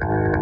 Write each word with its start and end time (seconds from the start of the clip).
Chilling 0.00 0.37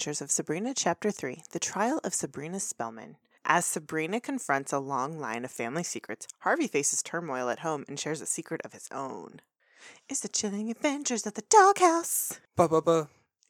Adventures 0.00 0.22
of 0.22 0.30
Sabrina, 0.30 0.72
Chapter 0.72 1.10
3 1.10 1.42
The 1.50 1.58
Trial 1.58 2.00
of 2.02 2.14
Sabrina 2.14 2.58
Spellman. 2.58 3.18
As 3.44 3.66
Sabrina 3.66 4.18
confronts 4.18 4.72
a 4.72 4.78
long 4.78 5.18
line 5.18 5.44
of 5.44 5.50
family 5.50 5.82
secrets, 5.82 6.26
Harvey 6.38 6.68
faces 6.68 7.02
turmoil 7.02 7.50
at 7.50 7.58
home 7.58 7.84
and 7.86 8.00
shares 8.00 8.22
a 8.22 8.26
secret 8.26 8.62
of 8.64 8.72
his 8.72 8.88
own. 8.94 9.42
It's 10.08 10.20
the 10.20 10.28
chilling 10.28 10.70
adventures 10.70 11.26
of 11.26 11.34
the 11.34 11.44
doghouse. 11.50 12.40
Ba 12.56 12.66
ba 12.66 12.80
ba. 12.80 13.08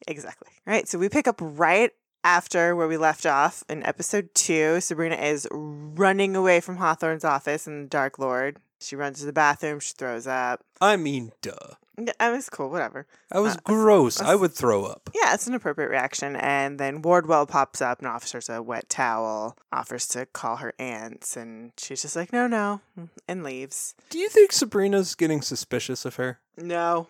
Exactly. 0.09 0.49
Right. 0.67 0.89
So 0.89 0.99
we 0.99 1.09
pick 1.09 1.29
up 1.29 1.39
right 1.41 1.93
after 2.25 2.75
where 2.75 2.89
we 2.89 2.97
left 2.97 3.27
off 3.27 3.63
in 3.69 3.87
episode 3.87 4.35
two. 4.35 4.81
Sabrina 4.81 5.15
is 5.15 5.47
running 5.53 6.35
away 6.35 6.59
from 6.59 6.79
Hawthorne's 6.79 7.25
office 7.25 7.69
and 7.69 7.85
the 7.85 7.89
Dark 7.89 8.19
Lord. 8.19 8.57
She 8.81 8.97
runs 8.97 9.21
to 9.21 9.27
the 9.27 9.33
bathroom. 9.33 9.79
She 9.79 9.95
throws 9.97 10.27
up. 10.27 10.65
I 10.81 10.97
mean, 10.97 11.31
duh. 11.43 11.77
Yeah, 12.07 12.13
I 12.21 12.31
was 12.31 12.49
cool. 12.49 12.71
Whatever. 12.71 13.07
That 13.31 13.41
was 13.41 13.57
Uh, 13.57 13.61
gross. 13.65 14.21
I 14.21 14.35
us- 14.35 14.41
would 14.41 14.53
throw 14.55 14.85
up. 14.85 15.11
Yeah, 15.15 15.35
it's 15.35 15.47
an 15.47 15.55
appropriate 15.55 15.89
reaction. 15.89 16.37
And 16.37 16.79
then 16.81 17.03
Wardwell 17.03 17.47
pops 17.47 17.81
up 17.83 17.99
and 17.99 18.09
offers 18.09 18.49
a 18.49 18.63
wet 18.63 18.89
towel, 18.89 19.57
offers 19.73 20.07
to 20.09 20.27
call 20.27 20.57
her 20.57 20.73
aunts, 20.79 21.37
and 21.37 21.73
she's 21.77 22.03
just 22.03 22.17
like, 22.17 22.33
no, 22.33 22.47
no, 22.47 22.81
and 23.29 23.43
leaves. 23.45 23.95
Do 24.11 24.19
you 24.19 24.29
think 24.29 24.53
Sabrina's 24.53 25.15
getting 25.15 25.43
suspicious 25.43 26.05
of 26.05 26.17
her? 26.17 26.39
No. 26.57 27.09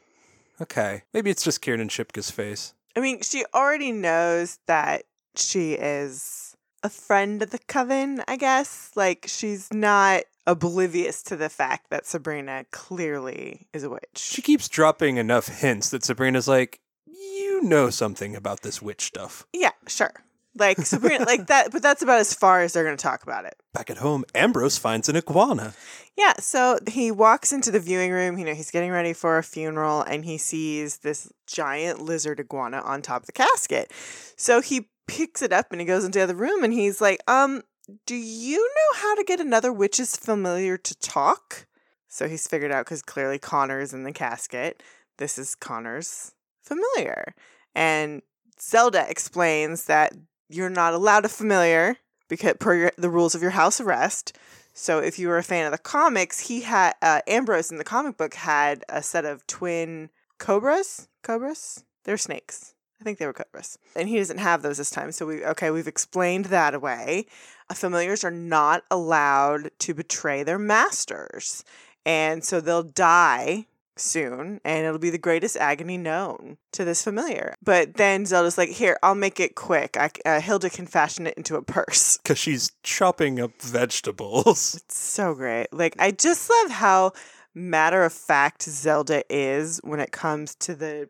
Okay. 0.60 1.02
Maybe 1.14 1.30
it's 1.30 1.42
just 1.42 1.60
Kiernan 1.62 1.88
Shipka's 1.88 2.30
face. 2.30 2.74
I 2.96 3.00
mean, 3.00 3.22
she 3.22 3.44
already 3.54 3.92
knows 3.92 4.58
that 4.66 5.04
she 5.36 5.72
is 5.74 6.49
a 6.82 6.88
friend 6.88 7.42
of 7.42 7.50
the 7.50 7.58
coven, 7.58 8.22
I 8.26 8.36
guess. 8.36 8.90
Like, 8.94 9.26
she's 9.28 9.72
not 9.72 10.22
oblivious 10.46 11.22
to 11.24 11.36
the 11.36 11.48
fact 11.48 11.90
that 11.90 12.06
Sabrina 12.06 12.64
clearly 12.70 13.68
is 13.72 13.84
a 13.84 13.90
witch. 13.90 14.02
She 14.16 14.42
keeps 14.42 14.68
dropping 14.68 15.16
enough 15.16 15.48
hints 15.48 15.90
that 15.90 16.04
Sabrina's 16.04 16.48
like, 16.48 16.80
you 17.06 17.62
know 17.62 17.90
something 17.90 18.34
about 18.34 18.62
this 18.62 18.80
witch 18.80 19.02
stuff. 19.02 19.46
yeah, 19.52 19.72
sure. 19.86 20.12
Like, 20.56 20.78
Sabrina, 20.84 21.24
like 21.24 21.46
that, 21.46 21.70
but 21.70 21.82
that's 21.82 22.02
about 22.02 22.18
as 22.18 22.34
far 22.34 22.62
as 22.62 22.72
they're 22.72 22.84
going 22.84 22.96
to 22.96 23.02
talk 23.02 23.22
about 23.22 23.44
it. 23.44 23.54
Back 23.72 23.88
at 23.88 23.98
home, 23.98 24.24
Ambrose 24.34 24.78
finds 24.78 25.08
an 25.08 25.16
iguana. 25.16 25.74
Yeah, 26.16 26.34
so 26.38 26.78
he 26.88 27.10
walks 27.10 27.52
into 27.52 27.70
the 27.70 27.80
viewing 27.80 28.10
room. 28.10 28.36
You 28.36 28.44
know, 28.44 28.54
he's 28.54 28.70
getting 28.70 28.90
ready 28.90 29.12
for 29.12 29.38
a 29.38 29.42
funeral 29.42 30.02
and 30.02 30.24
he 30.24 30.38
sees 30.38 30.98
this 30.98 31.32
giant 31.46 32.00
lizard 32.00 32.40
iguana 32.40 32.80
on 32.80 33.00
top 33.00 33.22
of 33.22 33.26
the 33.26 33.32
casket. 33.32 33.92
So 34.36 34.60
he 34.60 34.90
picks 35.06 35.40
it 35.40 35.52
up 35.52 35.66
and 35.70 35.80
he 35.80 35.86
goes 35.86 36.04
into 36.04 36.18
the 36.18 36.24
other 36.24 36.34
room 36.34 36.64
and 36.64 36.72
he's 36.72 37.00
like, 37.00 37.20
um, 37.26 37.62
do 38.06 38.14
you 38.14 38.58
know 38.58 38.98
how 38.98 39.14
to 39.14 39.24
get 39.24 39.40
another 39.40 39.72
witch's 39.72 40.16
familiar 40.16 40.76
to 40.76 40.98
talk? 40.98 41.66
So 42.08 42.28
he's 42.28 42.46
figured 42.46 42.72
out 42.72 42.86
because 42.86 43.02
clearly 43.02 43.38
Connor's 43.38 43.94
in 43.94 44.02
the 44.02 44.12
casket. 44.12 44.82
This 45.18 45.38
is 45.38 45.54
Connor's 45.54 46.32
familiar. 46.62 47.34
And 47.74 48.22
Zelda 48.60 49.08
explains 49.08 49.84
that 49.84 50.12
you're 50.50 50.70
not 50.70 50.92
allowed 50.92 51.24
a 51.24 51.28
familiar 51.28 51.96
because 52.28 52.54
per 52.60 52.74
your, 52.74 52.92
the 52.96 53.10
rules 53.10 53.34
of 53.34 53.42
your 53.42 53.52
house 53.52 53.80
arrest. 53.80 54.36
So 54.72 54.98
if 54.98 55.18
you 55.18 55.28
were 55.28 55.38
a 55.38 55.42
fan 55.42 55.66
of 55.66 55.72
the 55.72 55.78
comics, 55.78 56.48
he 56.48 56.62
had 56.62 56.94
uh, 57.02 57.20
Ambrose 57.26 57.70
in 57.70 57.78
the 57.78 57.84
comic 57.84 58.16
book 58.16 58.34
had 58.34 58.84
a 58.88 59.02
set 59.02 59.24
of 59.24 59.46
twin 59.46 60.10
cobras. 60.38 61.08
Cobras? 61.22 61.84
They're 62.04 62.16
snakes. 62.16 62.74
I 63.00 63.04
think 63.04 63.18
they 63.18 63.26
were 63.26 63.32
cobras. 63.32 63.78
And 63.96 64.08
he 64.08 64.18
doesn't 64.18 64.38
have 64.38 64.62
those 64.62 64.78
this 64.78 64.90
time. 64.90 65.12
So 65.12 65.26
we 65.26 65.44
okay, 65.44 65.70
we've 65.70 65.88
explained 65.88 66.46
that 66.46 66.74
away. 66.74 67.26
Uh, 67.68 67.74
familiars 67.74 68.24
are 68.24 68.30
not 68.30 68.84
allowed 68.90 69.70
to 69.80 69.94
betray 69.94 70.42
their 70.42 70.58
masters. 70.58 71.64
And 72.04 72.44
so 72.44 72.60
they'll 72.60 72.82
die 72.82 73.66
soon 74.00 74.60
and 74.64 74.86
it'll 74.86 74.98
be 74.98 75.10
the 75.10 75.18
greatest 75.18 75.56
agony 75.56 75.96
known 75.96 76.56
to 76.72 76.84
this 76.84 77.02
familiar. 77.02 77.54
But 77.62 77.94
then 77.94 78.26
Zelda's 78.26 78.58
like, 78.58 78.70
"Here, 78.70 78.98
I'll 79.02 79.14
make 79.14 79.40
it 79.40 79.54
quick. 79.54 79.96
I, 79.96 80.10
uh, 80.24 80.40
Hilda 80.40 80.70
can 80.70 80.86
fashion 80.86 81.26
it 81.26 81.34
into 81.34 81.56
a 81.56 81.62
purse." 81.62 82.18
Because 82.30 82.38
she's 82.38 82.72
chopping 82.82 83.40
up 83.40 83.60
vegetables. 83.60 84.74
It's 84.84 84.98
so 84.98 85.34
great. 85.34 85.66
Like 85.72 85.94
I 85.98 86.10
just 86.10 86.50
love 86.50 86.70
how 86.70 87.12
matter 87.54 88.04
of 88.04 88.12
fact 88.12 88.62
Zelda 88.62 89.22
is 89.28 89.80
when 89.82 90.00
it 90.00 90.12
comes 90.12 90.54
to 90.56 90.74
the 90.74 91.08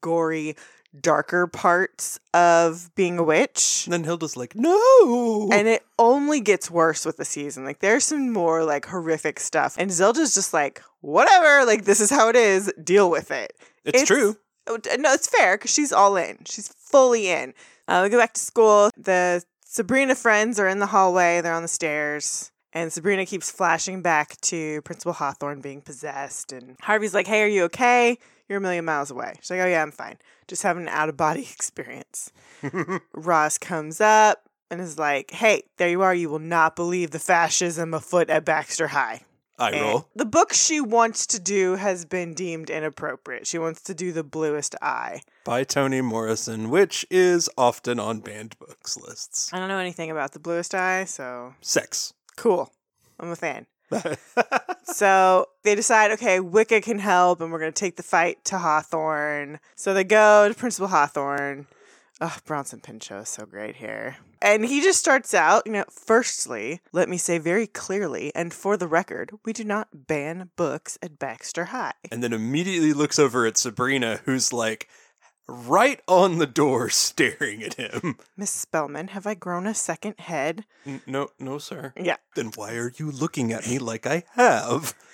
gory 0.00 0.56
darker 0.98 1.46
parts 1.46 2.20
of 2.34 2.94
being 2.94 3.18
a 3.18 3.22
witch. 3.22 3.84
And 3.86 3.92
then 3.92 4.04
Hilda's 4.04 4.36
like, 4.36 4.54
no. 4.54 5.48
And 5.52 5.68
it 5.68 5.84
only 5.98 6.40
gets 6.40 6.70
worse 6.70 7.04
with 7.04 7.16
the 7.16 7.24
season. 7.24 7.64
Like 7.64 7.80
there's 7.80 8.04
some 8.04 8.32
more 8.32 8.64
like 8.64 8.86
horrific 8.86 9.40
stuff. 9.40 9.76
And 9.78 9.90
Zelda's 9.90 10.34
just 10.34 10.52
like, 10.52 10.82
whatever, 11.00 11.64
like 11.64 11.84
this 11.84 12.00
is 12.00 12.10
how 12.10 12.28
it 12.28 12.36
is, 12.36 12.72
deal 12.82 13.10
with 13.10 13.30
it. 13.30 13.54
it's, 13.84 14.04
true. 14.04 14.36
Oh, 14.66 14.78
No, 14.98 15.12
it's 15.12 15.28
fair 15.28 15.56
because 15.56 15.72
she's 15.72 15.92
all 15.92 16.16
in. 16.16 16.38
She's 16.44 16.68
fully 16.68 17.28
in. 17.28 17.54
Uh, 17.88 18.02
we 18.04 18.10
go 18.10 18.18
back 18.18 18.34
to 18.34 18.40
school. 18.40 18.90
The 18.96 19.42
Sabrina 19.64 20.14
friends 20.14 20.60
are 20.60 20.68
in 20.68 20.78
the 20.78 20.86
hallway. 20.86 21.40
They're 21.40 21.54
on 21.54 21.62
the 21.62 21.68
stairs. 21.68 22.50
And 22.74 22.92
Sabrina 22.92 23.26
keeps 23.26 23.50
flashing 23.50 24.00
back 24.00 24.40
to 24.42 24.80
Principal 24.82 25.12
Hawthorne 25.12 25.60
being 25.60 25.82
possessed. 25.82 26.52
And 26.52 26.76
Harvey's 26.80 27.12
like, 27.12 27.26
hey, 27.26 27.42
are 27.42 27.46
you 27.46 27.64
okay? 27.64 28.18
You're 28.52 28.58
a 28.58 28.60
million 28.60 28.84
miles 28.84 29.10
away. 29.10 29.32
She's 29.40 29.50
like, 29.50 29.60
oh, 29.60 29.66
yeah, 29.66 29.80
I'm 29.80 29.90
fine. 29.90 30.18
Just 30.46 30.62
having 30.62 30.82
an 30.82 30.88
out 30.90 31.08
of 31.08 31.16
body 31.16 31.40
experience. 31.54 32.30
Roz 33.14 33.56
comes 33.56 33.98
up 33.98 34.46
and 34.70 34.78
is 34.78 34.98
like, 34.98 35.30
hey, 35.30 35.62
there 35.78 35.88
you 35.88 36.02
are. 36.02 36.14
You 36.14 36.28
will 36.28 36.38
not 36.38 36.76
believe 36.76 37.12
the 37.12 37.18
fascism 37.18 37.94
afoot 37.94 38.28
at 38.28 38.44
Baxter 38.44 38.88
High. 38.88 39.22
I 39.58 39.70
And 39.70 39.80
roll. 39.80 40.08
The 40.14 40.26
book 40.26 40.52
she 40.52 40.82
wants 40.82 41.26
to 41.28 41.40
do 41.40 41.76
has 41.76 42.04
been 42.04 42.34
deemed 42.34 42.68
inappropriate. 42.68 43.46
She 43.46 43.58
wants 43.58 43.80
to 43.84 43.94
do 43.94 44.12
The 44.12 44.22
Bluest 44.22 44.74
Eye. 44.82 45.22
By 45.44 45.64
Toni 45.64 46.02
Morrison, 46.02 46.68
which 46.68 47.06
is 47.10 47.48
often 47.56 47.98
on 47.98 48.20
banned 48.20 48.58
books 48.58 48.98
lists. 48.98 49.50
I 49.50 49.58
don't 49.60 49.68
know 49.68 49.78
anything 49.78 50.10
about 50.10 50.32
The 50.32 50.40
Bluest 50.40 50.74
Eye, 50.74 51.06
so 51.06 51.54
Sex. 51.62 52.12
cool. 52.36 52.70
I'm 53.18 53.30
a 53.30 53.36
fan. 53.36 53.66
So 54.84 55.46
they 55.62 55.74
decide, 55.74 56.10
okay, 56.12 56.40
Wicca 56.40 56.80
can 56.80 56.98
help, 56.98 57.40
and 57.40 57.50
we're 57.50 57.58
going 57.58 57.72
to 57.72 57.80
take 57.80 57.96
the 57.96 58.02
fight 58.02 58.44
to 58.46 58.58
Hawthorne. 58.58 59.58
So 59.74 59.94
they 59.94 60.04
go 60.04 60.48
to 60.48 60.54
Principal 60.54 60.88
Hawthorne. 60.88 61.66
Oh, 62.20 62.36
Bronson 62.44 62.80
Pinchot 62.80 63.22
is 63.22 63.28
so 63.28 63.46
great 63.46 63.76
here. 63.76 64.16
And 64.40 64.64
he 64.64 64.80
just 64.80 64.98
starts 64.98 65.34
out, 65.34 65.62
you 65.66 65.72
know, 65.72 65.84
firstly, 65.90 66.80
let 66.92 67.08
me 67.08 67.16
say 67.16 67.38
very 67.38 67.66
clearly, 67.66 68.32
and 68.34 68.52
for 68.52 68.76
the 68.76 68.86
record, 68.86 69.30
we 69.44 69.52
do 69.52 69.64
not 69.64 69.88
ban 70.06 70.50
books 70.56 70.98
at 71.02 71.18
Baxter 71.18 71.66
High. 71.66 71.92
and 72.10 72.22
then 72.22 72.32
immediately 72.32 72.92
looks 72.92 73.18
over 73.18 73.46
at 73.46 73.56
Sabrina, 73.56 74.20
who's 74.24 74.52
like 74.52 74.88
right 75.48 76.00
on 76.06 76.38
the 76.38 76.46
door 76.46 76.88
staring 76.90 77.62
at 77.62 77.74
him. 77.74 78.16
Miss 78.36 78.50
Spellman, 78.50 79.08
have 79.08 79.26
I 79.26 79.34
grown 79.34 79.66
a 79.66 79.74
second 79.74 80.14
head? 80.20 80.64
N- 80.86 81.02
No, 81.06 81.28
no, 81.38 81.58
sir. 81.58 81.92
Yeah. 82.00 82.16
Then 82.34 82.52
why 82.54 82.74
are 82.76 82.92
you 82.96 83.10
looking 83.10 83.52
at 83.52 83.66
me 83.66 83.78
like 83.78 84.06
I 84.06 84.24
have? 84.34 84.94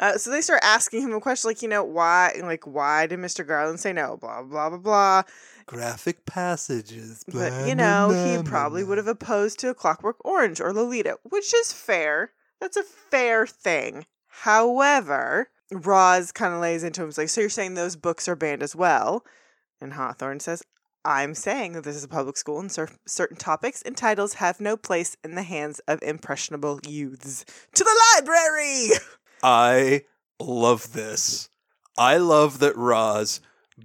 Uh, 0.00 0.16
so 0.16 0.30
they 0.30 0.40
start 0.40 0.60
asking 0.62 1.02
him 1.02 1.12
a 1.12 1.20
question 1.20 1.50
like, 1.50 1.60
you 1.60 1.66
know, 1.66 1.82
why, 1.82 2.32
like, 2.44 2.64
why 2.68 3.04
did 3.08 3.18
Mr. 3.18 3.44
Garland 3.44 3.80
say 3.80 3.92
no? 3.92 4.16
Blah 4.16 4.44
blah 4.44 4.68
blah 4.68 4.78
blah. 4.78 5.22
Graphic 5.66 6.24
passages. 6.24 7.24
blah, 7.26 7.50
But 7.50 7.66
you 7.66 7.74
know, 7.74 8.06
blah, 8.10 8.36
he 8.36 8.42
probably 8.44 8.82
blah. 8.84 8.90
would 8.90 8.98
have 8.98 9.08
opposed 9.08 9.58
to 9.58 9.70
a 9.70 9.74
Clockwork 9.74 10.24
Orange 10.24 10.60
or 10.60 10.72
Lolita, 10.72 11.18
which 11.24 11.52
is 11.52 11.72
fair. 11.72 12.30
That's 12.60 12.76
a 12.76 12.84
fair 12.84 13.44
thing. 13.44 14.06
However, 14.28 15.48
Roz 15.72 16.30
kind 16.30 16.54
of 16.54 16.60
lays 16.60 16.84
into 16.84 17.02
him, 17.02 17.10
like, 17.16 17.28
so 17.28 17.40
you're 17.40 17.50
saying 17.50 17.74
those 17.74 17.96
books 17.96 18.28
are 18.28 18.36
banned 18.36 18.62
as 18.62 18.76
well? 18.76 19.24
And 19.80 19.92
Hawthorne 19.94 20.40
says, 20.40 20.62
I'm 21.04 21.34
saying 21.34 21.72
that 21.72 21.84
this 21.84 21.96
is 21.96 22.04
a 22.04 22.08
public 22.08 22.36
school 22.36 22.58
and 22.60 22.70
cer- 22.70 22.90
certain 23.06 23.36
topics 23.36 23.82
and 23.82 23.96
titles 23.96 24.34
have 24.34 24.60
no 24.60 24.76
place 24.76 25.16
in 25.22 25.34
the 25.34 25.42
hands 25.42 25.80
of 25.88 26.02
impressionable 26.02 26.80
youths. 26.86 27.44
To 27.74 27.84
the 27.84 28.00
library! 28.16 28.88
I 29.42 30.02
love 30.40 30.92
this. 30.92 31.48
I 31.96 32.16
love 32.16 32.58
that 32.58 32.76
Roz, 32.76 33.40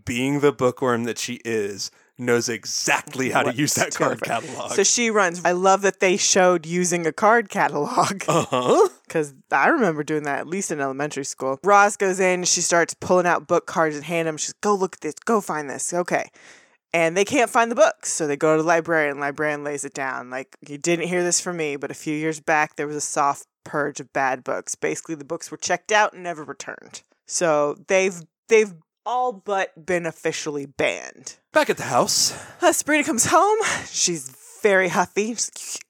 being 0.05 0.39
the 0.39 0.51
bookworm 0.51 1.03
that 1.05 1.19
she 1.19 1.39
is, 1.45 1.91
knows 2.25 2.49
exactly 2.49 3.29
how 3.29 3.43
to 3.43 3.53
use 3.53 3.73
that 3.75 3.93
card 3.93 4.21
catalog. 4.21 4.71
So 4.71 4.83
she 4.83 5.09
runs. 5.09 5.41
I 5.43 5.51
love 5.51 5.81
that 5.81 5.99
they 5.99 6.17
showed 6.17 6.65
using 6.65 7.05
a 7.05 7.13
card 7.13 7.49
catalog 7.49 8.23
uh 8.27 8.45
huh. 8.49 8.89
because 9.07 9.33
I 9.51 9.67
remember 9.69 10.03
doing 10.03 10.23
that 10.23 10.39
at 10.39 10.47
least 10.47 10.71
in 10.71 10.79
elementary 10.79 11.25
school. 11.25 11.59
Roz 11.63 11.97
goes 11.97 12.19
in, 12.19 12.43
she 12.43 12.61
starts 12.61 12.93
pulling 12.93 13.25
out 13.25 13.47
book 13.47 13.65
cards 13.65 13.95
and 13.95 14.05
hand 14.05 14.27
them. 14.27 14.37
She's 14.37 14.53
go 14.53 14.73
look 14.73 14.95
at 14.95 15.01
this, 15.01 15.15
go 15.25 15.41
find 15.41 15.69
this. 15.69 15.93
Okay. 15.93 16.29
And 16.95 17.17
they 17.17 17.25
can't 17.25 17.49
find 17.49 17.71
the 17.71 17.75
books. 17.75 18.13
So 18.13 18.27
they 18.27 18.37
go 18.37 18.55
to 18.55 18.61
the 18.61 18.67
librarian. 18.67 19.19
Librarian 19.19 19.63
lays 19.63 19.83
it 19.83 19.95
down. 19.95 20.29
Like, 20.29 20.55
you 20.67 20.77
didn't 20.77 21.07
hear 21.07 21.23
this 21.23 21.41
from 21.41 21.57
me, 21.57 21.75
but 21.75 21.89
a 21.89 21.95
few 21.95 22.15
years 22.15 22.39
back, 22.39 22.75
there 22.75 22.85
was 22.85 22.95
a 22.95 23.01
soft 23.01 23.47
purge 23.63 23.99
of 23.99 24.13
bad 24.13 24.43
books. 24.43 24.75
Basically, 24.75 25.15
the 25.15 25.25
books 25.25 25.49
were 25.49 25.57
checked 25.57 25.91
out 25.91 26.13
and 26.13 26.21
never 26.21 26.43
returned. 26.43 27.01
So 27.25 27.77
they've 27.87 28.21
they've 28.47 28.73
all 29.05 29.33
but 29.33 29.85
been 29.85 30.05
officially 30.05 30.65
banned. 30.65 31.37
Back 31.51 31.69
at 31.69 31.77
the 31.77 31.83
house. 31.83 32.33
Uh, 32.61 32.71
Sabrina 32.71 33.03
comes 33.03 33.25
home. 33.25 33.59
She's 33.85 34.35
very 34.61 34.89
huffy. 34.89 35.35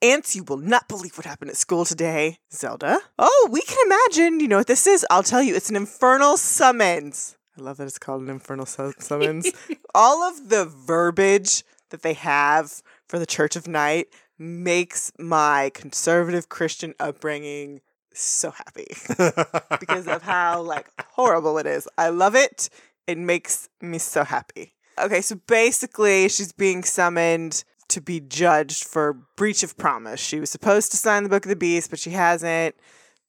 Aunts, 0.02 0.36
you 0.36 0.44
will 0.44 0.58
not 0.58 0.88
believe 0.88 1.18
what 1.18 1.26
happened 1.26 1.52
at 1.52 1.58
school 1.58 1.86
today. 1.86 2.38
Zelda. 2.52 3.00
Oh, 3.20 3.50
we 3.52 3.62
can 3.62 3.78
imagine. 3.86 4.40
You 4.40 4.48
know 4.48 4.58
what 4.58 4.68
this 4.68 4.88
is? 4.88 5.06
I'll 5.10 5.24
tell 5.24 5.44
you. 5.44 5.56
It's 5.56 5.70
an 5.70 5.76
infernal 5.76 6.38
summons. 6.38 7.38
I 7.58 7.62
love 7.62 7.78
that 7.78 7.86
it's 7.86 8.00
called 8.00 8.24
an 8.24 8.30
infernal 8.30 8.66
su- 8.66 8.94
summons. 8.98 9.52
All 9.96 10.24
of 10.24 10.50
the 10.50 10.66
verbiage 10.66 11.64
that 11.92 12.02
they 12.02 12.14
have 12.14 12.82
for 13.08 13.20
the 13.20 13.28
Church 13.28 13.56
of 13.56 13.68
Night 13.68 14.08
makes 14.40 15.12
my 15.20 15.70
conservative 15.76 16.50
Christian 16.50 16.96
upbringing 17.00 17.82
so 18.16 18.52
happy 18.52 18.88
because 19.80 20.08
of 20.08 20.24
how 20.24 20.62
like 20.62 20.88
horrible 21.12 21.58
it 21.60 21.68
is. 21.68 21.88
I 21.98 22.10
love 22.10 22.36
it. 22.36 22.70
It 23.08 23.18
makes 23.18 23.70
me 23.82 23.98
so 23.98 24.24
happy. 24.24 24.74
Okay, 25.00 25.22
so 25.22 25.36
basically 25.48 26.30
she's 26.30 26.52
being 26.52 26.84
summoned 26.84 27.64
to 27.90 28.00
be 28.02 28.20
judged 28.20 28.86
for 28.86 29.14
breach 29.36 29.64
of 29.64 29.78
promise. 29.78 30.20
She 30.20 30.40
was 30.40 30.50
supposed 30.50 30.92
to 30.92 30.98
sign 30.98 31.24
the 31.24 31.30
book 31.30 31.46
of 31.46 31.50
the 31.50 31.56
beast, 31.56 31.90
but 31.90 32.00
she 32.00 32.12
hasn't. 32.12 32.76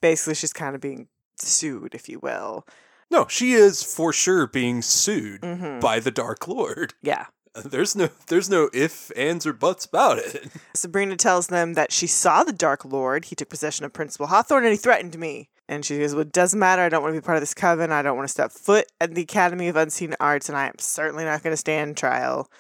Basically, 0.01 0.35
she's 0.35 0.53
kind 0.53 0.75
of 0.75 0.81
being 0.81 1.09
sued, 1.39 1.95
if 1.95 2.09
you 2.09 2.19
will. 2.21 2.67
no, 3.11 3.27
she 3.29 3.53
is 3.53 3.83
for 3.83 4.13
sure 4.13 4.47
being 4.47 4.83
sued 4.83 5.41
Mhm. 5.43 5.81
by 5.81 6.01
the 6.01 6.11
Dark 6.11 6.47
Lord. 6.49 6.95
Yeah. 7.03 7.27
There's 7.65 7.95
no 7.95 8.09
there's 8.27 8.51
no 8.51 8.69
if, 8.73 9.13
ands, 9.17 9.47
or 9.47 9.53
buts 9.53 9.85
about 9.85 10.19
it. 10.19 10.51
Sabrina 10.75 11.17
tells 11.17 11.47
them 11.49 11.75
that 11.75 11.93
she 11.93 12.07
saw 12.09 12.43
the 12.45 12.53
Dark 12.53 12.85
Lord. 12.85 13.27
He 13.27 13.37
took 13.37 13.49
possession 13.49 13.85
of 13.85 13.93
Principal 13.93 14.27
Hawthorne 14.27 14.65
and 14.65 14.73
he 14.73 14.77
threatened 14.79 15.17
me. 15.19 15.49
And 15.69 15.85
she 15.85 15.99
goes, 15.99 16.13
Well, 16.13 16.23
it 16.23 16.33
doesn't 16.33 16.59
matter. 16.59 16.83
I 16.83 16.89
don't 16.89 17.03
want 17.03 17.15
to 17.15 17.21
be 17.21 17.25
part 17.25 17.37
of 17.37 17.43
this 17.43 17.55
coven. 17.55 17.91
I 17.91 18.03
don't 18.03 18.17
want 18.17 18.29
to 18.29 18.33
step 18.33 18.53
foot 18.53 18.87
at 19.01 19.15
the 19.15 19.23
Academy 19.23 19.69
of 19.69 19.77
Unseen 19.77 20.15
Arts, 20.21 20.49
and 20.49 20.59
I 20.59 20.67
am 20.67 20.79
certainly 20.79 21.25
not 21.25 21.43
going 21.43 21.53
to 21.53 21.59
stand 21.59 21.97
trial. 21.97 22.51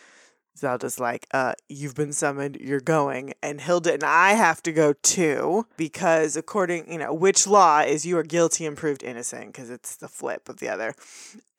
Zelda's 0.57 1.01
like, 1.01 1.27
uh, 1.33 1.55
you've 1.69 1.97
been 1.97 2.13
summoned, 2.13 2.57
you're 2.61 2.81
going. 2.81 3.35
And 3.43 3.61
Hilda 3.61 3.95
and 3.95 4.05
I 4.05 4.35
have 4.35 4.63
to 4.63 4.73
go 4.73 4.93
too, 4.93 5.67
because 5.77 6.37
according, 6.37 6.91
you 6.91 6.99
know, 6.99 7.13
which 7.13 7.47
law 7.47 7.81
is 7.81 8.07
you 8.07 8.17
are 8.19 8.23
guilty 8.23 8.65
and 8.65 8.77
proved 8.77 9.03
innocent, 9.03 9.49
because 9.49 9.69
it's 9.69 9.97
the 9.97 10.09
flip 10.09 10.49
of 10.49 10.59
the 10.61 10.69
other. 10.69 10.95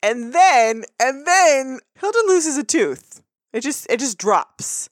And 0.02 0.32
then, 0.32 0.84
and 0.98 1.26
then 1.26 1.80
Hilda 2.00 2.18
loses 2.26 2.56
a 2.56 2.64
tooth. 2.64 3.22
It 3.52 3.60
just, 3.60 3.86
it 3.90 4.00
just 4.00 4.18
drops. 4.18 4.88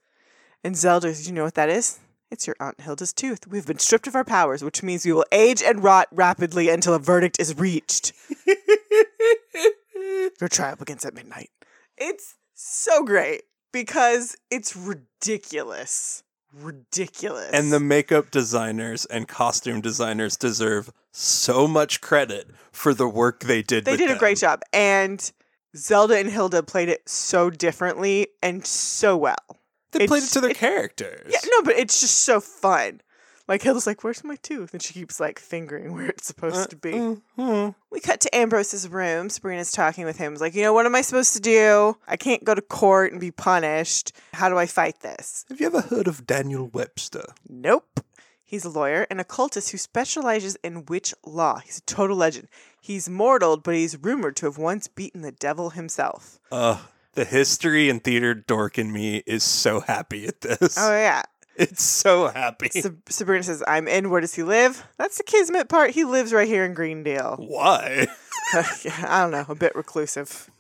And 0.62 0.77
Zelda, 0.77 1.09
says, 1.09 1.25
Do 1.25 1.31
you 1.31 1.35
know 1.35 1.45
what 1.45 1.55
that 1.55 1.71
is? 1.71 1.99
It's 2.34 2.48
your 2.48 2.56
Aunt 2.58 2.81
Hilda's 2.81 3.12
tooth. 3.12 3.46
We've 3.46 3.64
been 3.64 3.78
stripped 3.78 4.08
of 4.08 4.16
our 4.16 4.25
powers, 4.25 4.64
which 4.64 4.82
means 4.82 5.06
we 5.06 5.12
will 5.12 5.25
age 5.31 5.62
and 5.62 5.84
rot 5.84 6.08
rapidly 6.10 6.69
until 6.69 6.92
a 6.92 6.98
verdict 6.98 7.36
is 7.38 7.56
reached. 7.56 8.12
Your 10.40 10.48
trial 10.50 10.75
begins 10.75 11.04
at 11.04 11.14
midnight. 11.14 11.50
It's 11.96 12.34
so 12.52 13.04
great 13.04 13.42
because 13.72 14.34
it's 14.50 14.75
ridiculous. 14.75 16.25
Ridiculous. 16.52 17.50
And 17.52 17.72
the 17.72 17.78
makeup 17.78 18.32
designers 18.32 19.04
and 19.04 19.28
costume 19.28 19.81
designers 19.81 20.36
deserve 20.36 20.90
so 21.12 21.69
much 21.69 22.00
credit 22.00 22.48
for 22.72 22.94
the 22.94 23.08
work 23.08 23.44
they 23.44 23.62
did. 23.62 23.84
they 23.84 23.96
did 23.96 24.10
a 24.10 24.19
great 24.19 24.38
job. 24.38 24.62
And 24.72 25.31
Zelda 25.76 26.16
and 26.16 26.28
Hilda 26.28 26.64
played 26.64 26.88
it 26.88 27.08
so 27.08 27.48
differently 27.48 28.26
and 28.42 28.66
so 28.66 29.16
well. 29.16 29.60
They 30.00 30.06
played 30.06 30.23
it 30.25 30.31
to 30.31 30.41
their 30.41 30.50
it- 30.50 30.56
characters. 30.56 31.31
Yeah, 31.32 31.41
no, 31.50 31.62
but 31.62 31.76
it's 31.76 32.00
just 32.00 32.19
so 32.25 32.41
fun. 32.41 33.00
Like 33.46 33.61
Hilda's 33.62 33.87
like, 33.87 34.02
"Where's 34.02 34.25
my 34.25 34.37
tooth?" 34.37 34.73
and 34.73 34.82
she 34.82 34.94
keeps 34.94 35.20
like 35.20 35.38
fingering 35.38 35.93
where 35.93 36.06
it's 36.06 36.26
supposed 36.26 36.56
Uh, 36.56 36.67
to 36.67 36.76
be. 36.76 36.99
uh, 36.99 37.14
uh. 37.37 37.73
We 37.91 38.00
cut 38.00 38.20
to 38.23 38.35
Ambrose's 38.35 38.88
room. 38.88 39.29
Sabrina's 39.29 39.70
talking 39.70 40.06
with 40.06 40.17
him. 40.17 40.32
He's 40.32 40.41
like, 40.41 40.55
"You 40.55 40.62
know, 40.62 40.73
what 40.73 40.87
am 40.87 40.94
I 40.94 41.02
supposed 41.02 41.35
to 41.35 41.41
do? 41.41 41.96
I 42.08 42.17
can't 42.17 42.43
go 42.43 42.55
to 42.55 42.62
court 42.62 43.12
and 43.12 43.20
be 43.20 43.31
punished. 43.31 44.12
How 44.32 44.49
do 44.49 44.56
I 44.56 44.64
fight 44.64 45.00
this?" 45.00 45.44
Have 45.50 45.61
you 45.61 45.67
ever 45.67 45.82
heard 45.82 46.08
of 46.08 46.26
Daniel 46.26 46.69
Webster? 46.73 47.25
Nope. 47.46 48.00
He's 48.46 48.64
a 48.64 48.70
lawyer 48.70 49.06
and 49.11 49.20
occultist 49.20 49.73
who 49.73 49.79
specializes 49.79 50.56
in 50.62 50.87
witch 50.87 51.12
law. 51.26 51.58
He's 51.58 51.79
a 51.79 51.82
total 51.82 52.17
legend. 52.17 52.49
He's 52.81 53.08
mortal, 53.11 53.56
but 53.58 53.75
he's 53.75 53.96
rumored 53.99 54.37
to 54.37 54.46
have 54.46 54.56
once 54.58 54.87
beaten 54.88 55.20
the 55.23 55.32
devil 55.32 55.70
himself. 55.70 56.38
Uh, 56.52 56.79
the 57.14 57.25
history 57.25 57.88
and 57.88 58.02
theater 58.02 58.34
dork 58.34 58.78
in 58.78 58.93
me 58.93 59.22
is 59.26 59.43
so 59.43 59.81
happy 59.81 60.26
at 60.26 60.40
this. 60.40 60.76
Oh 60.78 60.93
yeah. 60.93 61.22
It's 61.56 61.84
so 61.84 62.26
happy. 62.26 62.69
Sab- 62.69 63.08
Sabrina 63.08 63.44
says, 63.44 63.62
"I'm 63.69 63.87
in. 63.87 64.11
Where 64.11 64.20
does 64.20 64.34
he 64.34 64.43
live?" 64.43 64.84
That's 64.99 65.19
the 65.19 65.22
Kismet 65.22 65.69
part. 65.69 65.93
He 65.93 66.02
lives 66.02 66.32
right 66.32 66.49
here 66.49 66.64
in 66.64 66.75
Greendale. 66.75 67.37
Why? 67.38 68.08
I 68.55 69.20
don't 69.22 69.31
know, 69.31 69.44
a 69.49 69.55
bit 69.55 69.76
reclusive. 69.76 70.50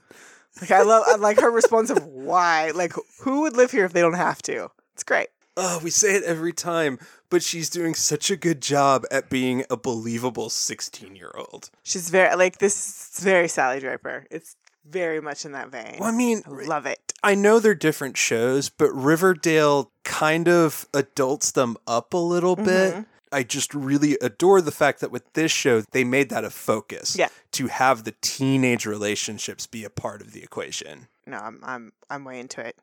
Like 0.60 0.70
I 0.70 0.82
love, 0.82 1.02
I 1.08 1.16
like 1.16 1.40
her 1.40 1.50
response 1.50 1.90
of 1.90 2.06
why. 2.06 2.70
Like 2.70 2.92
who 3.22 3.40
would 3.40 3.56
live 3.56 3.72
here 3.72 3.84
if 3.84 3.92
they 3.92 4.02
don't 4.02 4.14
have 4.14 4.40
to? 4.42 4.70
It's 4.92 5.02
great. 5.02 5.30
Oh, 5.56 5.80
we 5.82 5.90
say 5.90 6.14
it 6.14 6.24
every 6.24 6.52
time, 6.52 6.98
but 7.28 7.42
she's 7.42 7.70
doing 7.70 7.94
such 7.94 8.30
a 8.30 8.36
good 8.36 8.60
job 8.60 9.04
at 9.10 9.30
being 9.30 9.64
a 9.70 9.76
believable 9.76 10.48
16 10.48 11.16
year 11.16 11.32
old. 11.34 11.70
She's 11.82 12.08
very 12.08 12.36
like 12.36 12.58
this. 12.58 13.16
Is 13.16 13.24
very 13.24 13.48
Sally 13.48 13.80
Draper. 13.80 14.26
It's 14.30 14.54
very 14.88 15.20
much 15.20 15.44
in 15.44 15.52
that 15.52 15.70
vein. 15.70 15.96
Well, 15.98 16.08
I 16.08 16.12
mean, 16.12 16.42
I 16.46 16.50
love 16.50 16.86
it. 16.86 17.12
I 17.22 17.34
know 17.34 17.58
they're 17.58 17.74
different 17.74 18.16
shows, 18.16 18.68
but 18.68 18.92
Riverdale 18.92 19.90
kind 20.04 20.48
of 20.48 20.86
adults 20.92 21.52
them 21.52 21.76
up 21.86 22.12
a 22.12 22.18
little 22.18 22.56
bit. 22.56 23.06
I 23.32 23.42
just 23.42 23.74
really 23.74 24.16
adore 24.20 24.60
the 24.60 24.70
fact 24.70 25.00
that 25.00 25.10
with 25.10 25.32
this 25.32 25.50
show, 25.50 25.80
they 25.80 26.04
made 26.04 26.28
that 26.28 26.44
a 26.44 26.50
focus. 26.50 27.16
Yeah. 27.16 27.28
To 27.52 27.66
have 27.66 28.04
the 28.04 28.14
teenage 28.20 28.86
relationships 28.86 29.66
be 29.66 29.84
a 29.84 29.90
part 29.90 30.20
of 30.20 30.32
the 30.32 30.42
equation. 30.42 31.08
No, 31.26 31.38
I'm 31.38 31.60
I'm 31.62 31.92
I'm 32.10 32.24
way 32.24 32.38
into 32.38 32.60
it. 32.60 32.76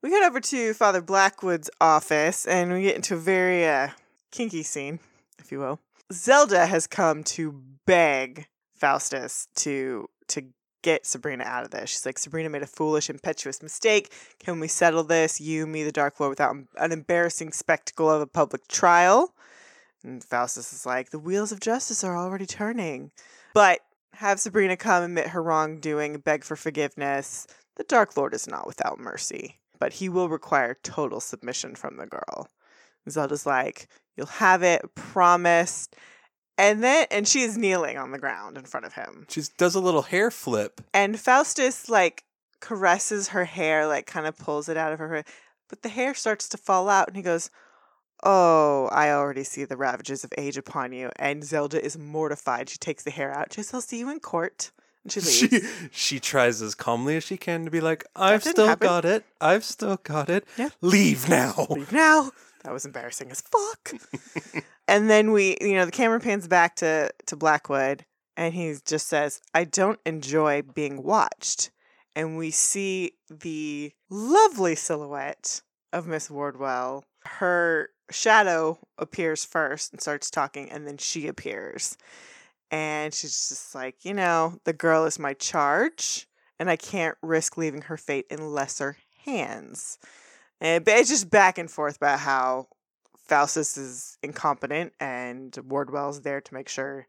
We 0.00 0.10
head 0.10 0.22
over 0.22 0.40
to 0.40 0.74
Father 0.74 1.02
Blackwood's 1.02 1.70
office 1.80 2.46
and 2.46 2.72
we 2.72 2.82
get 2.82 2.96
into 2.96 3.14
a 3.14 3.18
very 3.18 3.66
uh, 3.66 3.88
kinky 4.30 4.62
scene, 4.62 4.98
if 5.38 5.52
you 5.52 5.58
will. 5.58 5.78
Zelda 6.12 6.66
has 6.66 6.86
come 6.86 7.22
to 7.24 7.62
beg 7.86 8.46
Faustus 8.74 9.48
to 9.56 10.08
to 10.28 10.44
get 10.82 11.06
Sabrina 11.06 11.44
out 11.44 11.64
of 11.64 11.70
this. 11.70 11.90
She's 11.90 12.06
like, 12.06 12.18
Sabrina 12.18 12.48
made 12.48 12.62
a 12.62 12.66
foolish, 12.66 13.08
impetuous 13.08 13.62
mistake. 13.62 14.12
Can 14.38 14.60
we 14.60 14.68
settle 14.68 15.04
this, 15.04 15.40
you, 15.40 15.66
me, 15.66 15.84
the 15.84 15.92
Dark 15.92 16.20
Lord, 16.20 16.30
without 16.30 16.54
an 16.76 16.92
embarrassing 16.92 17.52
spectacle 17.52 18.10
of 18.10 18.20
a 18.20 18.26
public 18.26 18.68
trial? 18.68 19.34
And 20.04 20.22
Faustus 20.22 20.72
is 20.72 20.84
like, 20.84 21.10
the 21.10 21.18
wheels 21.18 21.52
of 21.52 21.60
justice 21.60 22.02
are 22.02 22.16
already 22.16 22.46
turning. 22.46 23.12
But 23.54 23.80
have 24.14 24.40
Sabrina 24.40 24.76
come 24.76 25.04
admit 25.04 25.28
her 25.28 25.42
wrongdoing, 25.42 26.18
beg 26.18 26.44
for 26.44 26.56
forgiveness. 26.56 27.46
The 27.76 27.84
Dark 27.84 28.16
Lord 28.16 28.34
is 28.34 28.48
not 28.48 28.66
without 28.66 28.98
mercy, 28.98 29.60
but 29.78 29.94
he 29.94 30.08
will 30.08 30.28
require 30.28 30.76
total 30.82 31.20
submission 31.20 31.74
from 31.74 31.96
the 31.96 32.06
girl. 32.06 32.48
Zelda's 33.08 33.46
like, 33.46 33.88
You'll 34.16 34.26
have 34.26 34.62
it, 34.62 34.94
promised. 34.94 35.96
And 36.58 36.82
then, 36.82 37.06
and 37.10 37.26
she 37.26 37.42
is 37.42 37.56
kneeling 37.56 37.96
on 37.96 38.10
the 38.10 38.18
ground 38.18 38.58
in 38.58 38.64
front 38.64 38.86
of 38.86 38.92
him. 38.94 39.26
She 39.28 39.42
does 39.56 39.74
a 39.74 39.80
little 39.80 40.02
hair 40.02 40.30
flip. 40.30 40.80
And 40.92 41.18
Faustus, 41.18 41.88
like, 41.88 42.24
caresses 42.60 43.28
her 43.28 43.44
hair, 43.44 43.86
like, 43.86 44.06
kind 44.06 44.26
of 44.26 44.36
pulls 44.38 44.68
it 44.68 44.76
out 44.76 44.92
of 44.92 44.98
her 44.98 45.08
hair. 45.08 45.24
But 45.68 45.82
the 45.82 45.88
hair 45.88 46.14
starts 46.14 46.48
to 46.50 46.58
fall 46.58 46.88
out, 46.88 47.08
and 47.08 47.16
he 47.16 47.22
goes, 47.22 47.50
Oh, 48.22 48.88
I 48.92 49.10
already 49.10 49.42
see 49.42 49.64
the 49.64 49.76
ravages 49.76 50.22
of 50.22 50.32
age 50.38 50.56
upon 50.56 50.92
you. 50.92 51.10
And 51.16 51.42
Zelda 51.42 51.84
is 51.84 51.98
mortified. 51.98 52.68
She 52.68 52.78
takes 52.78 53.02
the 53.02 53.10
hair 53.10 53.32
out. 53.36 53.52
She 53.52 53.62
says, 53.62 53.74
I'll 53.74 53.80
see 53.80 53.98
you 53.98 54.10
in 54.10 54.20
court. 54.20 54.70
And 55.02 55.12
she 55.12 55.20
leaves. 55.48 55.48
She 55.48 55.88
she 55.90 56.20
tries 56.20 56.62
as 56.62 56.76
calmly 56.76 57.16
as 57.16 57.24
she 57.24 57.36
can 57.36 57.64
to 57.64 57.70
be 57.70 57.80
like, 57.80 58.04
I've 58.14 58.44
still 58.44 58.68
happen." 58.68 58.86
got 58.86 59.04
it. 59.04 59.24
I've 59.40 59.64
still 59.64 59.96
got 59.96 60.30
it. 60.30 60.44
Yeah. 60.56 60.68
Leave 60.80 61.28
now. 61.28 61.66
leave 61.70 61.92
now. 61.92 62.30
That 62.62 62.72
was 62.72 62.84
embarrassing 62.84 63.30
as 63.32 63.40
fuck. 63.40 63.92
and 64.92 65.08
then 65.08 65.32
we, 65.32 65.56
you 65.60 65.74
know, 65.74 65.86
the 65.86 65.90
camera 65.90 66.20
pans 66.20 66.46
back 66.46 66.76
to 66.76 67.10
to 67.26 67.36
Blackwood, 67.36 68.04
and 68.36 68.54
he 68.54 68.76
just 68.84 69.08
says, 69.08 69.40
"I 69.54 69.64
don't 69.64 69.98
enjoy 70.04 70.62
being 70.62 71.02
watched." 71.02 71.70
And 72.14 72.36
we 72.36 72.50
see 72.50 73.12
the 73.30 73.92
lovely 74.10 74.74
silhouette 74.76 75.62
of 75.94 76.06
Miss 76.06 76.30
Wardwell. 76.30 77.04
Her 77.24 77.88
shadow 78.10 78.78
appears 78.98 79.44
first 79.46 79.92
and 79.92 80.00
starts 80.00 80.30
talking, 80.30 80.70
and 80.70 80.86
then 80.86 80.98
she 80.98 81.26
appears. 81.26 81.96
And 82.70 83.14
she's 83.14 83.48
just 83.48 83.74
like, 83.74 84.04
you 84.04 84.14
know, 84.14 84.58
the 84.64 84.72
girl 84.74 85.04
is 85.06 85.18
my 85.18 85.34
charge, 85.34 86.26
and 86.58 86.70
I 86.70 86.76
can't 86.76 87.16
risk 87.22 87.56
leaving 87.56 87.82
her 87.82 87.96
fate 87.96 88.26
in 88.30 88.52
lesser 88.52 88.96
hands. 89.24 89.98
Eh, 90.60 90.76
and 90.76 90.88
it's 90.88 91.10
just 91.10 91.30
back 91.30 91.58
and 91.58 91.70
forth 91.70 91.96
about 91.96 92.20
how 92.20 92.68
Faustus 93.22 93.76
is 93.76 94.18
incompetent 94.22 94.92
and 95.00 95.56
Wardwell's 95.66 96.22
there 96.22 96.40
to 96.40 96.54
make 96.54 96.68
sure 96.68 97.06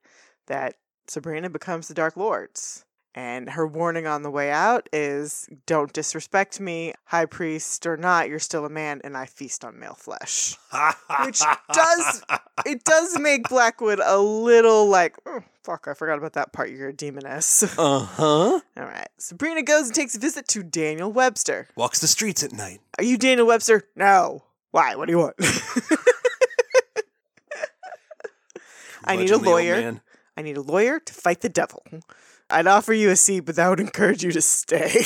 that 0.48 0.76
Sabrina 1.08 1.50
becomes 1.50 1.88
the 1.88 1.94
Dark 1.94 2.16
Lord's. 2.18 2.86
And 3.16 3.52
her 3.52 3.68
warning 3.68 4.08
on 4.08 4.24
the 4.24 4.32
way 4.32 4.50
out 4.50 4.90
is 4.92 5.48
don't 5.68 5.94
disrespect 5.94 6.60
me, 6.60 6.94
high 7.06 7.28
priest 7.28 7.86
or 7.86 7.96
not, 7.96 8.28
you're 8.28 8.40
still 8.40 8.66
a 8.66 8.70
man 8.70 9.02
and 9.04 9.16
I 9.16 9.28
feast 9.28 9.64
on 9.64 9.80
male 9.80 9.94
flesh. 9.94 10.56
Which 11.24 11.40
does 11.72 12.24
it 12.66 12.84
does 12.84 13.20
make 13.20 13.48
Blackwood 13.50 14.00
a 14.04 14.18
little 14.18 14.88
like, 14.88 15.16
oh, 15.28 15.42
fuck, 15.64 15.88
I 15.88 15.94
forgot 15.94 16.18
about 16.18 16.34
that 16.34 16.54
part. 16.54 16.72
You're 16.72 16.90
a 16.90 16.94
demoness. 16.94 17.64
Uh 17.78 18.00
huh. 18.00 18.24
All 18.78 18.84
right. 18.84 19.10
Sabrina 19.20 19.62
goes 19.62 19.88
and 19.88 19.96
takes 19.96 20.16
a 20.16 20.20
visit 20.20 20.48
to 20.48 20.64
Daniel 20.64 21.12
Webster. 21.12 21.68
Walks 21.76 22.00
the 22.00 22.08
streets 22.08 22.42
at 22.42 22.52
night. 22.52 22.80
Are 22.98 23.04
you 23.04 23.18
Daniel 23.18 23.46
Webster? 23.46 23.84
No. 23.96 24.44
Why? 24.74 24.96
What 24.96 25.06
do 25.06 25.12
you 25.12 25.20
want? 25.20 25.36
I 29.06 29.16
need 29.16 29.30
a 29.30 29.36
old 29.36 29.46
lawyer. 29.46 29.76
man. 29.80 30.02
I 30.36 30.42
need 30.42 30.58
a 30.58 30.62
lawyer 30.62 31.00
to 31.00 31.14
fight 31.14 31.42
the 31.42 31.50
devil. 31.50 31.84
I'd 32.50 32.66
offer 32.66 32.92
you 32.92 33.12
a 33.12 33.16
seat, 33.16 33.42
but 33.42 33.56
that 33.56 33.70
would 33.70 33.80
encourage 33.80 34.24
you 34.24 34.32
to 34.32 34.42
stay. 34.42 35.04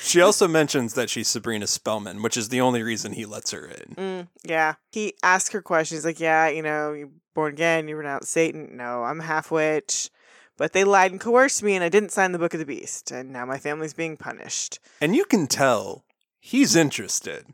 She 0.00 0.20
also 0.20 0.46
mentions 0.46 0.94
that 0.94 1.10
she's 1.10 1.26
Sabrina 1.26 1.66
Spellman, 1.66 2.22
which 2.22 2.36
is 2.36 2.50
the 2.50 2.60
only 2.60 2.82
reason 2.82 3.12
he 3.14 3.24
lets 3.24 3.50
her 3.52 3.64
in. 3.66 3.94
Mm, 3.96 4.28
yeah. 4.44 4.74
He 4.92 5.14
asks 5.22 5.50
her 5.52 5.62
questions 5.62 6.04
like, 6.04 6.20
yeah, 6.20 6.46
you 6.48 6.62
know, 6.62 6.92
you're 6.92 7.08
born 7.34 7.54
again, 7.54 7.88
you 7.88 7.96
renounced 7.96 8.30
Satan. 8.30 8.76
No, 8.76 9.02
I'm 9.02 9.18
half 9.20 9.50
witch. 9.50 10.10
But 10.58 10.74
they 10.74 10.84
lied 10.84 11.10
and 11.10 11.20
coerced 11.20 11.62
me, 11.62 11.74
and 11.74 11.82
I 11.82 11.88
didn't 11.88 12.12
sign 12.12 12.32
the 12.32 12.38
Book 12.38 12.52
of 12.52 12.60
the 12.60 12.66
Beast, 12.66 13.10
and 13.10 13.32
now 13.32 13.46
my 13.46 13.58
family's 13.58 13.94
being 13.94 14.16
punished. 14.16 14.78
And 15.00 15.16
you 15.16 15.24
can 15.24 15.46
tell 15.46 16.04
he's 16.38 16.76
interested 16.76 17.46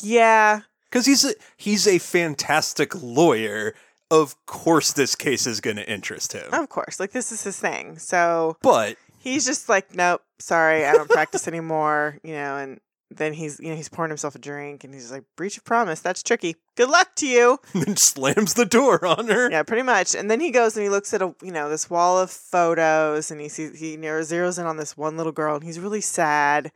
Yeah, 0.00 0.62
because 0.92 1.06
he's 1.06 1.24
a, 1.24 1.34
he's 1.56 1.88
a 1.88 1.98
fantastic 1.98 2.94
lawyer. 3.02 3.74
Of 4.10 4.44
course, 4.44 4.92
this 4.92 5.16
case 5.16 5.46
is 5.46 5.60
going 5.62 5.76
to 5.76 5.90
interest 5.90 6.34
him. 6.34 6.52
of 6.52 6.68
course. 6.68 7.00
Like, 7.00 7.12
this 7.12 7.32
is 7.32 7.42
his 7.42 7.58
thing. 7.58 7.98
So 7.98 8.58
But 8.60 8.98
he's 9.18 9.46
just 9.46 9.70
like, 9.70 9.94
nope, 9.94 10.20
sorry, 10.38 10.84
I 10.84 10.92
don't 10.92 11.08
practice 11.08 11.48
anymore, 11.48 12.18
you 12.24 12.34
know, 12.34 12.58
and 12.58 12.78
then 13.10 13.32
he's, 13.32 13.58
you 13.58 13.70
know, 13.70 13.76
he's 13.76 13.88
pouring 13.88 14.10
himself 14.10 14.34
a 14.34 14.38
drink, 14.38 14.84
and 14.84 14.92
he's 14.92 15.10
like, 15.10 15.24
breach 15.34 15.56
of 15.56 15.64
promise, 15.64 16.00
that's 16.00 16.22
tricky. 16.22 16.56
Good 16.76 16.90
luck 16.90 17.14
to 17.16 17.26
you. 17.26 17.58
and 17.72 17.84
then 17.84 17.96
slams 17.96 18.52
the 18.52 18.66
door 18.66 19.04
on 19.04 19.28
her. 19.28 19.50
Yeah, 19.50 19.62
pretty 19.62 19.82
much. 19.82 20.14
And 20.14 20.30
then 20.30 20.40
he 20.40 20.50
goes 20.50 20.76
and 20.76 20.82
he 20.82 20.90
looks 20.90 21.14
at 21.14 21.22
a 21.22 21.34
you 21.42 21.52
know 21.52 21.70
this 21.70 21.88
wall 21.88 22.18
of 22.18 22.30
photos, 22.30 23.30
and 23.30 23.40
he 23.40 23.48
sees 23.48 23.78
he 23.78 23.96
zeroes 23.96 24.58
in 24.58 24.66
on 24.66 24.76
this 24.76 24.96
one 24.96 25.16
little 25.16 25.32
girl, 25.32 25.54
and 25.54 25.64
he's 25.64 25.80
really 25.80 26.02
sad. 26.02 26.70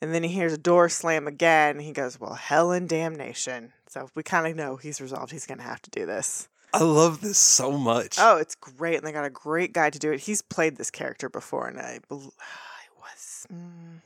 And 0.00 0.14
then 0.14 0.22
he 0.22 0.30
hears 0.30 0.52
a 0.52 0.58
door 0.58 0.88
slam 0.88 1.26
again. 1.26 1.76
And 1.76 1.82
he 1.82 1.92
goes, 1.92 2.20
"Well, 2.20 2.34
hell 2.34 2.72
and 2.72 2.88
damnation." 2.88 3.72
So 3.88 4.10
we 4.14 4.22
kind 4.22 4.46
of 4.46 4.56
know 4.56 4.76
he's 4.76 5.00
resolved. 5.00 5.32
He's 5.32 5.46
gonna 5.46 5.62
have 5.62 5.82
to 5.82 5.90
do 5.90 6.04
this. 6.04 6.48
I 6.72 6.82
love 6.82 7.20
this 7.20 7.38
so 7.38 7.70
much. 7.70 8.16
Oh, 8.18 8.36
it's 8.36 8.56
great, 8.56 8.96
and 8.96 9.06
they 9.06 9.12
got 9.12 9.24
a 9.24 9.30
great 9.30 9.72
guy 9.72 9.90
to 9.90 9.98
do 9.98 10.10
it. 10.10 10.20
He's 10.20 10.42
played 10.42 10.76
this 10.76 10.90
character 10.90 11.28
before, 11.28 11.68
and 11.68 11.78
I, 11.78 12.00
I 12.10 12.14
was. 12.98 13.46
Mm, 13.52 14.00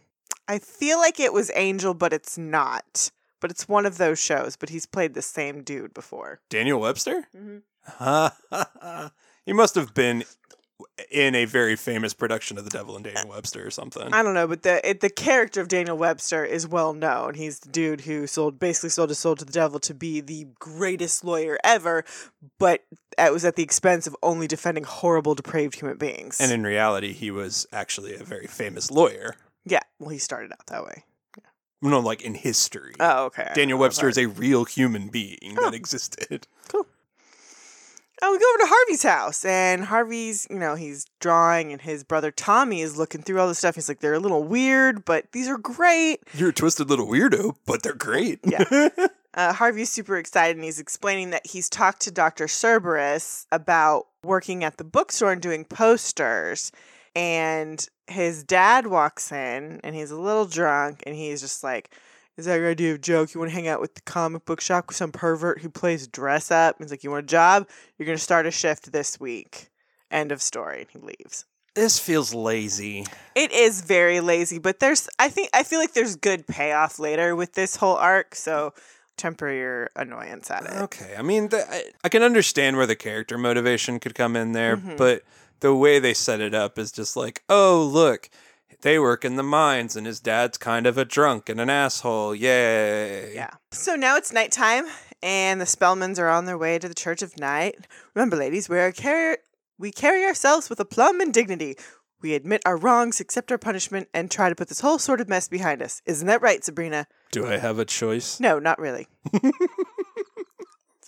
I 0.46 0.58
feel 0.58 0.98
like 0.98 1.18
it 1.18 1.32
was 1.32 1.50
Angel, 1.54 1.94
but 1.94 2.12
it's 2.12 2.36
not. 2.36 3.10
But 3.40 3.50
it's 3.50 3.68
one 3.68 3.86
of 3.86 3.96
those 3.96 4.18
shows. 4.18 4.56
But 4.56 4.68
he's 4.68 4.84
played 4.84 5.14
the 5.14 5.22
same 5.22 5.62
dude 5.62 5.94
before. 5.94 6.40
Daniel 6.50 6.80
Webster? 6.80 7.28
Mm-hmm. 7.34 7.58
he 9.46 9.52
must 9.54 9.74
have 9.74 9.94
been 9.94 10.24
in 11.10 11.34
a 11.34 11.44
very 11.44 11.76
famous 11.76 12.12
production 12.14 12.58
of 12.58 12.64
The 12.64 12.70
Devil 12.70 12.96
and 12.96 13.04
Daniel 13.04 13.28
Webster 13.28 13.66
or 13.66 13.70
something. 13.70 14.12
I 14.12 14.22
don't 14.22 14.34
know, 14.34 14.46
but 14.46 14.62
the 14.62 14.86
it, 14.88 15.00
the 15.00 15.10
character 15.10 15.60
of 15.60 15.68
Daniel 15.68 15.96
Webster 15.96 16.44
is 16.44 16.66
well 16.66 16.92
known. 16.92 17.34
He's 17.34 17.60
the 17.60 17.68
dude 17.68 18.02
who 18.02 18.26
sold 18.26 18.58
basically 18.58 18.90
sold 18.90 19.08
his 19.10 19.18
soul 19.18 19.36
to 19.36 19.44
the 19.44 19.52
devil 19.52 19.78
to 19.80 19.94
be 19.94 20.20
the 20.20 20.46
greatest 20.58 21.24
lawyer 21.24 21.58
ever, 21.64 22.04
but 22.58 22.84
it 23.18 23.32
was 23.32 23.44
at 23.44 23.56
the 23.56 23.62
expense 23.62 24.06
of 24.06 24.16
only 24.22 24.46
defending 24.46 24.84
horrible, 24.84 25.34
depraved 25.34 25.74
human 25.76 25.96
beings. 25.96 26.40
And 26.40 26.52
in 26.52 26.62
reality, 26.64 27.12
he 27.12 27.30
was 27.30 27.66
actually 27.72 28.14
a 28.14 28.22
very 28.24 28.46
famous 28.46 28.90
lawyer. 28.90 29.36
yeah, 29.64 29.80
well, 29.98 30.10
he 30.10 30.18
started 30.18 30.52
out 30.52 30.66
that 30.66 30.84
way. 30.84 31.04
No, 31.80 32.00
like 32.00 32.22
in 32.22 32.34
history. 32.34 32.94
Oh, 32.98 33.26
okay. 33.26 33.52
Daniel 33.54 33.78
Webster 33.78 34.08
is 34.08 34.18
a 34.18 34.26
real 34.26 34.64
human 34.64 35.08
being 35.08 35.56
Oh. 35.58 35.64
that 35.66 35.74
existed. 35.74 36.48
Oh, 38.20 38.32
we 38.32 38.38
go 38.38 38.44
over 38.54 38.58
to 38.58 38.74
Harvey's 38.74 39.02
house, 39.02 39.44
and 39.44 39.84
Harvey's, 39.84 40.46
you 40.50 40.58
know, 40.58 40.74
he's 40.74 41.06
drawing, 41.20 41.72
and 41.72 41.80
his 41.80 42.02
brother 42.02 42.30
Tommy 42.30 42.80
is 42.80 42.96
looking 42.96 43.22
through 43.22 43.40
all 43.40 43.48
the 43.48 43.54
stuff. 43.54 43.76
He's 43.76 43.88
like, 43.88 44.00
they're 44.00 44.14
a 44.14 44.18
little 44.18 44.42
weird, 44.42 45.04
but 45.04 45.30
these 45.32 45.48
are 45.48 45.58
great. 45.58 46.20
You're 46.34 46.50
a 46.50 46.52
twisted 46.52 46.90
little 46.90 47.06
weirdo, 47.06 47.56
but 47.64 47.82
they're 47.82 47.94
great. 47.94 48.40
Yeah. 48.44 48.88
Uh, 49.34 49.52
Harvey's 49.52 49.90
super 49.90 50.16
excited 50.16 50.56
and 50.56 50.64
he's 50.64 50.80
explaining 50.80 51.30
that 51.30 51.46
he's 51.46 51.68
talked 51.68 52.00
to 52.00 52.10
Dr. 52.10 52.48
Cerberus 52.48 53.46
about 53.52 54.08
working 54.24 54.64
at 54.64 54.78
the 54.78 54.84
bookstore 54.84 55.30
and 55.30 55.40
doing 55.40 55.64
posters. 55.64 56.72
And 57.14 57.86
his 58.08 58.42
dad 58.42 58.88
walks 58.88 59.30
in 59.30 59.80
and 59.84 59.94
he's 59.94 60.10
a 60.10 60.18
little 60.18 60.46
drunk 60.46 61.04
and 61.06 61.14
he's 61.14 61.40
just 61.40 61.62
like, 61.62 61.94
Is 62.38 62.46
that 62.46 62.54
your 62.56 62.70
idea 62.70 62.92
of 62.94 63.00
joke? 63.00 63.34
You 63.34 63.40
want 63.40 63.50
to 63.50 63.54
hang 63.54 63.68
out 63.68 63.80
with 63.80 63.94
the 63.94 64.00
comic 64.02 64.44
book 64.44 64.60
shop 64.60 64.86
with 64.88 64.96
some 64.96 65.10
pervert 65.12 65.60
who 65.60 65.68
plays 65.68 66.06
dress 66.06 66.50
up? 66.50 66.76
He's 66.78 66.90
like, 66.90 67.02
You 67.04 67.10
want 67.10 67.24
a 67.24 67.26
job? 67.26 67.68
You're 67.98 68.06
going 68.06 68.16
to 68.16 68.22
start 68.22 68.46
a 68.46 68.50
shift 68.50 68.92
this 68.92 69.18
week. 69.20 69.68
End 70.10 70.30
of 70.32 70.40
story. 70.40 70.82
And 70.82 70.90
he 70.90 70.98
leaves. 71.00 71.44
this 71.74 71.98
feels 71.98 72.32
lazy. 72.32 73.04
It 73.34 73.52
is 73.52 73.80
very 73.82 74.20
lazy, 74.20 74.58
but 74.58 74.78
there's, 74.80 75.08
I 75.18 75.28
think, 75.28 75.50
I 75.52 75.62
feel 75.64 75.78
like 75.80 75.92
there's 75.94 76.16
good 76.16 76.46
payoff 76.46 76.98
later 76.98 77.34
with 77.36 77.52
this 77.54 77.76
whole 77.76 77.96
arc. 77.96 78.34
So 78.34 78.72
temper 79.16 79.50
your 79.52 79.90
annoyance 79.96 80.48
at 80.50 80.64
it. 80.64 80.70
Okay, 80.82 81.14
I 81.18 81.22
mean, 81.22 81.48
the, 81.48 81.68
I, 81.68 81.82
I 82.04 82.08
can 82.08 82.22
understand 82.22 82.76
where 82.76 82.86
the 82.86 82.94
character 82.96 83.36
motivation 83.36 83.98
could 83.98 84.14
come 84.14 84.36
in 84.36 84.52
there, 84.52 84.76
Mhm. 84.76 84.96
but 84.96 85.22
the 85.58 85.74
way 85.74 85.98
they 85.98 86.14
set 86.14 86.40
it 86.40 86.54
up 86.54 86.78
is 86.78 86.92
just 86.92 87.16
like, 87.16 87.42
oh, 87.48 87.82
look, 87.92 88.30
they 88.82 88.98
work 88.98 89.24
in 89.24 89.36
the 89.36 89.42
mines, 89.42 89.96
and 89.96 90.06
his 90.06 90.20
dad's 90.20 90.58
kind 90.58 90.86
of 90.86 90.96
a 90.96 91.04
drunk 91.04 91.48
and 91.48 91.60
an 91.60 91.70
asshole. 91.70 92.34
Yay! 92.34 93.34
Yeah. 93.34 93.50
So 93.72 93.96
now 93.96 94.16
it's 94.16 94.32
nighttime, 94.32 94.86
and 95.22 95.60
the 95.60 95.64
Spellmans 95.64 96.18
are 96.18 96.28
on 96.28 96.44
their 96.44 96.58
way 96.58 96.78
to 96.78 96.88
the 96.88 96.94
Church 96.94 97.22
of 97.22 97.38
Night. 97.38 97.76
Remember, 98.14 98.36
ladies, 98.36 98.68
we 98.68 98.78
are 98.78 98.92
carry 98.92 99.36
we 99.78 99.92
carry 99.92 100.24
ourselves 100.24 100.68
with 100.68 100.80
aplomb 100.80 101.20
and 101.20 101.32
dignity. 101.32 101.76
We 102.20 102.34
admit 102.34 102.62
our 102.66 102.76
wrongs, 102.76 103.20
accept 103.20 103.52
our 103.52 103.58
punishment, 103.58 104.08
and 104.12 104.28
try 104.28 104.48
to 104.48 104.54
put 104.56 104.68
this 104.68 104.80
whole 104.80 104.98
sort 104.98 105.20
of 105.20 105.28
mess 105.28 105.48
behind 105.48 105.82
us. 105.82 106.02
Isn't 106.04 106.26
that 106.26 106.42
right, 106.42 106.64
Sabrina? 106.64 107.06
Do 107.30 107.46
I 107.46 107.58
have 107.58 107.78
a 107.78 107.84
choice? 107.84 108.40
No, 108.40 108.58
not 108.58 108.80
really. 108.80 109.06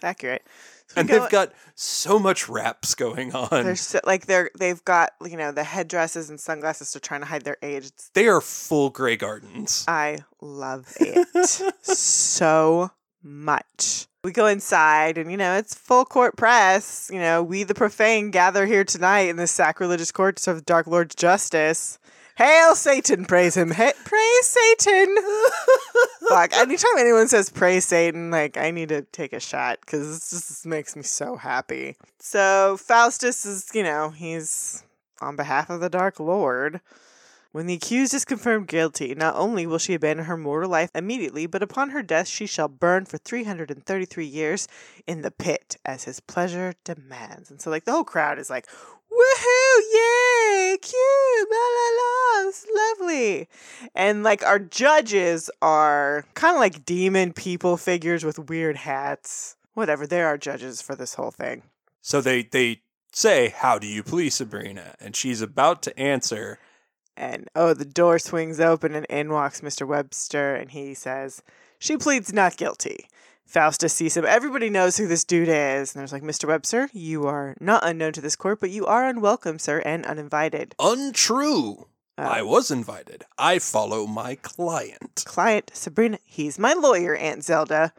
it's 0.01 0.05
accurate. 0.05 0.43
So 0.89 0.95
And 1.01 1.09
go- 1.09 1.21
they've 1.21 1.31
got 1.31 1.53
so 1.75 2.19
much 2.19 2.49
wraps 2.49 2.95
going 2.95 3.33
on. 3.35 3.49
they're 3.65 3.77
so, 3.77 4.01
like 4.05 4.27
they're 4.27 4.51
they've 4.59 4.85
got 4.85 5.13
you 5.25 5.37
know 5.37 5.53
the 5.53 5.63
headdresses 5.65 6.31
and 6.31 6.41
sunglasses. 6.41 6.93
They're 6.93 7.01
trying 7.01 7.21
to 7.21 7.27
hide 7.27 7.43
their 7.45 7.59
age. 7.63 7.87
It's, 7.87 8.11
They 8.15 8.27
are 8.27 8.41
full 8.41 8.91
Grey 8.91 9.17
Gardens. 9.17 9.85
I 9.87 10.19
love 10.41 10.93
it 10.99 11.29
so 11.83 12.91
much. 13.23 14.07
We 14.25 14.33
go 14.33 14.47
inside, 14.47 15.17
and 15.17 15.31
you 15.31 15.37
know 15.37 15.57
it's 15.57 15.75
full 15.75 16.05
court 16.05 16.37
press. 16.37 17.09
You 17.13 17.21
know, 17.21 17.43
we 17.43 17.63
the 17.63 17.75
profane 17.75 18.31
gather 18.31 18.67
here 18.67 18.85
tonight 18.85 19.29
in 19.29 19.37
the 19.37 19.47
sacrilegious 19.47 20.11
courts 20.13 20.47
of 20.49 20.67
Dark 20.67 20.87
Lord's 20.87 21.15
justice. 21.15 21.99
Hail 22.41 22.75
Satan! 22.75 23.27
Praise 23.27 23.55
him! 23.55 23.71
Hey, 23.71 23.93
praise 24.03 24.47
Satan! 24.47 25.15
Fuck! 26.31 26.55
Anytime 26.57 26.97
anyone 26.99 27.29
says 27.29 27.51
praise 27.51 27.85
Satan, 27.85 28.31
like 28.31 28.57
I 28.57 28.71
need 28.71 28.89
to 28.89 29.03
take 29.03 29.35
a 29.35 29.41
shot 29.41 29.79
because 29.83 30.09
this 30.09 30.31
just 30.31 30.49
this 30.49 30.65
makes 30.65 30.97
me 30.97 31.03
so 31.03 31.37
happy. 31.37 31.97
So 32.19 32.79
Faustus 32.79 33.45
is, 33.45 33.69
you 33.75 33.83
know, 33.83 34.09
he's 34.09 34.83
on 35.21 35.37
behalf 35.37 35.69
of 35.69 35.81
the 35.81 35.91
Dark 35.91 36.19
Lord. 36.19 36.81
When 37.53 37.67
the 37.67 37.75
accused 37.75 38.15
is 38.15 38.25
confirmed 38.25 38.69
guilty, 38.69 39.13
not 39.13 39.35
only 39.35 39.67
will 39.67 39.79
she 39.79 39.95
abandon 39.95 40.27
her 40.27 40.37
mortal 40.37 40.71
life 40.71 40.91
immediately, 40.95 41.47
but 41.47 41.65
upon 41.65 41.91
her 41.91 42.03
death 42.03 42.29
she 42.29 42.47
shall 42.47 42.69
burn 42.69 43.07
for 43.07 43.19
333 43.19 44.25
years 44.25 44.69
in 45.05 45.23
the 45.23 45.33
pit 45.33 45.77
as 45.85 46.05
his 46.05 46.21
pleasure 46.21 46.75
demands. 46.85 47.51
And 47.51 47.61
so, 47.61 47.69
like, 47.69 47.87
the 47.87 47.93
whole 47.93 48.05
crowd 48.05 48.39
is 48.39 48.51
like, 48.51 48.69
woohoo, 49.11 49.81
yay, 49.93 50.79
cute, 50.81 51.49
la 51.51 51.57
la 51.57 51.89
la, 51.99 52.49
it's 52.49 52.67
lovely. 52.73 53.49
And, 53.97 54.23
like, 54.23 54.45
our 54.45 54.61
judges 54.61 55.51
are 55.61 56.27
kind 56.35 56.55
of 56.55 56.61
like 56.61 56.85
demon 56.85 57.33
people 57.33 57.77
figures 57.77 58.25
with 58.25 58.49
weird 58.49 58.77
hats. 58.77 59.57
Whatever, 59.75 60.07
they're 60.07 60.39
judges 60.39 60.81
for 60.81 60.95
this 60.95 61.15
whole 61.15 61.33
thing. 61.33 61.65
So 62.01 62.21
they 62.21 62.45
they 62.45 62.83
say, 63.13 63.49
"How 63.49 63.79
do 63.79 63.87
you 63.87 64.03
please 64.03 64.35
Sabrina?" 64.37 64.95
And 65.01 65.15
she's 65.17 65.43
about 65.43 65.83
to 65.83 65.99
answer, 65.99 66.59
And 67.21 67.51
oh, 67.55 67.75
the 67.75 67.85
door 67.85 68.19
swings 68.19 68.61
open 68.61 68.95
and 68.95 69.05
in 69.11 69.31
walks 69.31 69.61
Mr. 69.61 69.87
Webster 69.87 70.55
and 70.55 70.71
he 70.71 70.95
says, 70.95 71.43
She 71.79 71.99
pleads 71.99 72.33
not 72.33 72.57
guilty. 72.57 73.09
Faustus 73.45 73.93
sees 73.93 74.17
him. 74.17 74.25
Everybody 74.25 74.71
knows 74.71 74.97
who 74.97 75.07
this 75.07 75.25
dude 75.25 75.49
is. 75.49 75.95
And 75.95 76.01
there's 76.01 76.15
like, 76.15 76.23
Mr. 76.23 76.49
Webster, 76.49 76.89
you 76.95 77.27
are 77.27 77.57
not 77.61 77.85
unknown 77.85 78.15
to 78.15 78.23
this 78.23 78.37
court, 78.37 78.59
but 78.59 78.71
you 78.71 78.87
are 78.87 79.07
unwelcome, 79.07 79.59
sir, 79.59 79.81
and 79.81 80.07
uninvited. 80.07 80.75
"Untrue." 80.79 81.89
Uh, 82.17 82.23
I 82.23 82.43
was 82.43 82.71
invited. 82.71 83.25
I 83.37 83.59
follow 83.59 84.07
my 84.07 84.37
client. 84.37 85.23
Client, 85.27 85.71
Sabrina, 85.75 86.19
he's 86.25 86.59
my 86.59 86.73
lawyer, 86.73 87.15
Aunt 87.17 87.45
Zelda. 87.45 87.93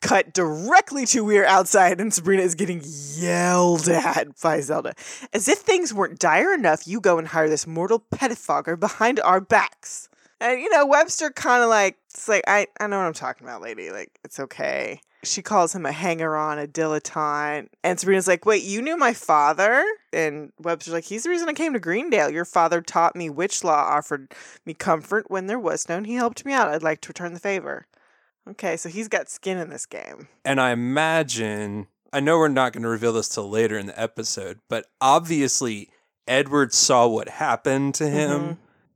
Cut 0.00 0.32
directly 0.32 1.06
to 1.06 1.24
we're 1.24 1.44
outside, 1.44 2.00
and 2.00 2.14
Sabrina 2.14 2.42
is 2.42 2.54
getting 2.54 2.82
yelled 2.84 3.88
at 3.88 4.40
by 4.40 4.60
Zelda. 4.60 4.94
As 5.32 5.48
if 5.48 5.58
things 5.58 5.92
weren't 5.92 6.20
dire 6.20 6.54
enough, 6.54 6.86
you 6.86 7.00
go 7.00 7.18
and 7.18 7.26
hire 7.26 7.48
this 7.48 7.66
mortal 7.66 8.04
pettifogger 8.14 8.78
behind 8.78 9.18
our 9.20 9.40
backs. 9.40 10.08
And 10.40 10.60
you 10.60 10.70
know, 10.70 10.86
Webster 10.86 11.30
kind 11.30 11.64
of 11.64 11.68
like, 11.68 11.96
it's 12.10 12.28
like, 12.28 12.44
I, 12.46 12.68
I 12.78 12.86
know 12.86 12.98
what 12.98 13.06
I'm 13.06 13.12
talking 13.12 13.44
about, 13.44 13.60
lady. 13.60 13.90
Like, 13.90 14.20
it's 14.24 14.38
okay. 14.38 15.00
She 15.24 15.42
calls 15.42 15.74
him 15.74 15.84
a 15.84 15.90
hanger 15.90 16.36
on, 16.36 16.60
a 16.60 16.68
dilettante. 16.68 17.66
And 17.82 17.98
Sabrina's 17.98 18.28
like, 18.28 18.46
wait, 18.46 18.62
you 18.62 18.80
knew 18.80 18.96
my 18.96 19.12
father? 19.12 19.84
And 20.12 20.52
Webster's 20.60 20.94
like, 20.94 21.04
he's 21.06 21.24
the 21.24 21.30
reason 21.30 21.48
I 21.48 21.54
came 21.54 21.72
to 21.72 21.80
Greendale. 21.80 22.30
Your 22.30 22.44
father 22.44 22.80
taught 22.80 23.16
me 23.16 23.28
witch 23.28 23.64
law, 23.64 23.82
offered 23.82 24.32
me 24.64 24.74
comfort 24.74 25.28
when 25.28 25.48
there 25.48 25.58
was 25.58 25.88
none. 25.88 26.04
He 26.04 26.14
helped 26.14 26.44
me 26.44 26.52
out. 26.52 26.68
I'd 26.68 26.84
like 26.84 27.00
to 27.00 27.08
return 27.08 27.34
the 27.34 27.40
favor. 27.40 27.87
Okay, 28.50 28.76
so 28.76 28.88
he's 28.88 29.08
got 29.08 29.28
skin 29.28 29.58
in 29.58 29.70
this 29.70 29.86
game. 29.86 30.28
And 30.44 30.60
I 30.60 30.70
imagine, 30.70 31.86
I 32.12 32.20
know 32.20 32.38
we're 32.38 32.48
not 32.48 32.72
going 32.72 32.82
to 32.82 32.88
reveal 32.88 33.12
this 33.12 33.28
till 33.28 33.48
later 33.48 33.76
in 33.78 33.86
the 33.86 34.00
episode, 34.00 34.58
but 34.68 34.86
obviously 35.00 35.90
Edward 36.26 36.72
saw 36.72 37.06
what 37.06 37.28
happened 37.28 37.94
to 37.96 38.08
him 38.08 38.30
Mm-hmm. 38.40 38.52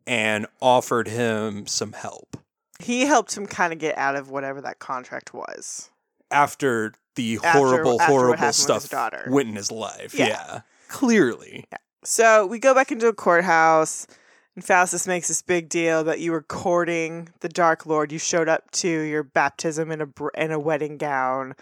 and 0.06 0.46
offered 0.60 1.08
him 1.08 1.66
some 1.66 1.92
help 1.92 2.36
He 2.80 3.02
helped 3.06 3.36
him 3.36 3.46
kind 3.46 3.72
of 3.72 3.78
get 3.78 3.96
out 3.98 4.16
of 4.16 4.30
whatever 4.30 4.60
that 4.62 4.78
contract 4.78 5.32
was. 5.34 5.90
after 6.30 6.94
the 7.14 7.36
After- 7.44 7.58
horrible, 7.58 8.00
after 8.00 8.10
horrible 8.12 8.32
happened 8.32 8.46
with 8.48 8.56
his 8.56 8.88
stuff 8.88 9.26
went 9.28 9.48
in 9.50 9.54
his 9.56 9.70
life. 9.70 10.14
Yeah. 10.14 10.26
Yeah. 10.28 10.60
Clearly. 10.88 11.66
So 12.04 12.46
we 12.46 12.58
go 12.58 12.74
back 12.74 12.90
into 12.90 13.06
a 13.06 13.12
courthouse, 13.12 14.06
and 14.54 14.64
Faustus 14.64 15.06
makes 15.06 15.28
this 15.28 15.42
big 15.42 15.68
deal 15.68 16.04
that 16.04 16.20
you 16.20 16.32
were 16.32 16.42
courting 16.42 17.28
the 17.40 17.48
Dark 17.48 17.86
Lord. 17.86 18.12
You 18.12 18.18
showed 18.18 18.48
up 18.48 18.70
to 18.72 18.88
your 18.88 19.22
baptism 19.22 19.90
in 19.90 20.00
a 20.00 20.06
br- 20.06 20.28
in 20.36 20.50
a 20.50 20.58
wedding 20.58 20.96
gown. 20.96 21.54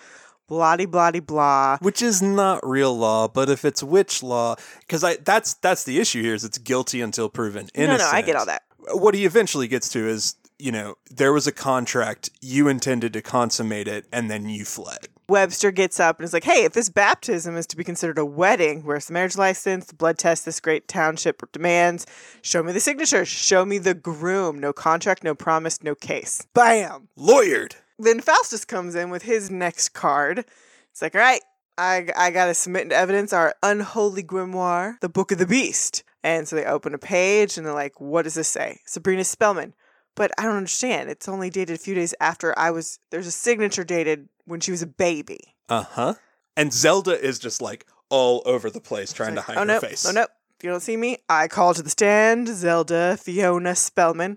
Bloody, 0.48 0.86
bloody, 0.86 1.20
blah. 1.20 1.78
Which 1.80 2.02
is 2.02 2.20
not 2.20 2.66
real 2.66 2.96
law, 2.96 3.28
but 3.28 3.48
if 3.48 3.64
it's 3.64 3.84
witch 3.84 4.20
law, 4.20 4.56
because 4.80 5.04
I 5.04 5.16
that's 5.16 5.54
that's 5.54 5.84
the 5.84 6.00
issue 6.00 6.22
here 6.22 6.34
is 6.34 6.44
it's 6.44 6.58
guilty 6.58 7.00
until 7.00 7.28
proven 7.28 7.68
innocent. 7.74 8.00
No, 8.00 8.10
no, 8.10 8.10
I 8.10 8.22
get 8.22 8.34
all 8.34 8.46
that. 8.46 8.62
What 8.92 9.14
he 9.14 9.24
eventually 9.24 9.68
gets 9.68 9.88
to 9.90 10.08
is, 10.08 10.34
you 10.58 10.72
know, 10.72 10.96
there 11.08 11.32
was 11.32 11.46
a 11.46 11.52
contract, 11.52 12.30
you 12.40 12.66
intended 12.66 13.12
to 13.12 13.22
consummate 13.22 13.86
it, 13.86 14.06
and 14.12 14.28
then 14.28 14.48
you 14.48 14.64
fled. 14.64 15.06
Webster 15.30 15.70
gets 15.70 16.00
up 16.00 16.18
and 16.18 16.24
is 16.24 16.32
like, 16.32 16.44
hey, 16.44 16.64
if 16.64 16.72
this 16.72 16.88
baptism 16.88 17.56
is 17.56 17.66
to 17.68 17.76
be 17.76 17.84
considered 17.84 18.18
a 18.18 18.24
wedding, 18.24 18.82
where's 18.82 19.06
the 19.06 19.12
marriage 19.12 19.38
license, 19.38 19.86
the 19.86 19.94
blood 19.94 20.18
test 20.18 20.44
this 20.44 20.60
great 20.60 20.88
township 20.88 21.40
demands? 21.52 22.04
Show 22.42 22.62
me 22.62 22.72
the 22.72 22.80
signature. 22.80 23.24
Show 23.24 23.64
me 23.64 23.78
the 23.78 23.94
groom. 23.94 24.58
No 24.58 24.72
contract, 24.72 25.24
no 25.24 25.34
promise, 25.34 25.82
no 25.82 25.94
case. 25.94 26.46
Bam. 26.52 27.08
Lawyered. 27.16 27.76
Then 27.98 28.20
Faustus 28.20 28.64
comes 28.64 28.94
in 28.94 29.08
with 29.10 29.22
his 29.22 29.50
next 29.50 29.90
card. 29.90 30.44
It's 30.90 31.00
like, 31.00 31.14
all 31.14 31.20
right, 31.20 31.42
I, 31.78 32.08
I 32.16 32.30
got 32.30 32.46
to 32.46 32.54
submit 32.54 32.82
into 32.82 32.96
evidence 32.96 33.32
our 33.32 33.54
unholy 33.62 34.24
grimoire, 34.24 34.98
the 35.00 35.08
Book 35.08 35.30
of 35.30 35.38
the 35.38 35.46
Beast. 35.46 36.02
And 36.22 36.48
so 36.48 36.56
they 36.56 36.64
open 36.64 36.92
a 36.92 36.98
page 36.98 37.56
and 37.56 37.66
they're 37.66 37.72
like, 37.72 38.00
what 38.00 38.22
does 38.22 38.34
this 38.34 38.48
say? 38.48 38.80
Sabrina 38.84 39.24
Spellman. 39.24 39.74
But 40.20 40.32
I 40.36 40.42
don't 40.42 40.56
understand. 40.56 41.08
It's 41.08 41.30
only 41.30 41.48
dated 41.48 41.76
a 41.76 41.78
few 41.78 41.94
days 41.94 42.14
after 42.20 42.52
I 42.58 42.72
was, 42.72 42.98
there's 43.10 43.26
a 43.26 43.30
signature 43.30 43.84
dated 43.84 44.28
when 44.44 44.60
she 44.60 44.70
was 44.70 44.82
a 44.82 44.86
baby. 44.86 45.54
Uh 45.70 45.84
huh. 45.84 46.14
And 46.58 46.74
Zelda 46.74 47.18
is 47.18 47.38
just 47.38 47.62
like 47.62 47.86
all 48.10 48.42
over 48.44 48.68
the 48.68 48.82
place 48.82 49.14
trying 49.14 49.34
Like, 49.34 49.46
to 49.46 49.52
hide 49.52 49.56
oh, 49.56 49.60
her 49.60 49.66
no, 49.66 49.80
face. 49.80 50.04
Oh, 50.04 50.10
no. 50.10 50.24
If 50.24 50.62
you 50.62 50.68
don't 50.68 50.82
see 50.82 50.98
me, 50.98 51.16
I 51.30 51.48
call 51.48 51.72
to 51.72 51.82
the 51.82 51.88
stand 51.88 52.48
Zelda 52.48 53.16
Fiona 53.16 53.74
Spellman. 53.74 54.36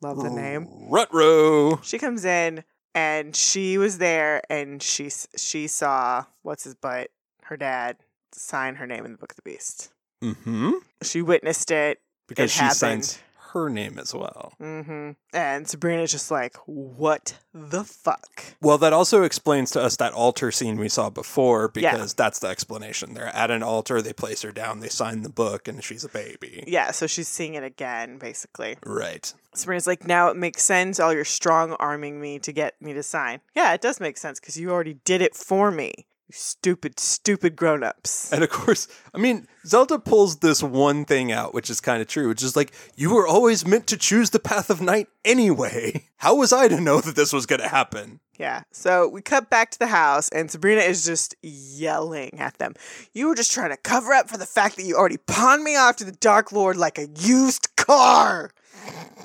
Love 0.00 0.22
the 0.22 0.30
name. 0.30 0.68
Rutro. 0.88 1.80
She 1.82 1.98
comes 1.98 2.24
in 2.24 2.62
and 2.94 3.34
she 3.34 3.76
was 3.76 3.98
there 3.98 4.40
and 4.48 4.80
she 4.80 5.10
she 5.36 5.66
saw 5.66 6.26
what's 6.42 6.62
his 6.62 6.76
butt, 6.76 7.10
her 7.46 7.56
dad, 7.56 7.96
sign 8.30 8.76
her 8.76 8.86
name 8.86 9.04
in 9.04 9.10
the 9.10 9.18
Book 9.18 9.32
of 9.32 9.36
the 9.36 9.42
Beast. 9.42 9.90
Mm-hmm. 10.22 10.74
She 11.02 11.22
witnessed 11.22 11.72
it. 11.72 11.98
Because 12.28 12.50
It 12.50 12.54
she 12.54 12.70
signs 12.70 13.18
her 13.54 13.70
name 13.70 13.98
as 13.98 14.12
well. 14.14 14.52
hmm 14.58 15.12
And 15.32 15.66
Sabrina's 15.66 16.12
just 16.12 16.30
like, 16.30 16.56
what 16.66 17.38
the 17.54 17.82
fuck? 17.84 18.44
Well, 18.60 18.76
that 18.78 18.92
also 18.92 19.22
explains 19.22 19.70
to 19.70 19.80
us 19.82 19.96
that 19.96 20.12
altar 20.12 20.50
scene 20.52 20.76
we 20.76 20.88
saw 20.90 21.08
before 21.08 21.70
Yeah. 21.74 21.92
because 21.92 22.12
that's 22.14 22.40
the 22.40 22.48
explanation. 22.48 23.14
They're 23.14 23.34
at 23.34 23.50
an 23.50 23.62
altar, 23.62 24.02
they 24.02 24.12
place 24.12 24.42
her 24.42 24.52
down, 24.52 24.80
they 24.80 24.88
sign 24.88 25.22
the 25.22 25.28
book, 25.30 25.66
and 25.66 25.82
she's 25.82 26.04
a 26.04 26.08
baby. 26.08 26.64
Yeah, 26.66 26.90
so 26.90 27.06
she's 27.06 27.28
seeing 27.28 27.54
it 27.54 27.64
again, 27.64 28.18
basically. 28.18 28.76
Right. 28.84 29.32
Sabrina's 29.54 29.86
like, 29.86 30.06
now 30.06 30.28
it 30.28 30.36
makes 30.36 30.64
sense. 30.64 30.98
All 31.00 31.12
your 31.14 31.24
strong 31.24 31.72
arming 31.74 32.20
me 32.20 32.38
to 32.40 32.52
get 32.52 32.74
me 32.82 32.92
to 32.92 33.02
sign. 33.02 33.40
Yeah, 33.54 33.72
it 33.72 33.80
does 33.80 34.00
make 34.00 34.18
sense 34.18 34.40
because 34.40 34.56
you 34.58 34.70
already 34.70 34.94
did 35.04 35.22
it 35.22 35.34
for 35.36 35.70
me. 35.70 36.06
You 36.26 36.32
stupid, 36.32 36.98
stupid 36.98 37.54
grown 37.54 37.82
ups. 37.82 38.32
And 38.32 38.42
of 38.42 38.48
course, 38.48 38.88
I 39.12 39.18
mean, 39.18 39.46
Zelda 39.66 39.98
pulls 39.98 40.38
this 40.38 40.62
one 40.62 41.04
thing 41.04 41.30
out, 41.30 41.52
which 41.52 41.68
is 41.68 41.80
kind 41.80 42.00
of 42.00 42.08
true, 42.08 42.28
which 42.28 42.42
is 42.42 42.56
like, 42.56 42.72
you 42.96 43.14
were 43.14 43.26
always 43.26 43.66
meant 43.66 43.86
to 43.88 43.98
choose 43.98 44.30
the 44.30 44.38
path 44.38 44.70
of 44.70 44.80
night 44.80 45.08
anyway. 45.22 46.08
How 46.16 46.34
was 46.34 46.50
I 46.50 46.68
to 46.68 46.80
know 46.80 47.02
that 47.02 47.14
this 47.14 47.34
was 47.34 47.44
going 47.44 47.60
to 47.60 47.68
happen? 47.68 48.20
Yeah. 48.38 48.62
So 48.72 49.06
we 49.06 49.20
cut 49.20 49.50
back 49.50 49.70
to 49.72 49.78
the 49.78 49.88
house, 49.88 50.30
and 50.30 50.50
Sabrina 50.50 50.80
is 50.80 51.04
just 51.04 51.34
yelling 51.42 52.40
at 52.40 52.56
them. 52.56 52.72
You 53.12 53.28
were 53.28 53.34
just 53.34 53.52
trying 53.52 53.70
to 53.70 53.76
cover 53.76 54.14
up 54.14 54.30
for 54.30 54.38
the 54.38 54.46
fact 54.46 54.76
that 54.76 54.84
you 54.84 54.96
already 54.96 55.18
pawned 55.18 55.62
me 55.62 55.76
off 55.76 55.96
to 55.96 56.04
the 56.04 56.12
Dark 56.12 56.52
Lord 56.52 56.78
like 56.78 56.98
a 56.98 57.08
used 57.20 57.76
car. 57.76 58.50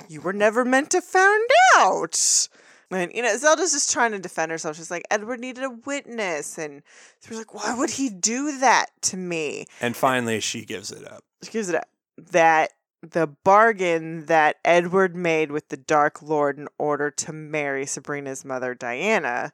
You 0.08 0.20
were 0.20 0.34
never 0.34 0.66
meant 0.66 0.90
to 0.90 1.00
find 1.00 1.48
out. 1.78 2.48
And, 2.90 3.12
you 3.14 3.22
know, 3.22 3.36
Zelda's 3.36 3.72
just 3.72 3.92
trying 3.92 4.12
to 4.12 4.18
defend 4.18 4.50
herself. 4.50 4.76
She's 4.76 4.90
like, 4.90 5.04
Edward 5.10 5.38
needed 5.38 5.62
a 5.62 5.70
witness. 5.70 6.58
And 6.58 6.82
Sabrina's 7.20 7.46
like, 7.46 7.54
why 7.54 7.74
would 7.78 7.90
he 7.90 8.08
do 8.08 8.58
that 8.58 8.86
to 9.02 9.16
me? 9.16 9.66
And 9.80 9.96
finally, 9.96 10.40
she 10.40 10.64
gives 10.64 10.90
it 10.90 11.06
up. 11.10 11.22
She 11.42 11.52
gives 11.52 11.68
it 11.68 11.76
up. 11.76 11.88
That 12.18 12.72
the 13.00 13.28
bargain 13.44 14.26
that 14.26 14.56
Edward 14.64 15.14
made 15.14 15.52
with 15.52 15.68
the 15.68 15.76
Dark 15.76 16.20
Lord 16.20 16.58
in 16.58 16.68
order 16.78 17.10
to 17.12 17.32
marry 17.32 17.86
Sabrina's 17.86 18.44
mother, 18.44 18.74
Diana, 18.74 19.52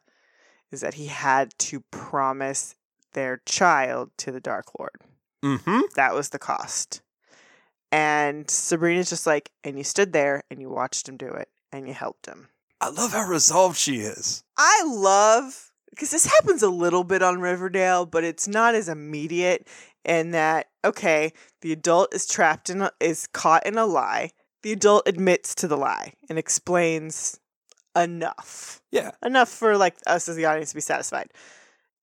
is 0.71 0.81
that 0.81 0.95
he 0.95 1.05
had 1.05 1.57
to 1.59 1.81
promise 1.91 2.75
their 3.13 3.41
child 3.45 4.09
to 4.17 4.31
the 4.31 4.41
Dark 4.41 4.77
Lord. 4.77 5.01
Mm-hmm. 5.45 5.81
That 5.95 6.13
was 6.13 6.29
the 6.29 6.39
cost. 6.39 7.01
And 7.91 8.49
Sabrina's 8.49 9.09
just 9.09 9.25
like, 9.25 9.51
and 9.63 9.77
you 9.77 9.83
stood 9.83 10.11
there 10.11 10.43
and 10.49 10.59
you 10.59 10.69
watched 10.69 11.07
him 11.07 11.15
do 11.15 11.27
it 11.27 11.49
and 11.71 11.87
you 11.87 11.93
helped 11.93 12.25
him. 12.25 12.49
I 12.79 12.89
love 12.89 13.11
how 13.11 13.27
resolved 13.27 13.77
she 13.77 13.97
is. 13.97 14.43
I 14.57 14.83
love 14.85 15.71
because 15.89 16.11
this 16.11 16.25
happens 16.27 16.61
a 16.61 16.69
little 16.69 17.03
bit 17.03 17.23
on 17.23 17.41
Riverdale, 17.41 18.05
but 18.05 18.23
it's 18.23 18.47
not 18.47 18.75
as 18.75 18.87
immediate 18.87 19.67
in 20.05 20.31
that 20.31 20.67
okay, 20.85 21.33
the 21.61 21.71
adult 21.71 22.13
is 22.13 22.27
trapped 22.27 22.69
in 22.69 22.81
a, 22.81 22.91
is 22.99 23.27
caught 23.27 23.65
in 23.65 23.77
a 23.77 23.85
lie. 23.85 24.31
The 24.63 24.71
adult 24.71 25.07
admits 25.07 25.55
to 25.55 25.67
the 25.67 25.77
lie 25.77 26.13
and 26.29 26.37
explains 26.37 27.39
enough. 27.95 28.81
Yeah. 28.91 29.11
Enough 29.23 29.49
for 29.49 29.77
like 29.77 29.95
us 30.05 30.29
as 30.29 30.35
the 30.35 30.45
audience 30.45 30.69
to 30.69 30.75
be 30.75 30.81
satisfied. 30.81 31.31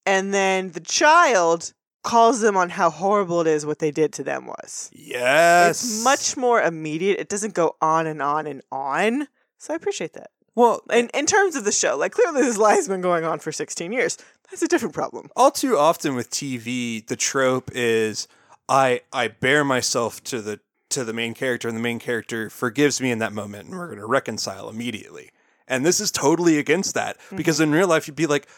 And 0.07 0.35
then 0.35 0.73
the 0.73 0.81
child 0.81 1.73
calls 2.03 2.41
them 2.41 2.57
on 2.57 2.69
how 2.71 2.91
horrible 2.91 3.41
it 3.41 3.47
is 3.47 3.65
what 3.65 3.79
they 3.79 3.91
did 3.91 4.13
to 4.15 4.23
them 4.23 4.47
was. 4.47 4.91
Yes. 4.93 5.83
It's 5.83 6.05
much 6.05 6.37
more 6.37 6.61
immediate. 6.61 7.19
It 7.19 7.29
doesn't 7.29 7.55
go 7.55 7.77
on 7.81 8.07
and 8.07 8.21
on 8.21 8.47
and 8.47 8.63
on. 8.71 9.29
So 9.59 9.73
I 9.73 9.77
appreciate 9.77 10.13
that. 10.13 10.31
Well. 10.55 10.83
In 10.93 11.09
in 11.15 11.27
terms 11.27 11.57
of 11.57 11.65
the 11.65 11.73
show, 11.73 11.97
like 11.97 12.13
clearly 12.13 12.43
this 12.43 12.57
lie 12.57 12.75
has 12.75 12.89
been 12.89 13.01
going 13.01 13.25
on 13.25 13.39
for 13.39 13.53
16 13.53 13.93
years. 13.93 14.19
That's 14.51 14.63
a 14.63 14.69
different 14.69 14.95
problem. 14.95 15.31
all 15.37 15.51
too 15.51 15.77
often 15.77 16.15
with 16.15 16.31
TV, 16.31 17.05
the 17.07 17.17
trope 17.17 17.71
is 17.75 18.29
I 18.69 19.01
I 19.13 19.29
bear 19.29 19.65
myself 19.65 20.23
to 20.25 20.41
the 20.41 20.61
to 20.91 21.05
the 21.05 21.13
main 21.13 21.35
character, 21.35 21.69
and 21.69 21.77
the 21.77 21.83
main 21.83 21.99
character 21.99 22.49
forgives 22.51 23.01
me 23.01 23.11
in 23.11 23.19
that 23.19 23.33
moment, 23.33 23.69
and 23.69 23.77
we're 23.77 23.87
going 23.87 23.99
to 23.99 24.07
reconcile 24.07 24.69
immediately. 24.69 25.31
And 25.67 25.85
this 25.85 26.01
is 26.01 26.11
totally 26.11 26.59
against 26.59 26.95
that 26.95 27.19
mm-hmm. 27.19 27.37
because 27.37 27.59
in 27.61 27.73
real 27.73 27.89
life, 27.89 28.07
you'd 28.07 28.17
be 28.17 28.27
like. 28.27 28.49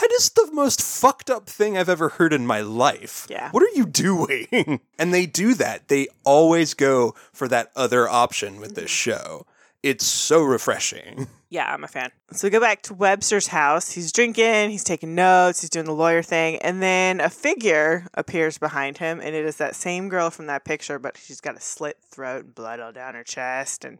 That 0.00 0.08
is 0.12 0.30
the 0.30 0.48
most 0.52 0.80
fucked 0.80 1.30
up 1.30 1.48
thing 1.48 1.76
I've 1.76 1.88
ever 1.88 2.10
heard 2.10 2.32
in 2.32 2.46
my 2.46 2.60
life. 2.60 3.26
Yeah. 3.28 3.50
What 3.50 3.64
are 3.64 3.74
you 3.74 3.84
doing? 3.86 4.78
and 5.00 5.12
they 5.12 5.26
do 5.26 5.52
that. 5.54 5.88
They 5.88 6.06
always 6.22 6.74
go 6.74 7.16
for 7.32 7.48
that 7.48 7.72
other 7.74 8.08
option 8.08 8.60
with 8.60 8.76
this 8.76 8.84
mm-hmm. 8.84 9.10
show. 9.10 9.46
It's 9.82 10.04
so 10.04 10.42
refreshing. 10.42 11.28
Yeah, 11.52 11.74
I'm 11.74 11.82
a 11.82 11.88
fan. 11.88 12.12
So 12.30 12.46
we 12.46 12.50
go 12.50 12.60
back 12.60 12.82
to 12.82 12.94
Webster's 12.94 13.48
house. 13.48 13.90
He's 13.90 14.12
drinking, 14.12 14.70
he's 14.70 14.84
taking 14.84 15.16
notes, 15.16 15.60
he's 15.60 15.68
doing 15.68 15.84
the 15.84 15.92
lawyer 15.92 16.22
thing, 16.22 16.58
and 16.58 16.80
then 16.80 17.20
a 17.20 17.28
figure 17.28 18.06
appears 18.14 18.56
behind 18.56 18.98
him, 18.98 19.18
and 19.18 19.34
it 19.34 19.44
is 19.44 19.56
that 19.56 19.74
same 19.74 20.08
girl 20.08 20.30
from 20.30 20.46
that 20.46 20.64
picture, 20.64 21.00
but 21.00 21.16
she's 21.16 21.40
got 21.40 21.56
a 21.56 21.60
slit 21.60 21.96
throat 22.08 22.44
and 22.44 22.54
blood 22.54 22.78
all 22.78 22.92
down 22.92 23.14
her 23.14 23.24
chest. 23.24 23.84
And 23.84 23.98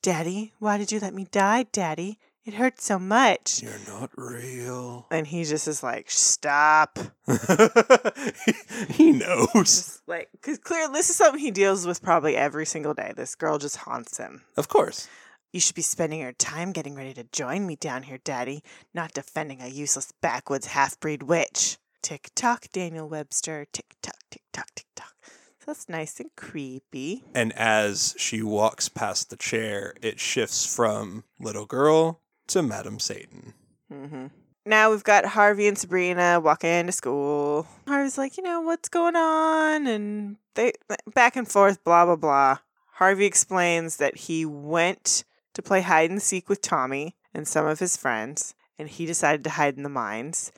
Daddy, 0.00 0.54
why 0.60 0.78
did 0.78 0.90
you 0.90 0.98
let 0.98 1.12
me 1.12 1.26
die, 1.30 1.66
Daddy? 1.72 2.18
It 2.44 2.54
hurts 2.54 2.84
so 2.84 2.98
much. 2.98 3.62
You're 3.62 3.72
not 3.86 4.10
real. 4.16 5.06
And 5.12 5.28
he 5.28 5.44
just 5.44 5.68
is 5.68 5.80
like, 5.80 6.10
stop. 6.10 6.98
he 8.88 9.12
knows. 9.12 9.52
Just 9.54 10.08
like 10.08 10.28
Because 10.32 10.58
clearly, 10.58 10.92
this 10.92 11.08
is 11.08 11.14
something 11.14 11.40
he 11.40 11.52
deals 11.52 11.86
with 11.86 12.02
probably 12.02 12.36
every 12.36 12.66
single 12.66 12.94
day. 12.94 13.12
This 13.14 13.36
girl 13.36 13.58
just 13.58 13.76
haunts 13.76 14.18
him. 14.18 14.42
Of 14.56 14.66
course. 14.66 15.08
You 15.52 15.60
should 15.60 15.76
be 15.76 15.82
spending 15.82 16.18
your 16.18 16.32
time 16.32 16.72
getting 16.72 16.96
ready 16.96 17.14
to 17.14 17.24
join 17.24 17.64
me 17.64 17.76
down 17.76 18.04
here, 18.04 18.18
Daddy, 18.18 18.64
not 18.92 19.12
defending 19.12 19.60
a 19.60 19.68
useless 19.68 20.12
backwoods 20.20 20.66
half 20.68 20.98
breed 20.98 21.22
witch. 21.22 21.78
Tick 22.02 22.30
tock, 22.34 22.66
Daniel 22.72 23.08
Webster. 23.08 23.66
Tick 23.72 23.94
tock, 24.02 24.16
tick 24.30 24.42
tock, 24.52 24.66
tick 24.74 24.86
tock. 24.96 25.14
So 25.60 25.66
that's 25.66 25.88
nice 25.88 26.18
and 26.18 26.34
creepy. 26.34 27.22
And 27.36 27.52
as 27.52 28.16
she 28.18 28.42
walks 28.42 28.88
past 28.88 29.30
the 29.30 29.36
chair, 29.36 29.94
it 30.02 30.18
shifts 30.18 30.66
from 30.74 31.22
little 31.38 31.66
girl 31.66 32.21
to 32.52 32.62
Madam 32.62 32.98
Satan. 32.98 33.54
hmm 33.90 34.26
Now 34.66 34.90
we've 34.90 35.02
got 35.02 35.24
Harvey 35.24 35.66
and 35.66 35.78
Sabrina 35.78 36.38
walking 36.38 36.70
into 36.70 36.92
school. 36.92 37.66
Harvey's 37.88 38.18
like, 38.18 38.36
you 38.36 38.42
know, 38.42 38.60
what's 38.60 38.90
going 38.90 39.16
on? 39.16 39.86
And 39.86 40.36
they 40.54 40.72
back 41.14 41.36
and 41.36 41.48
forth, 41.48 41.82
blah, 41.82 42.04
blah, 42.04 42.16
blah. 42.16 42.58
Harvey 42.96 43.24
explains 43.24 43.96
that 43.96 44.16
he 44.16 44.44
went 44.44 45.24
to 45.54 45.62
play 45.62 45.80
hide 45.80 46.10
and 46.10 46.20
seek 46.20 46.50
with 46.50 46.60
Tommy 46.60 47.16
and 47.32 47.48
some 47.48 47.66
of 47.66 47.78
his 47.78 47.96
friends, 47.96 48.54
and 48.78 48.88
he 48.88 49.06
decided 49.06 49.44
to 49.44 49.50
hide 49.50 49.78
in 49.78 49.82
the 49.82 49.88
mines. 49.88 50.52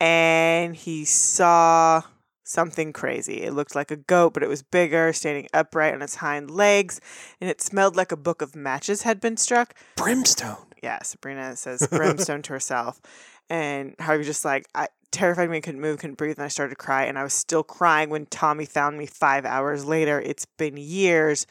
And 0.00 0.74
he 0.74 1.04
saw 1.04 2.02
something 2.42 2.92
crazy. 2.92 3.42
It 3.42 3.52
looked 3.52 3.74
like 3.74 3.90
a 3.90 3.96
goat, 3.96 4.32
but 4.32 4.42
it 4.42 4.48
was 4.48 4.62
bigger, 4.62 5.12
standing 5.12 5.46
upright 5.52 5.94
on 5.94 6.02
its 6.02 6.16
hind 6.16 6.50
legs, 6.50 7.00
and 7.40 7.50
it 7.50 7.60
smelled 7.60 7.96
like 7.96 8.12
a 8.12 8.16
book 8.16 8.40
of 8.40 8.56
matches 8.56 9.02
had 9.02 9.20
been 9.20 9.36
struck. 9.36 9.74
Brimstone. 9.96 10.56
Yeah, 10.84 11.02
Sabrina 11.02 11.56
says 11.56 11.86
brimstone 11.90 12.42
to 12.42 12.52
herself. 12.52 13.00
And 13.48 13.94
Harvey 13.98 14.24
just 14.24 14.44
like, 14.44 14.68
I 14.74 14.88
terrified 15.12 15.48
me, 15.48 15.62
couldn't 15.62 15.80
move, 15.80 15.98
couldn't 15.98 16.18
breathe, 16.18 16.36
and 16.36 16.44
I 16.44 16.48
started 16.48 16.70
to 16.70 16.76
cry. 16.76 17.04
And 17.04 17.18
I 17.18 17.22
was 17.22 17.32
still 17.32 17.62
crying 17.62 18.10
when 18.10 18.26
Tommy 18.26 18.66
found 18.66 18.98
me 18.98 19.06
five 19.06 19.46
hours 19.46 19.86
later. 19.86 20.20
It's 20.20 20.44
been 20.44 20.76
years. 20.76 21.46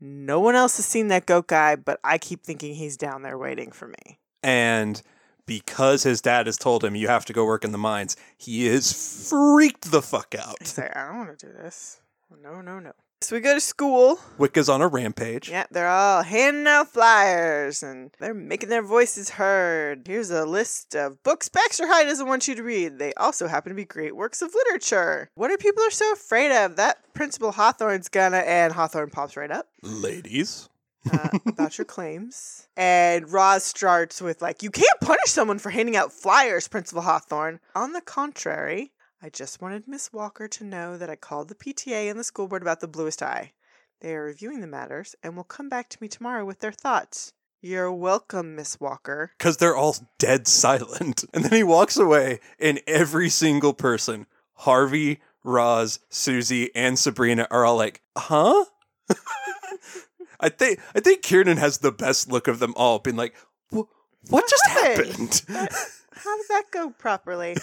No 0.00 0.40
one 0.40 0.54
else 0.54 0.78
has 0.78 0.86
seen 0.86 1.08
that 1.08 1.26
goat 1.26 1.48
guy, 1.48 1.76
but 1.76 2.00
I 2.02 2.16
keep 2.16 2.44
thinking 2.44 2.74
he's 2.74 2.96
down 2.96 3.22
there 3.22 3.36
waiting 3.36 3.72
for 3.72 3.88
me. 3.88 4.18
And 4.42 5.02
because 5.44 6.04
his 6.04 6.22
dad 6.22 6.46
has 6.46 6.56
told 6.56 6.82
him 6.82 6.96
you 6.96 7.08
have 7.08 7.26
to 7.26 7.34
go 7.34 7.44
work 7.44 7.64
in 7.64 7.72
the 7.72 7.78
mines, 7.78 8.16
he 8.38 8.66
is 8.66 9.28
freaked 9.28 9.90
the 9.90 10.00
fuck 10.00 10.34
out. 10.34 10.56
He's 10.60 10.78
like, 10.78 10.96
I 10.96 11.08
don't 11.08 11.18
want 11.18 11.38
to 11.38 11.46
do 11.46 11.52
this. 11.52 12.00
No, 12.42 12.62
no, 12.62 12.78
no. 12.78 12.92
So 13.20 13.34
we 13.34 13.40
go 13.40 13.54
to 13.54 13.60
school. 13.60 14.20
Wicca's 14.38 14.68
on 14.68 14.80
a 14.80 14.86
rampage. 14.86 15.50
Yeah, 15.50 15.66
they're 15.72 15.88
all 15.88 16.22
handing 16.22 16.68
out 16.68 16.92
flyers 16.92 17.82
and 17.82 18.12
they're 18.20 18.32
making 18.32 18.68
their 18.68 18.82
voices 18.82 19.30
heard. 19.30 20.06
Here's 20.06 20.30
a 20.30 20.46
list 20.46 20.94
of 20.94 21.20
books 21.24 21.48
Baxter 21.48 21.88
High 21.88 22.04
doesn't 22.04 22.28
want 22.28 22.46
you 22.46 22.54
to 22.54 22.62
read. 22.62 22.98
They 23.00 23.12
also 23.14 23.48
happen 23.48 23.70
to 23.70 23.76
be 23.76 23.84
great 23.84 24.14
works 24.14 24.40
of 24.40 24.54
literature. 24.54 25.30
What 25.34 25.50
are 25.50 25.56
people 25.56 25.82
are 25.82 25.90
so 25.90 26.12
afraid 26.12 26.52
of? 26.52 26.76
That 26.76 26.98
Principal 27.12 27.50
Hawthorne's 27.50 28.08
gonna, 28.08 28.38
and 28.38 28.72
Hawthorne 28.72 29.10
pops 29.10 29.36
right 29.36 29.50
up 29.50 29.66
Ladies. 29.82 30.68
uh, 31.12 31.28
about 31.46 31.76
your 31.76 31.84
claims. 31.86 32.68
And 32.76 33.30
Roz 33.32 33.64
starts 33.64 34.20
with, 34.22 34.40
like, 34.40 34.62
you 34.62 34.70
can't 34.70 35.00
punish 35.00 35.30
someone 35.30 35.58
for 35.58 35.70
handing 35.70 35.96
out 35.96 36.12
flyers, 36.12 36.68
Principal 36.68 37.02
Hawthorne. 37.02 37.58
On 37.74 37.92
the 37.92 38.00
contrary, 38.00 38.92
I 39.20 39.30
just 39.30 39.60
wanted 39.60 39.88
Miss 39.88 40.12
Walker 40.12 40.46
to 40.46 40.64
know 40.64 40.96
that 40.96 41.10
I 41.10 41.16
called 41.16 41.48
the 41.48 41.54
PTA 41.56 42.08
and 42.08 42.18
the 42.18 42.22
school 42.24 42.46
board 42.46 42.62
about 42.62 42.78
the 42.78 42.86
bluest 42.86 43.20
eye. 43.20 43.52
They 44.00 44.14
are 44.14 44.22
reviewing 44.22 44.60
the 44.60 44.68
matters 44.68 45.16
and 45.24 45.34
will 45.34 45.42
come 45.42 45.68
back 45.68 45.88
to 45.88 45.98
me 46.00 46.06
tomorrow 46.06 46.44
with 46.44 46.60
their 46.60 46.70
thoughts. 46.70 47.32
You're 47.60 47.92
welcome, 47.92 48.54
Miss 48.54 48.78
Walker. 48.78 49.32
Because 49.36 49.56
they're 49.56 49.76
all 49.76 49.96
dead 50.20 50.46
silent. 50.46 51.24
And 51.34 51.44
then 51.44 51.52
he 51.52 51.64
walks 51.64 51.96
away, 51.96 52.38
and 52.60 52.80
every 52.86 53.28
single 53.28 53.74
person, 53.74 54.26
Harvey, 54.54 55.18
Roz, 55.42 55.98
Susie, 56.08 56.72
and 56.76 56.96
Sabrina, 56.96 57.48
are 57.50 57.64
all 57.64 57.76
like, 57.76 58.02
huh? 58.16 58.66
I 60.40 60.48
think 60.48 60.78
I 60.94 61.00
think 61.00 61.22
Kiernan 61.22 61.56
has 61.56 61.78
the 61.78 61.90
best 61.90 62.30
look 62.30 62.46
of 62.46 62.60
them 62.60 62.72
all, 62.76 63.00
being 63.00 63.16
like, 63.16 63.34
"Wh- 63.74 63.90
"What, 64.28 64.48
just 64.48 64.68
happened?" 64.68 65.42
happened?" 65.48 65.76
How 66.12 66.36
did 66.36 66.46
that 66.50 66.64
go 66.70 66.90
properly? 66.90 67.56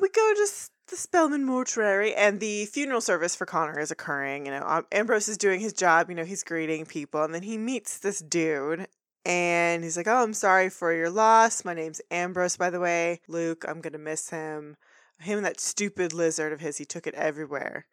We 0.00 0.08
go 0.08 0.34
to 0.34 0.48
the 0.88 0.96
Spellman 0.96 1.44
mortuary, 1.44 2.14
and 2.14 2.38
the 2.38 2.66
funeral 2.66 3.00
service 3.00 3.34
for 3.34 3.46
Connor 3.46 3.78
is 3.80 3.90
occurring. 3.90 4.46
You 4.46 4.52
know, 4.52 4.62
um, 4.64 4.86
Ambrose 4.92 5.28
is 5.28 5.38
doing 5.38 5.60
his 5.60 5.72
job. 5.72 6.08
You 6.08 6.14
know, 6.16 6.24
he's 6.24 6.44
greeting 6.44 6.86
people, 6.86 7.22
and 7.22 7.34
then 7.34 7.42
he 7.42 7.58
meets 7.58 7.98
this 7.98 8.20
dude. 8.20 8.86
And 9.24 9.82
he's 9.82 9.96
like, 9.96 10.06
Oh, 10.06 10.22
I'm 10.22 10.32
sorry 10.32 10.70
for 10.70 10.92
your 10.92 11.10
loss. 11.10 11.64
My 11.64 11.74
name's 11.74 12.00
Ambrose, 12.12 12.56
by 12.56 12.70
the 12.70 12.78
way. 12.78 13.20
Luke, 13.26 13.64
I'm 13.66 13.80
going 13.80 13.92
to 13.92 13.98
miss 13.98 14.30
him. 14.30 14.76
Him 15.18 15.38
and 15.38 15.46
that 15.46 15.58
stupid 15.58 16.12
lizard 16.12 16.52
of 16.52 16.60
his, 16.60 16.76
he 16.76 16.84
took 16.84 17.08
it 17.08 17.14
everywhere. 17.14 17.86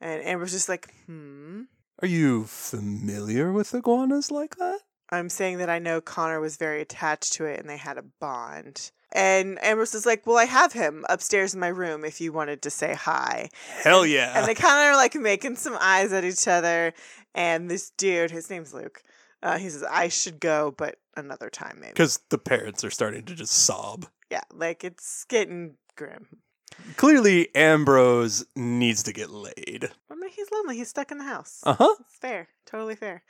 And 0.00 0.20
Ambrose 0.24 0.52
is 0.52 0.60
just 0.60 0.68
like, 0.68 0.92
Hmm. 1.06 1.62
Are 2.02 2.08
you 2.08 2.44
familiar 2.44 3.52
with 3.52 3.72
iguanas 3.72 4.30
like 4.32 4.56
that? 4.56 4.80
I'm 5.10 5.28
saying 5.28 5.58
that 5.58 5.70
I 5.70 5.78
know 5.78 6.00
Connor 6.00 6.40
was 6.40 6.56
very 6.56 6.82
attached 6.82 7.34
to 7.34 7.44
it 7.44 7.60
and 7.60 7.70
they 7.70 7.76
had 7.76 7.96
a 7.96 8.04
bond. 8.20 8.90
And 9.12 9.62
Ambrose 9.62 9.94
is 9.94 10.06
like, 10.06 10.26
Well, 10.26 10.36
I 10.36 10.44
have 10.44 10.72
him 10.72 11.04
upstairs 11.08 11.54
in 11.54 11.60
my 11.60 11.68
room 11.68 12.04
if 12.04 12.20
you 12.20 12.32
wanted 12.32 12.62
to 12.62 12.70
say 12.70 12.94
hi. 12.94 13.50
Hell 13.82 14.04
yeah! 14.04 14.32
And 14.36 14.46
they 14.46 14.54
kind 14.54 14.80
of 14.80 14.92
are 14.92 14.96
like 14.96 15.14
making 15.14 15.56
some 15.56 15.76
eyes 15.80 16.12
at 16.12 16.24
each 16.24 16.48
other. 16.48 16.92
And 17.34 17.70
this 17.70 17.90
dude, 17.90 18.30
his 18.30 18.50
name's 18.50 18.72
Luke, 18.72 19.02
uh, 19.42 19.58
he 19.58 19.68
says, 19.68 19.84
I 19.84 20.08
should 20.08 20.40
go, 20.40 20.74
but 20.76 20.96
another 21.16 21.50
time 21.50 21.78
maybe. 21.80 21.92
Because 21.92 22.20
the 22.30 22.38
parents 22.38 22.82
are 22.84 22.90
starting 22.90 23.24
to 23.26 23.34
just 23.34 23.52
sob. 23.52 24.06
Yeah, 24.30 24.42
like 24.52 24.84
it's 24.84 25.24
getting 25.28 25.76
grim. 25.96 26.26
Clearly, 26.96 27.54
Ambrose 27.54 28.44
needs 28.54 29.02
to 29.04 29.12
get 29.12 29.30
laid. 29.30 29.90
I 30.10 30.14
mean, 30.14 30.30
he's 30.30 30.50
lonely. 30.50 30.76
He's 30.76 30.88
stuck 30.88 31.10
in 31.10 31.18
the 31.18 31.24
house. 31.24 31.60
Uh 31.64 31.74
huh. 31.74 31.94
It's 32.00 32.16
fair. 32.16 32.48
Totally 32.66 32.96
fair. 32.96 33.22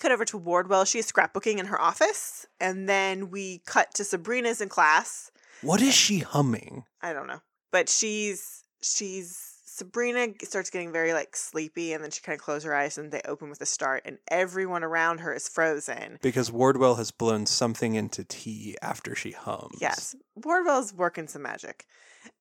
Cut 0.00 0.12
over 0.12 0.24
to 0.26 0.38
Wardwell. 0.38 0.84
She 0.84 0.98
is 0.98 1.10
scrapbooking 1.10 1.58
in 1.58 1.66
her 1.66 1.80
office. 1.80 2.46
And 2.60 2.88
then 2.88 3.30
we 3.30 3.62
cut 3.66 3.94
to 3.94 4.04
Sabrina's 4.04 4.60
in 4.60 4.68
class. 4.68 5.30
What 5.62 5.80
is 5.80 5.94
she 5.94 6.18
humming? 6.18 6.84
I 7.00 7.12
don't 7.12 7.26
know. 7.26 7.40
But 7.70 7.88
she's 7.88 8.62
she's 8.82 9.53
Sabrina 9.74 10.28
starts 10.44 10.70
getting 10.70 10.92
very 10.92 11.12
like 11.12 11.34
sleepy 11.34 11.94
and 11.94 12.04
then 12.04 12.12
she 12.12 12.20
kind 12.20 12.38
of 12.38 12.40
closes 12.40 12.62
her 12.62 12.76
eyes 12.76 12.96
and 12.96 13.10
they 13.10 13.20
open 13.24 13.50
with 13.50 13.60
a 13.60 13.66
start 13.66 14.02
and 14.04 14.18
everyone 14.28 14.84
around 14.84 15.18
her 15.18 15.34
is 15.34 15.48
frozen. 15.48 16.20
Because 16.22 16.52
Wardwell 16.52 16.94
has 16.94 17.10
blown 17.10 17.44
something 17.44 17.96
into 17.96 18.22
tea 18.22 18.76
after 18.80 19.16
she 19.16 19.32
hums. 19.32 19.78
Yes. 19.80 20.14
Wardwell's 20.36 20.94
working 20.94 21.26
some 21.26 21.42
magic. 21.42 21.86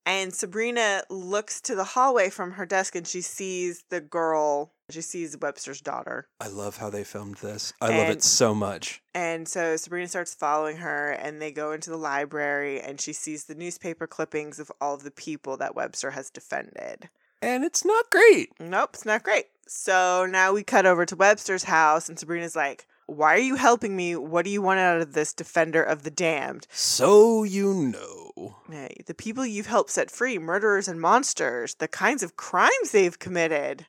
And 0.06 0.32
Sabrina 0.32 1.02
looks 1.10 1.60
to 1.62 1.74
the 1.74 1.84
hallway 1.84 2.30
from 2.30 2.52
her 2.52 2.68
desk 2.68 2.96
and 2.96 3.08
she 3.08 3.22
sees 3.22 3.84
the 3.90 4.00
girl. 4.00 4.72
She 4.92 5.02
sees 5.02 5.36
Webster's 5.42 5.82
daughter. 5.82 6.28
I 6.40 6.50
love 6.50 6.78
how 6.78 6.92
they 6.92 7.04
filmed 7.04 7.38
this. 7.38 7.74
I 7.82 7.98
love 7.98 8.10
it 8.10 8.22
so 8.22 8.54
much. 8.54 9.02
And 9.16 9.48
so 9.48 9.76
Sabrina 9.76 10.08
starts 10.08 10.36
following 10.36 10.78
her, 10.78 11.12
and 11.12 11.42
they 11.42 11.52
go 11.52 11.72
into 11.72 11.90
the 11.90 11.98
library, 11.98 12.82
and 12.82 13.00
she 13.00 13.14
sees 13.14 13.46
the 13.46 13.56
newspaper 13.56 14.08
clippings 14.08 14.60
of 14.60 14.72
all 14.82 14.94
of 14.94 15.04
the 15.04 15.10
people 15.10 15.56
that 15.58 15.74
Webster 15.74 16.12
has 16.12 16.30
defended. 16.30 17.10
And 17.44 17.66
it's 17.66 17.84
not 17.84 18.10
great. 18.10 18.52
Nope, 18.60 18.92
it's 18.94 19.06
not 19.06 19.24
great. 19.24 19.48
So 19.68 20.26
now 20.30 20.54
we 20.54 20.64
cut 20.64 20.86
over 20.86 21.06
to 21.06 21.16
Webster's 21.16 21.66
house, 21.66 22.08
and 22.08 22.18
Sabrina's 22.18 22.56
like, 22.56 22.88
Why 23.06 23.36
are 23.36 23.40
you 23.40 23.56
helping 23.56 23.98
me? 23.98 24.16
What 24.16 24.46
do 24.46 24.52
you 24.52 24.62
want 24.62 24.80
out 24.80 25.02
of 25.02 25.12
this 25.14 25.34
defender 25.34 25.84
of 25.84 26.04
the 26.04 26.10
damned? 26.12 26.68
So 26.72 27.44
you 27.44 27.74
know. 27.74 28.56
Eh, 28.72 28.88
The 29.06 29.14
people 29.14 29.46
you've 29.46 29.66
helped 29.68 29.90
set 29.90 30.10
free, 30.10 30.38
murderers 30.38 30.88
and 30.88 31.02
monsters, 31.02 31.76
the 31.76 31.90
kinds 31.90 32.24
of 32.24 32.38
crimes 32.38 32.92
they've 32.92 33.20
committed. 33.20 33.88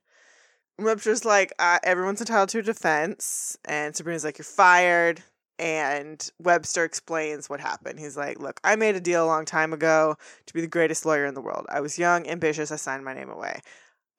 Webster's 0.76 1.24
like, 1.24 1.52
uh, 1.60 1.78
everyone's 1.84 2.20
entitled 2.20 2.48
to 2.48 2.58
a 2.58 2.62
defense. 2.62 3.56
And 3.64 3.94
Sabrina's 3.94 4.24
like, 4.24 4.38
you're 4.38 4.44
fired. 4.44 5.22
And 5.58 6.28
Webster 6.40 6.84
explains 6.84 7.48
what 7.48 7.60
happened. 7.60 8.00
He's 8.00 8.16
like, 8.16 8.40
look, 8.40 8.60
I 8.64 8.76
made 8.76 8.96
a 8.96 9.00
deal 9.00 9.24
a 9.24 9.26
long 9.26 9.44
time 9.44 9.72
ago 9.72 10.16
to 10.46 10.54
be 10.54 10.60
the 10.60 10.66
greatest 10.66 11.06
lawyer 11.06 11.26
in 11.26 11.34
the 11.34 11.40
world. 11.40 11.66
I 11.68 11.80
was 11.80 11.98
young, 11.98 12.26
ambitious, 12.26 12.72
I 12.72 12.76
signed 12.76 13.04
my 13.04 13.14
name 13.14 13.30
away. 13.30 13.60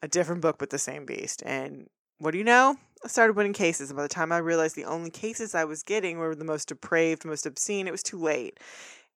A 0.02 0.08
different 0.08 0.42
book, 0.42 0.58
but 0.58 0.70
the 0.70 0.78
same 0.78 1.06
beast. 1.06 1.44
And 1.46 1.88
what 2.20 2.32
do 2.32 2.38
you 2.38 2.44
know? 2.44 2.78
I 3.04 3.08
started 3.08 3.36
winning 3.36 3.54
cases. 3.54 3.90
And 3.90 3.98
by 3.98 4.04
the 4.04 4.10
time 4.10 4.32
I 4.32 4.38
realized 4.38 4.76
the 4.76 4.86
only 4.86 5.10
cases 5.10 5.54
I 5.54 5.66
was 5.66 5.84
getting 5.84 6.18
were 6.18 6.36
the 6.36 6.46
most 6.46 6.70
depraved, 6.70 7.26
most 7.26 7.46
obscene, 7.46 7.88
it 7.88 7.92
was 7.92 8.04
too 8.04 8.20
late. 8.20 8.60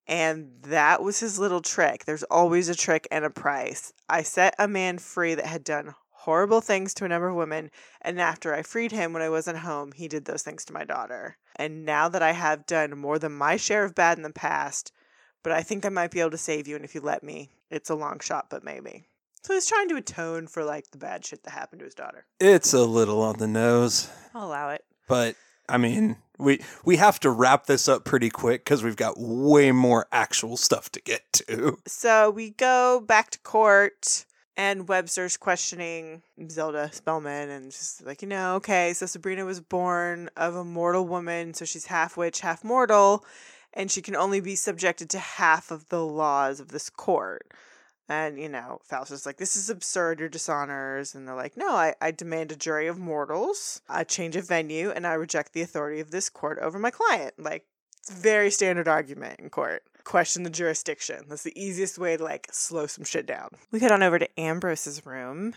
And 0.05 0.51
that 0.63 1.01
was 1.01 1.19
his 1.19 1.39
little 1.39 1.61
trick. 1.61 2.05
There's 2.05 2.23
always 2.23 2.67
a 2.67 2.75
trick 2.75 3.07
and 3.11 3.23
a 3.23 3.29
price. 3.29 3.93
I 4.09 4.23
set 4.23 4.55
a 4.59 4.67
man 4.67 4.97
free 4.97 5.35
that 5.35 5.45
had 5.45 5.63
done 5.63 5.93
horrible 6.11 6.59
things 6.59 6.93
to 6.95 7.05
a 7.05 7.07
number 7.07 7.29
of 7.29 7.35
women, 7.35 7.71
and 8.01 8.19
after 8.19 8.53
I 8.53 8.61
freed 8.61 8.91
him 8.91 9.13
when 9.13 9.21
I 9.21 9.29
wasn't 9.29 9.59
home, 9.59 9.93
he 9.93 10.09
did 10.09 10.25
those 10.25 10.43
things 10.43 10.65
to 10.65 10.73
my 10.73 10.83
daughter. 10.83 11.37
And 11.59 11.85
now 11.85 12.07
that 12.07 12.23
I 12.23 12.31
have 12.31 12.65
done 12.65 12.97
more 12.97 13.19
than 13.19 13.33
my 13.33 13.57
share 13.57 13.83
of 13.83 13.93
bad 13.93 14.17
in 14.17 14.23
the 14.23 14.31
past, 14.31 14.93
but 15.43 15.51
I 15.51 15.61
think 15.61 15.85
I 15.85 15.89
might 15.89 16.09
be 16.09 16.21
able 16.21 16.31
to 16.31 16.37
save 16.37 16.69
you, 16.69 16.77
and 16.77 16.85
if 16.85 16.95
you 16.95 17.01
let 17.01 17.21
me, 17.21 17.51
it's 17.69 17.89
a 17.89 17.95
long 17.95 18.19
shot, 18.21 18.49
but 18.49 18.63
maybe. 18.63 19.03
So 19.43 19.53
he's 19.53 19.67
trying 19.67 19.89
to 19.89 19.97
atone 19.97 20.47
for 20.47 20.63
like 20.63 20.89
the 20.91 20.97
bad 20.97 21.25
shit 21.25 21.43
that 21.43 21.51
happened 21.51 21.79
to 21.79 21.85
his 21.85 21.95
daughter. 21.95 22.25
It's 22.39 22.73
a 22.73 22.83
little 22.83 23.21
on 23.21 23.39
the 23.39 23.47
nose. 23.47 24.09
I'll 24.33 24.47
allow 24.47 24.69
it. 24.69 24.85
But 25.09 25.35
I 25.67 25.77
mean, 25.77 26.15
we 26.37 26.61
we 26.85 26.95
have 26.95 27.19
to 27.21 27.29
wrap 27.29 27.65
this 27.65 27.89
up 27.89 28.05
pretty 28.05 28.29
quick 28.29 28.63
because 28.63 28.81
we've 28.81 28.95
got 28.95 29.15
way 29.17 29.71
more 29.73 30.07
actual 30.13 30.55
stuff 30.55 30.89
to 30.93 31.01
get 31.01 31.31
to. 31.33 31.77
So 31.87 32.29
we 32.29 32.51
go 32.51 33.01
back 33.05 33.31
to 33.31 33.39
court, 33.39 34.25
And 34.59 34.89
Webster's 34.89 35.37
questioning 35.37 36.21
Zelda 36.49 36.91
Spellman 36.91 37.49
and 37.49 37.71
just 37.71 38.05
like, 38.05 38.21
you 38.21 38.27
know, 38.27 38.55
okay, 38.55 38.91
so 38.91 39.05
Sabrina 39.05 39.45
was 39.45 39.61
born 39.61 40.29
of 40.35 40.53
a 40.53 40.65
mortal 40.65 41.07
woman, 41.07 41.53
so 41.53 41.63
she's 41.63 41.85
half 41.85 42.17
witch, 42.17 42.41
half 42.41 42.61
mortal, 42.61 43.23
and 43.73 43.89
she 43.89 44.01
can 44.01 44.17
only 44.17 44.41
be 44.41 44.55
subjected 44.55 45.09
to 45.11 45.17
half 45.17 45.71
of 45.71 45.87
the 45.87 46.05
laws 46.05 46.59
of 46.59 46.73
this 46.73 46.89
court. 46.89 47.49
And, 48.09 48.37
you 48.37 48.49
know, 48.49 48.81
Faustus 48.83 49.21
is 49.21 49.25
like, 49.25 49.37
this 49.37 49.55
is 49.55 49.69
absurd, 49.69 50.19
your 50.19 50.27
dishonors. 50.27 51.15
And 51.15 51.25
they're 51.25 51.35
like, 51.35 51.55
no, 51.55 51.69
I, 51.69 51.95
I 52.01 52.11
demand 52.11 52.51
a 52.51 52.57
jury 52.57 52.87
of 52.87 52.99
mortals, 52.99 53.81
a 53.87 54.03
change 54.03 54.35
of 54.35 54.45
venue, 54.45 54.91
and 54.91 55.07
I 55.07 55.13
reject 55.13 55.53
the 55.53 55.61
authority 55.61 56.01
of 56.01 56.11
this 56.11 56.29
court 56.29 56.59
over 56.59 56.77
my 56.77 56.91
client. 56.91 57.35
Like, 57.37 57.65
it's 57.99 58.11
very 58.11 58.51
standard 58.51 58.89
argument 58.89 59.39
in 59.39 59.51
court 59.51 59.83
question 60.09 60.41
the 60.41 60.49
jurisdiction. 60.49 61.23
That's 61.29 61.43
the 61.43 61.61
easiest 61.61 61.99
way 61.99 62.17
to 62.17 62.23
like 62.23 62.47
slow 62.51 62.87
some 62.87 63.05
shit 63.05 63.27
down. 63.27 63.49
We 63.71 63.79
head 63.79 63.91
on 63.91 64.01
over 64.01 64.17
to 64.17 64.39
Ambrose's 64.39 65.05
room 65.05 65.53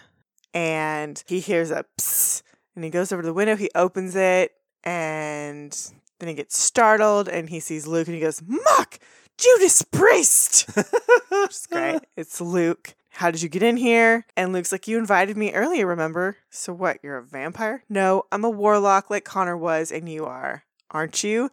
and 0.52 1.22
he 1.26 1.40
hears 1.40 1.70
a 1.70 1.86
psst 1.98 2.42
and 2.76 2.84
he 2.84 2.90
goes 2.90 3.12
over 3.12 3.22
to 3.22 3.26
the 3.26 3.32
window, 3.32 3.56
he 3.56 3.70
opens 3.74 4.14
it, 4.14 4.52
and 4.84 5.72
then 6.18 6.28
he 6.28 6.34
gets 6.34 6.58
startled 6.58 7.28
and 7.28 7.48
he 7.48 7.60
sees 7.60 7.86
Luke 7.86 8.08
and 8.08 8.14
he 8.14 8.20
goes, 8.20 8.42
Muck! 8.46 8.98
Judas 9.38 9.82
Priest! 9.82 10.68
Which 10.76 11.50
is 11.50 11.66
great. 11.70 12.02
It's 12.16 12.40
Luke. 12.40 12.94
How 13.08 13.30
did 13.30 13.42
you 13.42 13.48
get 13.48 13.62
in 13.62 13.78
here? 13.78 14.26
And 14.36 14.52
Luke's 14.52 14.72
like, 14.72 14.86
You 14.86 14.98
invited 14.98 15.36
me 15.36 15.52
earlier, 15.52 15.86
remember? 15.86 16.36
So 16.50 16.74
what? 16.74 16.98
You're 17.02 17.16
a 17.16 17.22
vampire? 17.22 17.84
No, 17.88 18.24
I'm 18.30 18.44
a 18.44 18.50
warlock 18.50 19.08
like 19.08 19.24
Connor 19.24 19.56
was, 19.56 19.90
and 19.90 20.08
you 20.08 20.26
are. 20.26 20.64
Aren't 20.90 21.24
you? 21.24 21.50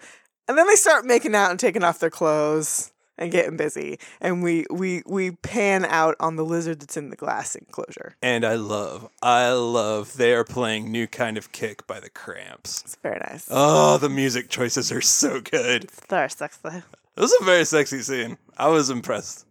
And 0.50 0.58
then 0.58 0.66
they 0.66 0.76
start 0.76 1.06
making 1.06 1.36
out 1.36 1.52
and 1.52 1.60
taking 1.60 1.84
off 1.84 2.00
their 2.00 2.10
clothes 2.10 2.92
and 3.20 3.32
getting 3.32 3.56
busy. 3.56 4.00
And 4.20 4.42
we 4.42 4.66
we 4.72 5.04
we 5.06 5.30
pan 5.30 5.86
out 5.86 6.16
on 6.20 6.38
the 6.38 6.44
lizard 6.44 6.80
that's 6.80 6.98
in 6.98 7.12
the 7.12 7.16
glass 7.16 7.54
enclosure. 7.54 8.16
And 8.24 8.44
I 8.44 8.56
love, 8.56 9.10
I 9.22 9.52
love 9.52 10.18
they 10.18 10.34
are 10.34 10.44
playing 10.44 10.92
New 10.92 11.06
Kind 11.06 11.38
of 11.38 11.52
Kick 11.52 11.86
by 11.86 12.00
the 12.00 12.10
Cramps. 12.10 12.82
It's 12.82 12.96
very 12.96 13.20
nice. 13.20 13.48
Oh, 13.52 14.00
the 14.00 14.10
music 14.10 14.50
choices 14.50 14.92
are 14.92 15.02
so 15.02 15.40
good. 15.40 15.84
It's 15.84 16.06
very 16.08 16.32
sexy. 16.32 16.68
It 16.68 17.22
was 17.22 17.36
a 17.40 17.44
very 17.44 17.66
sexy 17.66 18.02
scene. 18.02 18.40
I 18.58 18.70
was 18.70 18.90
impressed. 18.90 19.46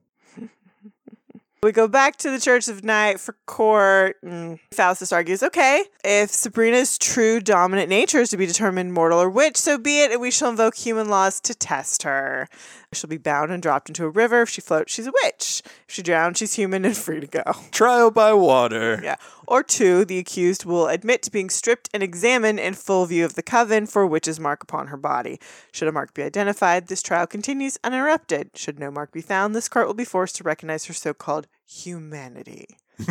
We 1.60 1.72
go 1.72 1.88
back 1.88 2.16
to 2.18 2.30
the 2.30 2.38
Church 2.38 2.68
of 2.68 2.84
Night 2.84 3.18
for 3.18 3.34
court. 3.46 4.16
And 4.22 4.60
Faustus 4.72 5.12
argues, 5.12 5.42
okay, 5.42 5.82
if 6.04 6.30
Sabrina's 6.30 6.96
true 6.96 7.40
dominant 7.40 7.88
nature 7.88 8.20
is 8.20 8.30
to 8.30 8.36
be 8.36 8.46
determined 8.46 8.92
mortal 8.92 9.20
or 9.20 9.28
witch, 9.28 9.56
so 9.56 9.76
be 9.76 10.02
it, 10.02 10.12
and 10.12 10.20
we 10.20 10.30
shall 10.30 10.50
invoke 10.50 10.76
human 10.76 11.08
laws 11.08 11.40
to 11.40 11.54
test 11.54 12.04
her. 12.04 12.48
She'll 12.92 13.10
be 13.10 13.18
bound 13.18 13.50
and 13.50 13.60
dropped 13.60 13.88
into 13.88 14.04
a 14.04 14.08
river. 14.08 14.42
If 14.42 14.50
she 14.50 14.60
floats, 14.60 14.92
she's 14.92 15.08
a 15.08 15.12
witch. 15.24 15.62
If 15.88 15.94
she 15.94 16.02
drowns, 16.02 16.38
she's 16.38 16.54
human 16.54 16.84
and 16.84 16.96
free 16.96 17.20
to 17.20 17.26
go. 17.26 17.42
Trial 17.72 18.12
by 18.12 18.32
water. 18.34 19.00
Yeah. 19.02 19.16
Or 19.50 19.62
two, 19.62 20.04
the 20.04 20.18
accused 20.18 20.66
will 20.66 20.88
admit 20.88 21.22
to 21.22 21.30
being 21.30 21.48
stripped 21.48 21.88
and 21.94 22.02
examined 22.02 22.60
in 22.60 22.74
full 22.74 23.06
view 23.06 23.24
of 23.24 23.32
the 23.32 23.42
coven 23.42 23.86
for 23.86 24.02
a 24.02 24.06
witch's 24.06 24.38
mark 24.38 24.62
upon 24.62 24.88
her 24.88 24.98
body. 24.98 25.40
Should 25.72 25.88
a 25.88 25.92
mark 25.92 26.12
be 26.12 26.22
identified, 26.22 26.88
this 26.88 27.00
trial 27.00 27.26
continues 27.26 27.78
uninterrupted. 27.82 28.50
Should 28.54 28.78
no 28.78 28.90
mark 28.90 29.10
be 29.10 29.22
found, 29.22 29.56
this 29.56 29.70
court 29.70 29.86
will 29.86 29.94
be 29.94 30.04
forced 30.04 30.36
to 30.36 30.44
recognize 30.44 30.84
her 30.84 30.92
so 30.92 31.14
called 31.14 31.46
humanity. 31.66 32.66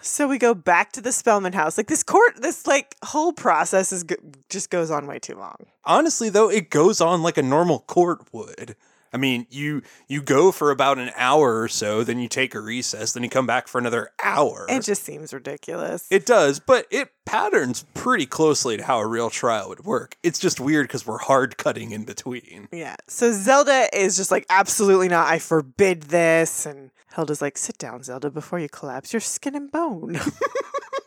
so 0.00 0.26
we 0.26 0.38
go 0.38 0.54
back 0.54 0.90
to 0.90 1.00
the 1.00 1.12
Spellman 1.12 1.52
house. 1.52 1.78
Like 1.78 1.86
this 1.86 2.02
court, 2.02 2.42
this 2.42 2.66
like 2.66 2.96
whole 3.04 3.32
process 3.32 3.92
is 3.92 4.02
go- 4.02 4.16
just 4.48 4.70
goes 4.70 4.90
on 4.90 5.06
way 5.06 5.20
too 5.20 5.36
long. 5.36 5.54
Honestly, 5.84 6.28
though, 6.28 6.50
it 6.50 6.68
goes 6.68 7.00
on 7.00 7.22
like 7.22 7.38
a 7.38 7.42
normal 7.42 7.78
court 7.78 8.26
would. 8.32 8.74
I 9.12 9.18
mean, 9.18 9.46
you 9.50 9.82
you 10.08 10.22
go 10.22 10.52
for 10.52 10.70
about 10.70 10.98
an 10.98 11.10
hour 11.16 11.60
or 11.60 11.68
so, 11.68 12.02
then 12.02 12.18
you 12.18 12.28
take 12.28 12.54
a 12.54 12.60
recess, 12.60 13.12
then 13.12 13.22
you 13.22 13.28
come 13.28 13.46
back 13.46 13.68
for 13.68 13.78
another 13.78 14.10
hour. 14.22 14.66
It 14.68 14.82
just 14.84 15.04
seems 15.04 15.32
ridiculous. 15.34 16.06
It 16.10 16.24
does, 16.24 16.60
but 16.60 16.86
it 16.90 17.10
patterns 17.24 17.84
pretty 17.94 18.26
closely 18.26 18.76
to 18.76 18.84
how 18.84 18.98
a 18.98 19.06
real 19.06 19.30
trial 19.30 19.68
would 19.68 19.84
work. 19.84 20.16
It's 20.22 20.38
just 20.38 20.60
weird 20.60 20.88
because 20.88 21.06
we're 21.06 21.18
hard 21.18 21.56
cutting 21.56 21.92
in 21.92 22.04
between. 22.04 22.68
yeah. 22.72 22.96
So 23.08 23.32
Zelda 23.32 23.88
is 23.92 24.16
just 24.16 24.30
like, 24.30 24.46
absolutely 24.50 25.08
not. 25.08 25.28
I 25.28 25.38
forbid 25.38 26.04
this. 26.04 26.66
And 26.66 26.90
Hilda's 27.14 27.42
like, 27.42 27.58
sit 27.58 27.78
down, 27.78 28.02
Zelda, 28.02 28.30
before 28.30 28.58
you 28.58 28.68
collapse. 28.68 29.12
You're 29.12 29.20
skin 29.20 29.54
and 29.54 29.70
bone. 29.70 30.18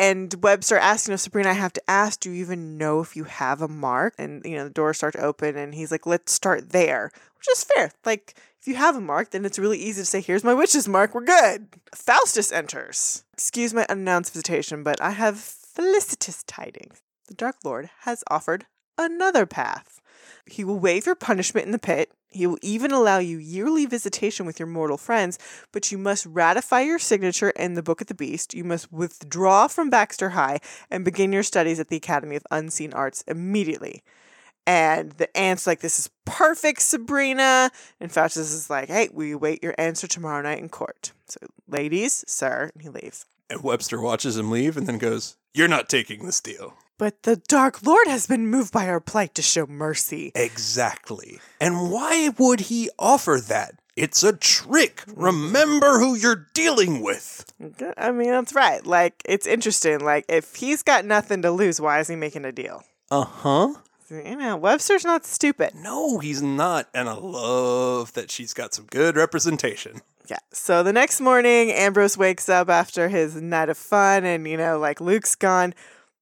and 0.00 0.34
Webster 0.42 0.78
asks, 0.78 1.06
you 1.06 1.12
know, 1.12 1.16
Sabrina, 1.16 1.50
I 1.50 1.52
have 1.52 1.74
to 1.74 1.82
ask, 1.86 2.20
do 2.20 2.30
you 2.30 2.40
even 2.40 2.78
know 2.78 3.00
if 3.00 3.16
you 3.16 3.24
have 3.24 3.60
a 3.60 3.68
mark? 3.68 4.14
And, 4.16 4.42
you 4.46 4.56
know, 4.56 4.64
the 4.64 4.70
doors 4.70 4.96
start 4.96 5.12
to 5.12 5.22
open 5.22 5.58
and 5.58 5.74
he's 5.74 5.90
like, 5.90 6.06
let's 6.06 6.32
start 6.32 6.70
there, 6.70 7.10
which 7.36 7.46
is 7.52 7.64
fair. 7.64 7.92
Like, 8.06 8.34
if 8.58 8.66
you 8.66 8.76
have 8.76 8.96
a 8.96 9.00
mark, 9.02 9.30
then 9.30 9.44
it's 9.44 9.58
really 9.58 9.76
easy 9.76 10.00
to 10.00 10.06
say, 10.06 10.22
here's 10.22 10.42
my 10.42 10.54
witch's 10.54 10.88
mark, 10.88 11.14
we're 11.14 11.20
good. 11.20 11.68
Faustus 11.94 12.50
enters. 12.50 13.24
Excuse 13.34 13.74
my 13.74 13.84
unannounced 13.90 14.32
visitation, 14.32 14.82
but 14.82 14.98
I 15.02 15.10
have 15.10 15.36
felicitous 15.36 16.44
tidings. 16.46 17.02
The 17.28 17.34
Dark 17.34 17.56
Lord 17.62 17.90
has 18.00 18.24
offered 18.30 18.64
another 18.96 19.44
path. 19.44 20.00
He 20.46 20.64
will 20.64 20.78
waive 20.78 21.04
your 21.04 21.14
punishment 21.14 21.66
in 21.66 21.72
the 21.72 21.78
pit. 21.78 22.10
He 22.30 22.46
will 22.46 22.58
even 22.62 22.92
allow 22.92 23.18
you 23.18 23.38
yearly 23.38 23.86
visitation 23.86 24.46
with 24.46 24.60
your 24.60 24.68
mortal 24.68 24.96
friends, 24.96 25.38
but 25.72 25.90
you 25.90 25.98
must 25.98 26.26
ratify 26.26 26.82
your 26.82 26.98
signature 26.98 27.50
in 27.50 27.74
the 27.74 27.82
Book 27.82 28.00
of 28.00 28.06
the 28.06 28.14
Beast. 28.14 28.54
You 28.54 28.62
must 28.62 28.92
withdraw 28.92 29.66
from 29.66 29.90
Baxter 29.90 30.30
High 30.30 30.60
and 30.90 31.04
begin 31.04 31.32
your 31.32 31.42
studies 31.42 31.80
at 31.80 31.88
the 31.88 31.96
Academy 31.96 32.36
of 32.36 32.46
Unseen 32.50 32.92
Arts 32.92 33.24
immediately. 33.26 34.04
And 34.66 35.12
the 35.12 35.34
aunt's 35.36 35.66
like, 35.66 35.80
This 35.80 35.98
is 35.98 36.10
perfect, 36.24 36.82
Sabrina. 36.82 37.72
And 37.98 38.12
Faustus 38.12 38.52
is 38.52 38.70
like, 38.70 38.88
Hey, 38.88 39.08
we 39.12 39.34
wait 39.34 39.62
your 39.62 39.74
answer 39.78 40.06
tomorrow 40.06 40.42
night 40.42 40.60
in 40.60 40.68
court. 40.68 41.12
So, 41.26 41.40
ladies, 41.66 42.24
sir, 42.28 42.70
and 42.72 42.82
he 42.82 42.88
leaves. 42.88 43.26
And 43.48 43.64
Webster 43.64 44.00
watches 44.00 44.36
him 44.36 44.50
leave 44.50 44.76
and 44.76 44.86
then 44.86 44.98
goes, 44.98 45.36
You're 45.54 45.66
not 45.66 45.88
taking 45.88 46.24
this 46.24 46.40
deal. 46.40 46.74
But 47.00 47.22
the 47.22 47.36
Dark 47.36 47.82
Lord 47.82 48.06
has 48.08 48.26
been 48.26 48.46
moved 48.48 48.74
by 48.74 48.86
our 48.86 49.00
plight 49.00 49.34
to 49.36 49.40
show 49.42 49.66
mercy. 49.66 50.32
Exactly. 50.34 51.40
And 51.58 51.90
why 51.90 52.28
would 52.36 52.60
he 52.60 52.90
offer 52.98 53.40
that? 53.48 53.76
It's 53.96 54.22
a 54.22 54.34
trick. 54.36 55.02
Remember 55.16 55.98
who 55.98 56.14
you're 56.14 56.48
dealing 56.52 57.00
with. 57.00 57.50
I 57.96 58.12
mean, 58.12 58.28
that's 58.28 58.54
right. 58.54 58.84
Like, 58.84 59.22
it's 59.24 59.46
interesting. 59.46 60.00
Like, 60.00 60.26
if 60.28 60.56
he's 60.56 60.82
got 60.82 61.06
nothing 61.06 61.40
to 61.40 61.50
lose, 61.50 61.80
why 61.80 62.00
is 62.00 62.08
he 62.08 62.16
making 62.16 62.44
a 62.44 62.52
deal? 62.52 62.82
Uh 63.10 63.24
huh. 63.24 63.74
You 64.10 64.36
know, 64.36 64.58
Webster's 64.58 65.06
not 65.06 65.24
stupid. 65.24 65.74
No, 65.74 66.18
he's 66.18 66.42
not. 66.42 66.90
And 66.92 67.08
I 67.08 67.14
love 67.14 68.12
that 68.12 68.30
she's 68.30 68.52
got 68.52 68.74
some 68.74 68.84
good 68.84 69.16
representation. 69.16 70.02
Yeah. 70.28 70.36
So 70.52 70.82
the 70.82 70.92
next 70.92 71.22
morning, 71.22 71.70
Ambrose 71.70 72.18
wakes 72.18 72.50
up 72.50 72.68
after 72.68 73.08
his 73.08 73.36
night 73.36 73.70
of 73.70 73.78
fun, 73.78 74.26
and, 74.26 74.46
you 74.46 74.58
know, 74.58 74.78
like, 74.78 75.00
Luke's 75.00 75.34
gone, 75.34 75.72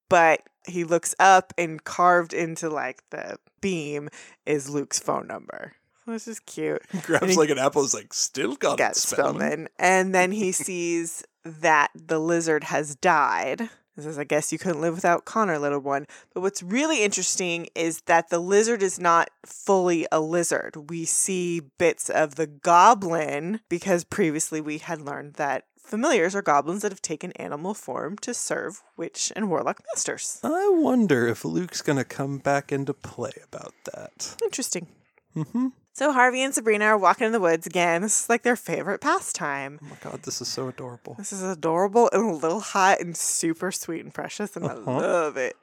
but 0.07 0.41
he 0.69 0.83
looks 0.83 1.13
up 1.19 1.53
and 1.57 1.83
carved 1.83 2.33
into, 2.33 2.69
like, 2.69 3.03
the 3.09 3.37
beam 3.61 4.09
is 4.45 4.69
Luke's 4.69 4.99
phone 4.99 5.27
number. 5.27 5.73
This 6.07 6.27
is 6.27 6.39
cute. 6.39 6.81
Grabs 7.03 7.31
he- 7.31 7.35
like 7.35 7.49
an 7.49 7.59
apple, 7.59 7.83
is 7.83 7.93
like, 7.93 8.13
still 8.13 8.55
got, 8.55 8.77
got 8.77 8.91
it, 8.91 8.95
Spellman. 8.95 9.41
Spellman. 9.41 9.69
And 9.77 10.13
then 10.15 10.31
he 10.31 10.51
sees 10.53 11.23
that 11.43 11.91
the 11.93 12.19
lizard 12.19 12.65
has 12.65 12.95
died. 12.95 13.69
He 13.95 14.01
says, 14.03 14.17
I 14.17 14.23
guess 14.23 14.51
you 14.53 14.57
couldn't 14.57 14.81
live 14.81 14.95
without 14.95 15.25
Connor, 15.25 15.59
little 15.59 15.81
one. 15.81 16.07
But 16.33 16.39
what's 16.41 16.63
really 16.63 17.03
interesting 17.03 17.67
is 17.75 18.01
that 18.05 18.29
the 18.29 18.39
lizard 18.39 18.81
is 18.81 18.97
not 18.97 19.29
fully 19.45 20.07
a 20.11 20.21
lizard. 20.21 20.89
We 20.89 21.03
see 21.03 21.59
bits 21.77 22.09
of 22.09 22.35
the 22.35 22.47
goblin 22.47 23.59
because 23.67 24.03
previously 24.05 24.61
we 24.61 24.77
had 24.77 25.01
learned 25.01 25.33
that 25.33 25.65
familiars 25.89 26.35
are 26.35 26.41
goblins 26.41 26.81
that 26.83 26.91
have 26.91 27.01
taken 27.01 27.31
animal 27.33 27.73
form 27.73 28.17
to 28.19 28.33
serve 28.33 28.81
witch 28.95 29.31
and 29.35 29.49
warlock 29.49 29.81
masters. 29.93 30.39
I 30.43 30.69
wonder 30.71 31.27
if 31.27 31.43
Luke's 31.43 31.81
going 31.81 31.97
to 31.97 32.05
come 32.05 32.37
back 32.37 32.71
into 32.71 32.93
play 32.93 33.31
about 33.51 33.73
that. 33.91 34.35
Interesting. 34.43 34.87
Mm-hmm. 35.35 35.67
So 35.93 36.13
Harvey 36.13 36.41
and 36.41 36.53
Sabrina 36.53 36.85
are 36.85 36.97
walking 36.97 37.25
in 37.27 37.33
the 37.33 37.39
woods 37.41 37.67
again. 37.67 38.01
This 38.03 38.21
is 38.23 38.29
like 38.29 38.43
their 38.43 38.55
favorite 38.55 39.01
pastime. 39.01 39.79
Oh 39.83 39.87
my 39.89 39.97
god, 40.01 40.23
this 40.23 40.39
is 40.39 40.47
so 40.47 40.67
adorable. 40.69 41.15
This 41.17 41.33
is 41.33 41.43
adorable 41.43 42.09
and 42.13 42.23
a 42.29 42.33
little 42.33 42.61
hot 42.61 43.01
and 43.01 43.17
super 43.17 43.71
sweet 43.71 44.03
and 44.03 44.13
precious, 44.13 44.55
and 44.55 44.65
Uh-huh. 44.65 44.91
I 44.91 44.97
love 44.97 45.35
it. 45.37 45.57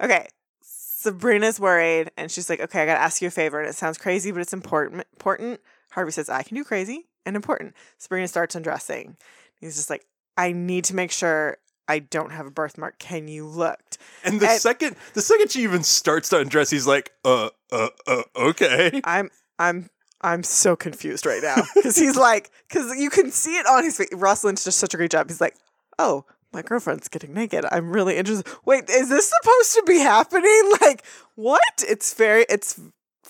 Okay, 0.00 0.28
Sabrina's 0.62 1.60
worried, 1.60 2.10
and 2.16 2.30
she's 2.30 2.48
like, 2.48 2.60
"Okay, 2.60 2.82
I 2.82 2.86
gotta 2.86 3.00
ask 3.00 3.20
you 3.20 3.28
a 3.28 3.30
favor, 3.30 3.60
and 3.60 3.68
it 3.68 3.74
sounds 3.74 3.98
crazy, 3.98 4.30
but 4.30 4.40
it's 4.40 4.52
important." 4.54 5.04
Important. 5.12 5.60
Harvey 5.90 6.12
says, 6.12 6.28
"I 6.30 6.42
can 6.42 6.56
do 6.56 6.64
crazy 6.64 7.08
and 7.26 7.36
important." 7.36 7.74
Sabrina 7.98 8.28
starts 8.28 8.54
undressing. 8.54 9.16
He's 9.62 9.76
just 9.76 9.88
like, 9.88 10.04
"I 10.36 10.52
need 10.52 10.84
to 10.84 10.94
make 10.94 11.10
sure 11.10 11.56
I 11.88 12.00
don't 12.00 12.32
have 12.32 12.46
a 12.46 12.50
birthmark. 12.50 12.98
Can 12.98 13.28
you 13.28 13.46
look?" 13.46 13.80
And 14.24 14.40
the 14.40 14.50
And- 14.50 14.60
second 14.60 14.96
the 15.14 15.22
second 15.22 15.50
she 15.50 15.62
even 15.62 15.82
starts 15.82 16.28
to 16.30 16.38
undress, 16.40 16.68
he's 16.70 16.86
like, 16.86 17.12
uh, 17.24 17.48
uh, 17.70 17.88
uh, 18.06 18.22
okay. 18.36 19.00
I'm 19.04 19.30
I'm 19.58 19.88
I'm 20.20 20.42
so 20.42 20.76
confused 20.76 21.24
right 21.26 21.42
now 21.42 21.62
because 21.74 21.96
he's 21.96 22.16
like 22.16 22.50
because 22.68 22.94
you 22.98 23.08
can 23.10 23.30
see 23.30 23.56
it 23.56 23.66
on 23.66 23.84
his 23.84 23.96
face. 23.96 24.08
Ross 24.12 24.44
Lynch 24.44 24.62
does 24.64 24.76
such 24.76 24.92
a 24.94 24.96
great 24.96 25.10
job. 25.10 25.28
He's 25.28 25.40
like, 25.40 25.56
oh, 25.98 26.24
my 26.52 26.62
girlfriend's 26.62 27.08
getting 27.08 27.32
naked. 27.32 27.64
I'm 27.72 27.90
really 27.90 28.16
interested. 28.18 28.46
Wait, 28.64 28.88
is 28.90 29.08
this 29.08 29.30
supposed 29.40 29.74
to 29.74 29.82
be 29.86 29.98
happening? 29.98 30.72
Like, 30.80 31.04
what? 31.34 31.62
It's 31.88 32.12
very 32.14 32.44
it's 32.48 32.78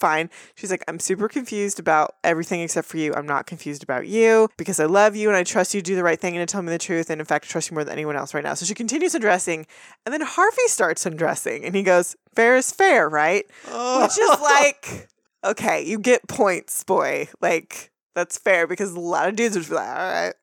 fine. 0.03 0.29
She's 0.57 0.71
like, 0.71 0.83
I'm 0.89 0.99
super 0.99 1.29
confused 1.29 1.79
about 1.79 2.17
everything 2.25 2.61
except 2.61 2.89
for 2.89 2.97
you. 2.99 3.15
I'm 3.15 3.25
not 3.25 3.47
confused 3.47 3.85
about 3.85 4.09
you 4.09 4.49
because 4.59 4.81
I 4.81 4.87
love 4.87 5.15
you 5.15 5.29
and 5.29 5.37
I 5.37 5.45
trust 5.45 5.75
you 5.75 5.81
to 5.81 5.85
do 5.85 5.95
the 5.95 6.03
right 6.03 6.21
thing 6.21 6.37
and 6.37 6.47
to 6.47 6.53
tell 6.53 6.61
me 6.61 6.71
the 6.71 6.79
truth. 6.79 7.09
And 7.09 7.21
in 7.21 7.25
fact, 7.25 7.47
I 7.47 7.49
trust 7.49 7.71
you 7.71 7.77
more 7.77 7.85
than 7.85 7.93
anyone 7.93 8.17
else 8.17 8.35
right 8.35 8.43
now. 8.43 8.55
So 8.55 8.67
she 8.67 8.75
continues 8.75 9.15
undressing. 9.15 9.65
And 10.05 10.13
then 10.13 10.21
Harvey 10.21 10.67
starts 10.67 11.07
undressing 11.07 11.65
and 11.65 11.77
he 11.77 11.85
goes, 11.85 12.17
Fair 12.35 12.57
is 12.57 12.73
fair, 12.73 13.09
right? 13.09 13.45
Oh. 13.69 14.03
Which 14.03 14.19
is 14.19 14.41
like, 14.41 15.09
okay, 15.45 15.85
you 15.85 15.99
get 15.99 16.27
points, 16.27 16.83
boy. 16.83 17.29
Like, 17.41 17.93
that's 18.17 18.37
fair 18.39 18.67
because 18.67 18.93
a 18.93 19.01
lot 19.01 19.29
of 19.29 19.37
dudes 19.37 19.57
would 19.57 19.69
be 19.69 19.75
like, 19.75 19.89
all 19.89 19.95
right. 19.95 20.35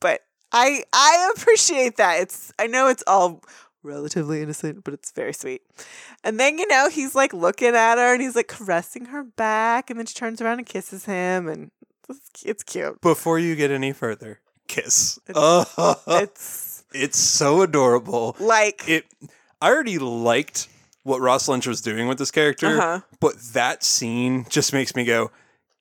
But 0.00 0.20
I 0.52 0.84
I 0.92 1.32
appreciate 1.36 1.96
that. 1.96 2.20
It's 2.20 2.52
I 2.58 2.68
know 2.68 2.88
it's 2.88 3.02
all 3.06 3.42
relatively 3.86 4.42
innocent, 4.42 4.84
but 4.84 4.92
it's 4.92 5.10
very 5.12 5.32
sweet. 5.32 5.62
And 6.24 6.38
then, 6.40 6.58
you 6.58 6.66
know, 6.66 6.88
he's 6.88 7.14
like 7.14 7.32
looking 7.32 7.74
at 7.74 7.96
her 7.96 8.12
and 8.12 8.20
he's 8.22 8.36
like 8.36 8.48
caressing 8.48 9.06
her 9.06 9.22
back, 9.24 9.88
and 9.90 9.98
then 9.98 10.06
she 10.06 10.14
turns 10.14 10.40
around 10.42 10.58
and 10.58 10.66
kisses 10.66 11.04
him, 11.06 11.48
and 11.48 11.70
it's, 12.08 12.30
it's 12.44 12.62
cute. 12.62 13.00
Before 13.00 13.38
you 13.38 13.56
get 13.56 13.70
any 13.70 13.92
further, 13.92 14.40
kiss. 14.68 15.18
It's- 15.28 15.34
Oh, 15.38 15.96
It's 16.08 16.84
it's 16.92 17.18
so 17.18 17.62
adorable. 17.62 18.36
like, 18.38 18.82
It. 18.88 19.04
I 19.62 19.70
already 19.70 19.98
liked 19.98 20.68
what 21.02 21.20
Ross 21.20 21.48
Lynch 21.48 21.66
was 21.66 21.80
doing 21.80 22.08
with 22.08 22.18
this 22.18 22.30
character, 22.30 22.66
uh-huh. 22.78 23.00
but 23.20 23.38
that 23.54 23.82
scene 23.84 24.44
just 24.50 24.72
makes 24.72 24.94
me 24.94 25.04
go, 25.04 25.30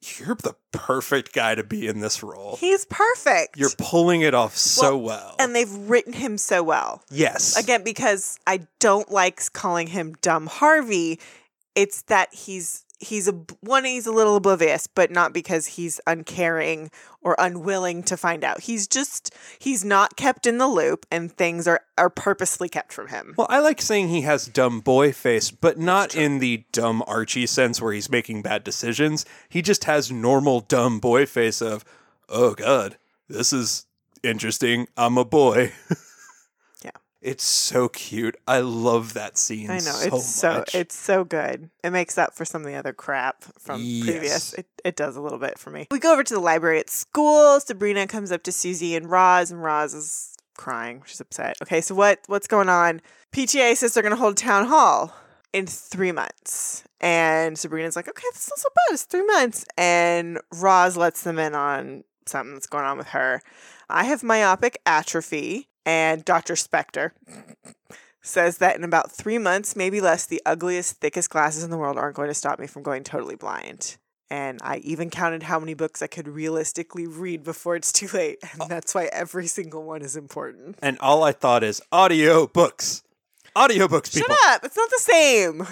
"You're 0.01 0.35
the 0.35 0.55
perfect 0.71 1.33
guy 1.33 1.55
to 1.55 1.63
be 1.63 1.87
in 1.87 1.99
this 1.99 2.21
role. 2.23 2.57
he's 2.59 2.85
perfect. 2.85 3.57
You're 3.57 3.71
pulling 3.77 4.21
it 4.21 4.33
off 4.33 4.55
so 4.55 4.97
well." 4.97 5.35
and 5.39 5.55
they've 5.55 5.71
written 5.71 6.13
him 6.13 6.37
so 6.37 6.63
well. 6.63 7.03
yes, 7.09 7.57
Again, 7.57 7.83
because 7.83 8.39
I 8.47 8.67
don't 8.79 9.11
like 9.11 9.51
calling 9.53 9.87
him 9.87 10.15
dumb 10.21 10.47
Harvey. 10.47 11.19
It's 11.75 12.03
that 12.03 12.33
he's 12.33 12.84
he's 12.99 13.27
a 13.27 13.33
one 13.61 13.85
he's 13.85 14.07
a 14.07 14.11
little 14.11 14.35
oblivious, 14.35 14.87
but 14.87 15.11
not 15.11 15.33
because 15.33 15.65
he's 15.67 15.99
uncaring 16.07 16.89
or 17.21 17.35
unwilling 17.37 18.03
to 18.03 18.17
find 18.17 18.43
out. 18.43 18.61
He's 18.61 18.87
just 18.87 19.33
he's 19.59 19.83
not 19.83 20.15
kept 20.15 20.45
in 20.45 20.57
the 20.57 20.67
loop, 20.67 21.05
and 21.11 21.31
things 21.31 21.67
are 21.67 21.81
are 21.97 22.09
purposely 22.09 22.69
kept 22.69 22.93
from 22.93 23.07
him. 23.07 23.33
Well, 23.37 23.47
I 23.49 23.59
like 23.59 23.81
saying 23.81 24.09
he 24.09 24.21
has 24.21 24.47
dumb 24.47 24.79
boy 24.79 25.11
face, 25.11 25.51
but 25.51 25.77
not 25.77 26.15
in 26.15 26.39
the 26.39 26.63
dumb 26.71 27.03
Archie 27.07 27.47
sense 27.47 27.81
where 27.81 27.93
he's 27.93 28.09
making 28.09 28.41
bad 28.41 28.63
decisions. 28.63 29.25
He 29.49 29.61
just 29.61 29.85
has 29.85 30.11
normal 30.11 30.61
dumb 30.61 30.99
boy 30.99 31.25
face 31.25 31.61
of, 31.61 31.83
oh 32.29 32.53
god, 32.53 32.97
this 33.27 33.51
is 33.53 33.85
interesting. 34.23 34.87
I'm 34.97 35.17
a 35.17 35.25
boy. 35.25 35.73
It's 37.25 37.43
so 37.43 37.89
cute. 37.89 38.37
I 38.47 38.59
love 38.59 39.15
that 39.15 39.35
scene. 39.35 39.71
I 39.71 39.77
know 39.77 39.81
so 39.81 40.07
it's 40.15 40.25
so 40.27 40.53
much. 40.53 40.75
it's 40.75 40.95
so 40.95 41.23
good. 41.23 41.71
It 41.83 41.89
makes 41.89 42.19
up 42.19 42.35
for 42.35 42.45
some 42.45 42.61
of 42.61 42.67
the 42.67 42.75
other 42.75 42.93
crap 42.93 43.43
from 43.57 43.81
Yes. 43.83 44.05
previous. 44.05 44.53
It 44.53 44.67
it 44.83 44.95
does 44.95 45.15
a 45.15 45.21
little 45.21 45.39
bit 45.39 45.57
for 45.57 45.71
me. 45.71 45.87
We 45.89 45.97
go 45.97 46.13
over 46.13 46.23
to 46.23 46.33
the 46.35 46.39
library 46.39 46.79
at 46.79 46.89
school. 46.91 47.59
Sabrina 47.59 48.05
comes 48.05 48.31
up 48.31 48.43
to 48.43 48.51
Susie 48.51 48.95
and 48.95 49.09
Roz, 49.09 49.49
and 49.49 49.63
Roz 49.63 49.95
is 49.95 50.35
crying. 50.55 51.01
She's 51.07 51.19
upset. 51.19 51.57
Okay, 51.63 51.81
so 51.81 51.95
what 51.95 52.19
what's 52.27 52.45
going 52.47 52.69
on? 52.69 53.01
PTA 53.33 53.75
says 53.75 53.95
they're 53.95 54.03
going 54.03 54.11
to 54.15 54.21
hold 54.21 54.37
town 54.37 54.67
hall 54.67 55.11
in 55.51 55.65
three 55.65 56.11
months, 56.11 56.83
and 57.01 57.57
Sabrina's 57.57 57.95
like, 57.95 58.07
okay, 58.07 58.27
that's 58.33 58.49
not 58.51 58.59
so 58.59 58.69
bad. 58.69 58.93
It's 58.93 59.03
three 59.03 59.25
months, 59.25 59.65
and 59.77 60.39
Roz 60.53 60.95
lets 60.95 61.23
them 61.23 61.39
in 61.39 61.55
on 61.55 62.03
something 62.27 62.53
that's 62.53 62.67
going 62.67 62.85
on 62.85 62.99
with 62.99 63.07
her. 63.07 63.41
I 63.89 64.03
have 64.03 64.21
myopic 64.21 64.79
atrophy, 64.85 65.69
and 65.85 66.25
Dr. 66.25 66.55
Spector 66.55 67.11
says 68.21 68.57
that 68.57 68.75
in 68.75 68.83
about 68.83 69.11
three 69.11 69.37
months, 69.37 69.75
maybe 69.75 70.01
less, 70.01 70.25
the 70.25 70.41
ugliest, 70.45 70.99
thickest 70.99 71.29
glasses 71.29 71.63
in 71.63 71.69
the 71.69 71.77
world 71.77 71.97
aren't 71.97 72.15
going 72.15 72.29
to 72.29 72.33
stop 72.33 72.59
me 72.59 72.67
from 72.67 72.83
going 72.83 73.03
totally 73.03 73.35
blind. 73.35 73.97
And 74.31 74.59
I 74.63 74.77
even 74.77 75.11
counted 75.11 75.43
how 75.43 75.59
many 75.59 75.75
books 75.75 76.01
I 76.01 76.07
could 76.07 76.27
realistically 76.27 77.05
read 77.05 77.43
before 77.43 77.75
it's 77.75 77.91
too 77.91 78.07
late. 78.11 78.39
And 78.41 78.61
oh. 78.63 78.67
that's 78.67 78.95
why 78.95 79.05
every 79.13 79.45
single 79.45 79.83
one 79.83 80.01
is 80.01 80.15
important. 80.15 80.77
and 80.81 80.97
all 80.99 81.23
I 81.23 81.31
thought 81.31 81.63
is 81.63 81.81
audio 81.91 82.47
books. 82.47 83.03
Audio 83.55 83.87
books, 83.87 84.11
Shut 84.11 84.29
up. 84.47 84.65
It's 84.65 84.75
not 84.75 84.89
the 84.89 84.99
same. 84.99 85.67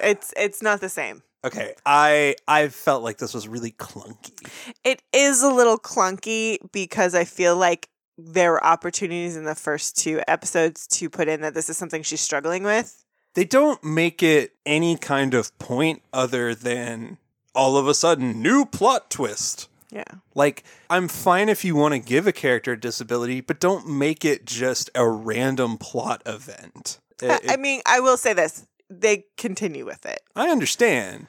It's 0.00 0.34
it's 0.36 0.60
not 0.60 0.82
the 0.82 0.90
same. 0.90 1.22
Okay, 1.44 1.74
I 1.86 2.36
I 2.46 2.68
felt 2.68 3.02
like 3.02 3.16
this 3.18 3.32
was 3.32 3.48
really 3.48 3.70
clunky. 3.70 4.46
It 4.84 5.02
is 5.12 5.42
a 5.42 5.48
little 5.48 5.78
clunky 5.78 6.58
because 6.72 7.14
I 7.14 7.24
feel 7.24 7.56
like 7.56 7.88
there 8.20 8.50
were 8.52 8.64
opportunities 8.64 9.36
in 9.36 9.44
the 9.44 9.54
first 9.54 9.96
two 9.96 10.20
episodes 10.26 10.86
to 10.88 11.08
put 11.08 11.28
in 11.28 11.40
that 11.42 11.54
this 11.54 11.70
is 11.70 11.76
something 11.76 12.02
she's 12.02 12.20
struggling 12.20 12.64
with. 12.64 13.04
they 13.34 13.44
don't 13.44 13.82
make 13.84 14.22
it 14.22 14.52
any 14.66 14.96
kind 14.96 15.32
of 15.34 15.56
point 15.60 16.02
other 16.12 16.54
than 16.54 17.16
all 17.54 17.76
of 17.76 17.86
a 17.86 17.94
sudden 17.94 18.42
new 18.42 18.64
plot 18.66 19.08
twist. 19.10 19.68
Yeah. 19.90 20.02
Like, 20.34 20.64
I'm 20.90 21.06
fine 21.08 21.48
if 21.48 21.64
you 21.64 21.74
want 21.76 21.94
to 21.94 21.98
give 22.00 22.26
a 22.26 22.32
character 22.32 22.72
a 22.72 22.80
disability, 22.80 23.40
but 23.40 23.58
don't 23.60 23.88
make 23.88 24.24
it 24.24 24.44
just 24.44 24.90
a 24.94 25.08
random 25.08 25.78
plot 25.78 26.22
event. 26.26 26.98
It- 27.22 27.50
I- 27.50 27.56
mean, 27.56 27.80
I 27.86 28.00
will 28.00 28.16
say 28.16 28.32
this. 28.32 28.66
They 28.90 29.24
continue 29.36 29.84
with 29.86 30.04
it. 30.06 30.20
I 30.36 30.48
understand. 30.50 31.26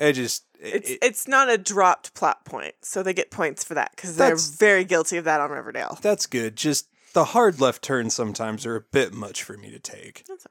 I 0.00 0.12
just 0.12 0.44
It's 0.62 0.90
it- 0.90 0.98
it's 1.02 1.28
not 1.28 1.48
a 1.50 1.58
dropped 1.58 2.14
plot 2.14 2.44
point, 2.44 2.74
so 2.82 3.02
they 3.02 3.12
get 3.14 3.30
points 3.30 3.64
for 3.64 3.74
that 3.74 3.92
because 3.96 4.16
they're 4.16 4.36
very 4.36 4.84
guilty 4.84 5.16
of 5.16 5.24
that 5.24 5.40
on 5.40 5.50
Riverdale. 5.50 5.98
that's 6.02 6.26
good. 6.26 6.56
Just 6.56 6.88
the 7.14 7.24
hard 7.26 7.60
left 7.60 7.82
turns 7.82 8.14
sometimes 8.14 8.64
are 8.64 8.76
a 8.76 8.80
bit 8.80 9.12
much 9.12 9.42
for 9.42 9.56
me 9.56 9.70
to 9.70 9.78
take. 9.78 10.24
That's 10.28 10.46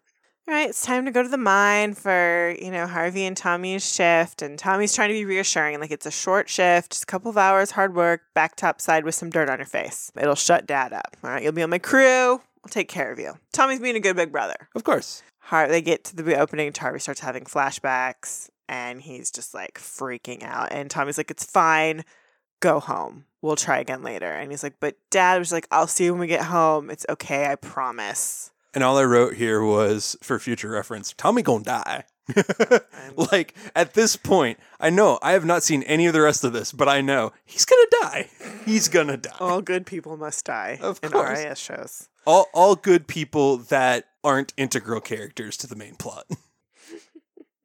All 0.47 0.53
right, 0.55 0.69
it's 0.69 0.83
time 0.85 1.05
to 1.05 1.11
go 1.11 1.23
to 1.23 1.29
the 1.29 1.37
mine 1.37 1.93
for 1.93 2.55
you 2.61 2.71
know 2.71 2.85
Harvey 2.87 3.25
and 3.25 3.37
Tommy's 3.37 3.89
shift, 3.89 4.41
and 4.41 4.59
Tommy's 4.59 4.93
trying 4.93 5.09
to 5.09 5.13
be 5.13 5.23
reassuring, 5.25 5.79
like 5.79 5.91
it's 5.91 6.05
a 6.05 6.11
short 6.11 6.49
shift, 6.49 6.91
just 6.91 7.03
a 7.03 7.05
couple 7.07 7.29
of 7.29 7.37
hours, 7.37 7.71
hard 7.71 7.95
work, 7.95 8.21
back 8.33 8.55
top 8.55 8.81
side 8.81 9.05
with 9.05 9.15
some 9.15 9.29
dirt 9.29 9.49
on 9.49 9.59
your 9.59 9.65
face. 9.65 10.11
It'll 10.19 10.35
shut 10.35 10.65
Dad 10.67 10.93
up. 10.93 11.15
All 11.23 11.29
right, 11.31 11.41
you'll 11.43 11.51
be 11.53 11.63
on 11.63 11.69
my 11.69 11.79
crew. 11.79 12.41
I'll 12.63 12.69
take 12.69 12.89
care 12.89 13.11
of 13.11 13.17
you. 13.17 13.33
Tommy's 13.53 13.79
being 13.79 13.95
a 13.95 13.99
good 13.99 14.15
big 14.15 14.31
brother. 14.31 14.67
Of 14.75 14.83
course. 14.83 15.23
Har- 15.45 15.67
they 15.67 15.81
get 15.81 16.03
to 16.05 16.15
the 16.15 16.37
opening, 16.37 16.67
and 16.67 16.77
Harvey 16.77 16.99
starts 16.99 17.21
having 17.21 17.45
flashbacks, 17.45 18.49
and 18.71 19.01
he's 19.01 19.29
just 19.29 19.53
like 19.53 19.77
freaking 19.77 20.41
out. 20.43 20.71
And 20.71 20.89
Tommy's 20.89 21.17
like, 21.17 21.29
"It's 21.29 21.45
fine, 21.45 22.05
go 22.61 22.79
home. 22.79 23.25
We'll 23.41 23.57
try 23.57 23.79
again 23.79 24.01
later." 24.01 24.31
And 24.31 24.49
he's 24.49 24.63
like, 24.63 24.79
"But 24.79 24.95
Dad 25.11 25.37
was 25.39 25.51
like, 25.51 25.67
I'll 25.71 25.87
see 25.87 26.05
you 26.05 26.13
when 26.13 26.21
we 26.21 26.27
get 26.27 26.45
home. 26.45 26.89
It's 26.89 27.05
okay, 27.09 27.47
I 27.47 27.55
promise." 27.55 28.51
And 28.73 28.83
all 28.83 28.97
I 28.97 29.03
wrote 29.03 29.33
here 29.35 29.61
was 29.61 30.15
for 30.23 30.39
future 30.39 30.69
reference, 30.69 31.13
Tommy 31.17 31.41
gonna 31.41 31.65
die. 31.65 32.03
like 33.31 33.53
at 33.75 33.93
this 33.93 34.15
point, 34.15 34.57
I 34.79 34.89
know 34.89 35.19
I 35.21 35.33
have 35.33 35.43
not 35.43 35.63
seen 35.63 35.83
any 35.83 36.05
of 36.05 36.13
the 36.13 36.21
rest 36.21 36.45
of 36.45 36.53
this, 36.53 36.71
but 36.71 36.87
I 36.87 37.01
know 37.01 37.33
he's 37.43 37.65
gonna 37.65 37.87
die. 38.01 38.29
He's 38.65 38.87
gonna 38.87 39.17
die. 39.17 39.35
All 39.41 39.61
good 39.61 39.85
people 39.85 40.15
must 40.15 40.45
die 40.45 40.79
Of 40.81 41.01
in 41.03 41.11
course. 41.11 41.43
RIS 41.43 41.59
shows. 41.59 42.07
All 42.25 42.47
all 42.53 42.75
good 42.75 43.07
people 43.07 43.57
that 43.57 44.05
aren't 44.23 44.53
integral 44.55 45.01
characters 45.01 45.57
to 45.57 45.67
the 45.67 45.75
main 45.75 45.95
plot. 45.95 46.25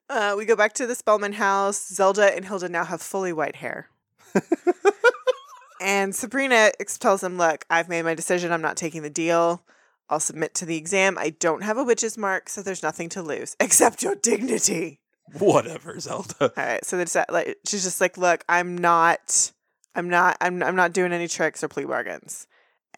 Uh, 0.08 0.34
we 0.36 0.44
go 0.44 0.56
back 0.56 0.72
to 0.74 0.86
the 0.86 0.94
Spellman 0.94 1.34
house. 1.34 1.88
Zelda 1.88 2.34
and 2.34 2.44
Hilda 2.44 2.68
now 2.68 2.84
have 2.84 3.02
fully 3.02 3.32
white 3.32 3.56
hair. 3.56 3.88
and 5.80 6.14
Sabrina 6.14 6.70
tells 7.00 7.20
them, 7.20 7.36
Look, 7.36 7.64
I've 7.68 7.88
made 7.88 8.02
my 8.02 8.14
decision. 8.14 8.52
I'm 8.52 8.62
not 8.62 8.76
taking 8.76 9.02
the 9.02 9.10
deal. 9.10 9.62
I'll 10.08 10.20
submit 10.20 10.54
to 10.56 10.66
the 10.66 10.76
exam. 10.76 11.18
I 11.18 11.30
don't 11.30 11.64
have 11.64 11.76
a 11.76 11.84
witch's 11.84 12.16
mark, 12.16 12.48
so 12.48 12.62
there's 12.62 12.82
nothing 12.82 13.08
to 13.10 13.22
lose 13.22 13.56
except 13.60 14.02
your 14.02 14.14
dignity. 14.14 15.00
Whatever, 15.38 15.98
Zelda. 15.98 16.34
All 16.40 16.50
right. 16.56 16.84
So 16.84 16.96
they 16.96 17.04
decide, 17.04 17.26
like, 17.30 17.56
she's 17.66 17.82
just 17.82 18.00
like, 18.00 18.16
Look, 18.16 18.44
I'm 18.48 18.78
not, 18.78 19.50
I'm 19.94 20.08
not, 20.08 20.36
I'm, 20.40 20.62
I'm 20.62 20.76
not 20.76 20.92
doing 20.92 21.12
any 21.12 21.26
tricks 21.26 21.64
or 21.64 21.68
plea 21.68 21.84
bargains. 21.84 22.46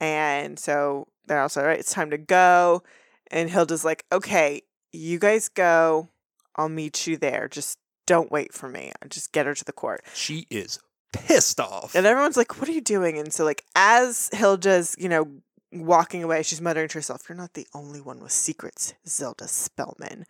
And 0.01 0.59
so 0.59 1.09
they're 1.27 1.41
also, 1.41 1.63
all 1.63 1.67
right, 1.67 1.79
it's 1.79 1.93
time 1.93 2.11
to 2.11 2.19
go. 2.19 2.83
And 3.31 3.49
Hilda's 3.49 3.85
like, 3.85 4.05
Okay, 4.13 4.63
you 4.93 5.19
guys 5.19 5.49
go. 5.49 6.11
I'll 6.59 6.69
meet 6.69 7.07
you 7.07 7.17
there. 7.17 7.49
Just 7.49 7.79
don't 8.07 8.31
wait 8.31 8.53
for 8.53 8.69
me. 8.69 8.93
Just 9.09 9.33
get 9.33 9.47
her 9.47 9.55
to 9.55 9.65
the 9.65 9.73
court. 9.73 10.05
She 10.13 10.47
is 10.51 10.81
pissed 11.13 11.61
off. 11.61 11.95
And 11.95 12.07
everyone's 12.07 12.37
like, 12.37 12.59
what 12.61 12.69
are 12.69 12.73
you 12.73 12.81
doing? 12.81 13.19
And 13.19 13.33
so, 13.33 13.45
like, 13.45 13.65
as 13.75 14.29
Hilda's, 14.33 14.95
you 14.99 15.09
know, 15.09 15.29
walking 15.73 16.23
away, 16.23 16.43
she's 16.43 16.61
muttering 16.61 16.89
to 16.89 16.99
herself, 16.99 17.23
You're 17.29 17.37
not 17.37 17.55
the 17.55 17.67
only 17.75 18.01
one 18.01 18.21
with 18.21 18.33
secrets, 18.33 18.95
Zelda 19.07 19.47
Spellman. 19.47 20.25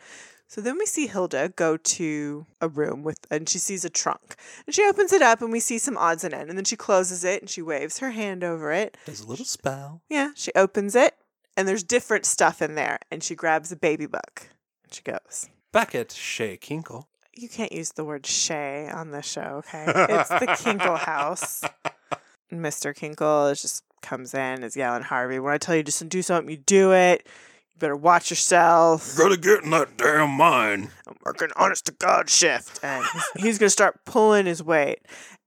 So 0.49 0.63
then 0.63 0.79
we 0.79 0.87
see 0.87 1.07
Hilda 1.07 1.53
go 1.57 1.77
to 1.77 2.47
a 2.61 2.69
room 2.69 3.03
with, 3.03 3.19
and 3.31 3.49
she 3.49 3.59
sees 3.59 3.85
a 3.85 3.91
trunk. 3.91 4.35
And 4.67 4.75
she 4.75 4.85
opens 4.85 5.13
it 5.13 5.21
up, 5.21 5.43
and 5.43 5.53
we 5.53 5.61
see 5.61 5.77
some 5.77 5.99
odds 5.99 6.25
and 6.25 6.33
ends. 6.33 6.49
And 6.49 6.59
then 6.59 6.65
she 6.65 6.77
closes 6.77 7.23
it, 7.23 7.43
and 7.43 7.51
she 7.51 7.61
waves 7.61 7.99
her 7.99 8.13
hand 8.13 8.43
over 8.43 8.73
it. 8.73 8.97
Does 9.05 9.21
a 9.21 9.27
little 9.27 9.45
spell. 9.45 10.01
Yeah, 10.09 10.31
she 10.35 10.51
opens 10.57 10.95
it, 10.95 11.15
and 11.57 11.69
there's 11.69 11.83
different 11.83 12.25
stuff 12.25 12.63
in 12.63 12.77
there. 12.77 12.99
And 13.11 13.23
she 13.23 13.35
grabs 13.35 13.71
a 13.71 13.77
baby 13.77 14.07
book, 14.07 14.49
and 14.85 14.95
she 14.95 15.03
goes. 15.03 15.51
Back 15.73 15.95
at 15.95 16.13
Chez 16.13 16.57
Kinkle. 16.57 17.05
You 17.35 17.49
can't 17.49 17.73
use 17.73 17.93
the 17.93 18.05
word 18.05 18.27
Chez 18.27 18.91
on 18.93 19.11
this 19.11 19.27
show, 19.27 19.63
okay? 19.67 19.85
It's 19.87 20.29
the 20.31 20.57
Kinkle 20.59 20.99
house. 20.99 21.63
Mr. 22.53 22.95
Kinkle 22.95 23.53
is 23.53 23.63
just 23.63 23.85
comes 24.01 24.33
in, 24.33 24.63
is 24.63 24.77
yelling, 24.77 25.03
Harvey, 25.03 25.39
when 25.39 25.53
I 25.53 25.59
tell 25.59 25.77
you 25.77 25.83
just 25.83 25.99
to 25.99 26.05
do 26.07 26.23
something, 26.23 26.51
you 26.51 26.57
do 26.57 26.93
it. 26.93 27.23
You 27.27 27.79
better 27.79 27.97
watch 27.97 28.31
yourself. 28.31 29.15
You 29.17 29.25
gotta 29.25 29.37
get 29.37 29.65
in 29.65 29.71
that 29.71 29.97
damn 29.99 30.31
mine. 30.31 30.91
I'm 31.07 31.17
working 31.25 31.51
honest 31.57 31.85
to 31.87 31.93
God 31.93 32.31
shift. 32.31 32.81
And 32.83 33.05
he's, 33.13 33.43
he's 33.43 33.59
going 33.59 33.67
to 33.67 33.71
start 33.71 34.05
pulling 34.07 34.47
his 34.47 34.63
weight. 34.63 35.01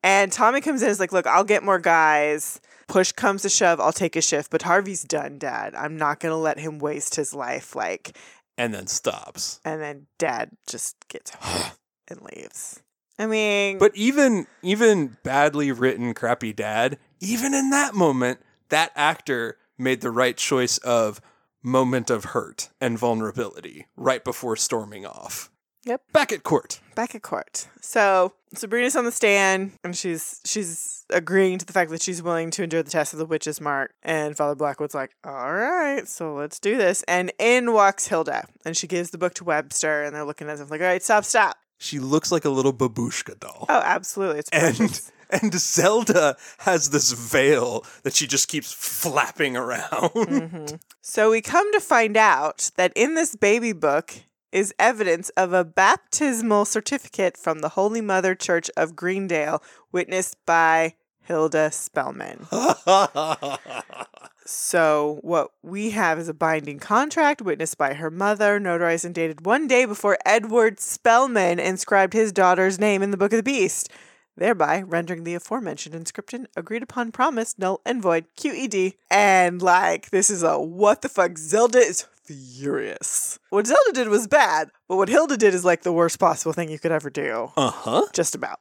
And 0.04 0.32
Tommy 0.32 0.62
comes 0.62 0.82
in 0.82 0.88
and 0.88 0.92
is 0.92 1.00
like, 1.00 1.12
look, 1.12 1.28
I'll 1.28 1.44
get 1.44 1.64
more 1.64 1.80
guys. 1.80 2.62
Push 2.88 3.14
comes 3.14 3.42
to 3.44 3.50
shove, 3.50 3.80
I'll 3.80 3.94
take 3.94 4.16
a 4.16 4.22
shift. 4.22 4.52
But 4.52 4.64
Harvey's 4.64 5.04
done, 5.04 5.38
Dad. 5.40 5.76
I'm 5.76 5.98
not 5.98 6.20
going 6.20 6.32
to 6.32 6.38
let 6.38 6.60
him 6.60 6.78
waste 6.80 7.16
his 7.16 7.34
life. 7.34 7.76
Like, 7.76 8.18
And 8.58 8.74
then 8.74 8.88
stops. 8.88 9.60
and 9.66 9.82
then 9.82 10.08
Dad 10.18 10.52
just 10.68 10.96
gets 11.08 11.32
and 12.08 12.22
leaves. 12.22 12.82
I 13.18 13.28
mean, 13.28 13.78
But 13.78 13.96
even 13.96 14.48
even 14.62 15.18
badly 15.24 15.72
written 15.72 16.14
crappy 16.14 16.54
dad, 16.54 16.98
even 17.20 17.54
in 17.54 17.70
that 17.70 17.94
moment, 17.94 18.40
that 18.70 18.92
actor 18.96 19.58
made 19.78 20.02
the 20.02 20.12
right 20.12 20.38
choice 20.38 20.78
of 20.80 21.22
moment 21.64 22.10
of 22.10 22.26
hurt 22.26 22.70
and 22.80 22.98
vulnerability 22.98 23.86
right 23.96 24.24
before 24.24 24.56
storming 24.56 25.06
off. 25.06 25.51
Yep. 25.86 26.02
Back 26.14 26.32
at 26.32 26.44
court. 26.44 26.80
back 26.96 27.16
at 27.16 27.22
court. 27.24 27.68
So 27.82 28.34
Sabrina's 28.54 28.96
on 28.96 29.06
the 29.06 29.12
stand 29.12 29.72
and 29.84 29.96
she's 29.96 30.40
she's 30.46 31.06
agreeing 31.10 31.58
to 31.58 31.66
the 31.66 31.74
fact 31.74 31.90
that 31.92 32.02
she's 32.02 32.22
willing 32.22 32.52
to 32.52 32.64
endure 32.64 32.84
the 32.84 32.92
test 32.92 33.14
of 33.14 33.20
the 33.20 33.26
witch's 33.26 33.60
mark. 33.60 33.94
And 34.04 34.38
Father 34.38 34.56
Blackwood's 34.56 34.94
like, 34.94 35.12
All 35.24 35.54
right, 35.54 36.08
so 36.08 36.36
let's 36.36 36.60
do 36.60 36.78
this. 36.78 37.04
And 37.08 37.32
in 37.40 37.74
walks 37.74 38.08
Hilda 38.08 38.46
and 38.66 38.78
she 38.78 38.88
gives 38.88 39.10
the 39.10 39.18
book 39.18 39.34
to 39.36 39.44
Webster 39.44 40.04
and 40.04 40.16
they're 40.16 40.24
looking 40.26 40.50
at 40.50 40.60
him 40.60 40.68
like, 40.70 40.82
All 40.82 40.88
right, 40.88 41.02
stop, 41.02 41.26
stop. 41.26 41.58
She 41.80 41.98
looks 41.98 42.32
like 42.32 42.46
a 42.46 42.50
little 42.50 42.74
babushka 42.74 43.40
doll. 43.40 43.66
Oh, 43.68 43.82
absolutely. 43.84 44.40
It's 44.40 44.50
precious. 44.52 45.12
and 45.32 45.42
and 45.44 45.54
Zelda 45.60 46.38
has 46.60 46.92
this 46.92 47.12
veil 47.12 47.84
that 48.04 48.14
she 48.14 48.28
just 48.28 48.48
keeps 48.50 48.72
flapping 48.72 49.58
around. 49.58 50.12
Mm-hmm. 50.12 50.76
So 51.02 51.32
we 51.32 51.42
come 51.42 51.72
to 51.74 51.80
find 51.80 52.18
out 52.18 52.70
that 52.76 52.94
in 52.96 53.16
this 53.16 53.36
baby 53.36 53.74
book 53.74 54.14
is 54.52 54.74
evidence 54.78 55.30
of 55.32 55.54
a 55.54 55.66
baptismal 55.66 56.66
certificate 56.66 57.38
from 57.38 57.60
the 57.60 57.70
Holy 57.70 58.02
Mother 58.02 58.36
Church 58.36 58.70
of 58.76 58.96
Greendale, 58.96 59.64
witnessed 59.92 60.38
by 60.46 60.96
Hilda 61.22 61.72
Spellman. 61.72 62.48
So, 64.54 65.20
what 65.22 65.52
we 65.64 65.92
have 65.92 66.20
is 66.20 66.28
a 66.28 66.34
binding 66.34 66.78
contract 66.80 67.42
witnessed 67.42 67.78
by 67.78 67.94
her 67.94 68.12
mother, 68.12 68.60
notarized 68.60 69.06
and 69.06 69.16
dated 69.16 69.46
one 69.46 69.66
day 69.66 69.86
before 69.86 70.18
Edward 70.26 70.80
Spellman 70.80 71.58
inscribed 71.58 72.12
his 72.12 72.34
daughter's 72.34 72.78
name 72.78 73.02
in 73.02 73.12
the 73.12 73.18
Book 73.18 73.32
of 73.32 73.38
the 73.38 73.44
Beast, 73.44 73.90
thereby 74.38 74.82
rendering 74.82 75.24
the 75.24 75.36
aforementioned 75.36 75.96
inscription 75.96 76.48
agreed 76.56 76.84
upon 76.84 77.12
promise 77.12 77.58
null 77.58 77.82
and 77.86 78.02
void, 78.02 78.26
QED. 78.38 78.94
And, 79.10 79.62
like, 79.62 80.10
this 80.10 80.30
is 80.30 80.44
a 80.44 80.60
what 80.60 81.02
the 81.02 81.10
fuck? 81.10 81.38
Zelda 81.38 81.80
is 81.80 82.06
furious. 82.24 83.40
What 83.50 83.68
Zelda 83.68 83.92
did 83.94 84.08
was 84.08 84.28
bad, 84.28 84.70
but 84.88 84.96
what 84.98 85.10
Hilda 85.10 85.38
did 85.38 85.54
is 85.54 85.66
like 85.66 85.84
the 85.84 85.92
worst 85.92 86.20
possible 86.20 86.54
thing 86.54 86.70
you 86.70 86.80
could 86.80 86.92
ever 86.92 87.10
do. 87.10 87.52
uh-huh. 87.58 88.04
Just 88.14 88.36
about. 88.36 88.60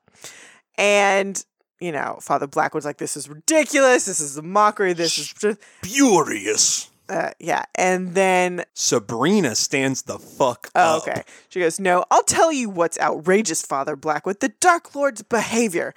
And, 0.76 1.42
you 1.80 1.92
know, 1.92 2.18
Father 2.20 2.46
Blackwood's 2.46 2.86
like, 2.86 2.98
this 2.98 3.16
is 3.16 3.28
ridiculous. 3.28 4.06
This 4.06 4.20
is 4.20 4.36
a 4.36 4.42
mockery. 4.42 4.92
This 4.92 5.18
is 5.18 5.32
just. 5.32 5.60
Furious. 5.82 6.89
Uh, 7.10 7.30
yeah. 7.40 7.64
And 7.74 8.14
then, 8.14 8.64
Sabrina 8.72 9.56
stands 9.56 10.02
the 10.02 10.18
fuck 10.18 10.70
oh, 10.76 10.98
up. 10.98 11.08
okay. 11.08 11.22
She 11.48 11.58
goes, 11.58 11.80
No, 11.80 12.04
I'll 12.10 12.22
tell 12.22 12.52
you 12.52 12.70
what's 12.70 12.98
outrageous, 13.00 13.62
Father 13.62 13.96
Blackwood. 13.96 14.40
The 14.40 14.52
Dark 14.60 14.94
Lord's 14.94 15.22
behavior. 15.22 15.92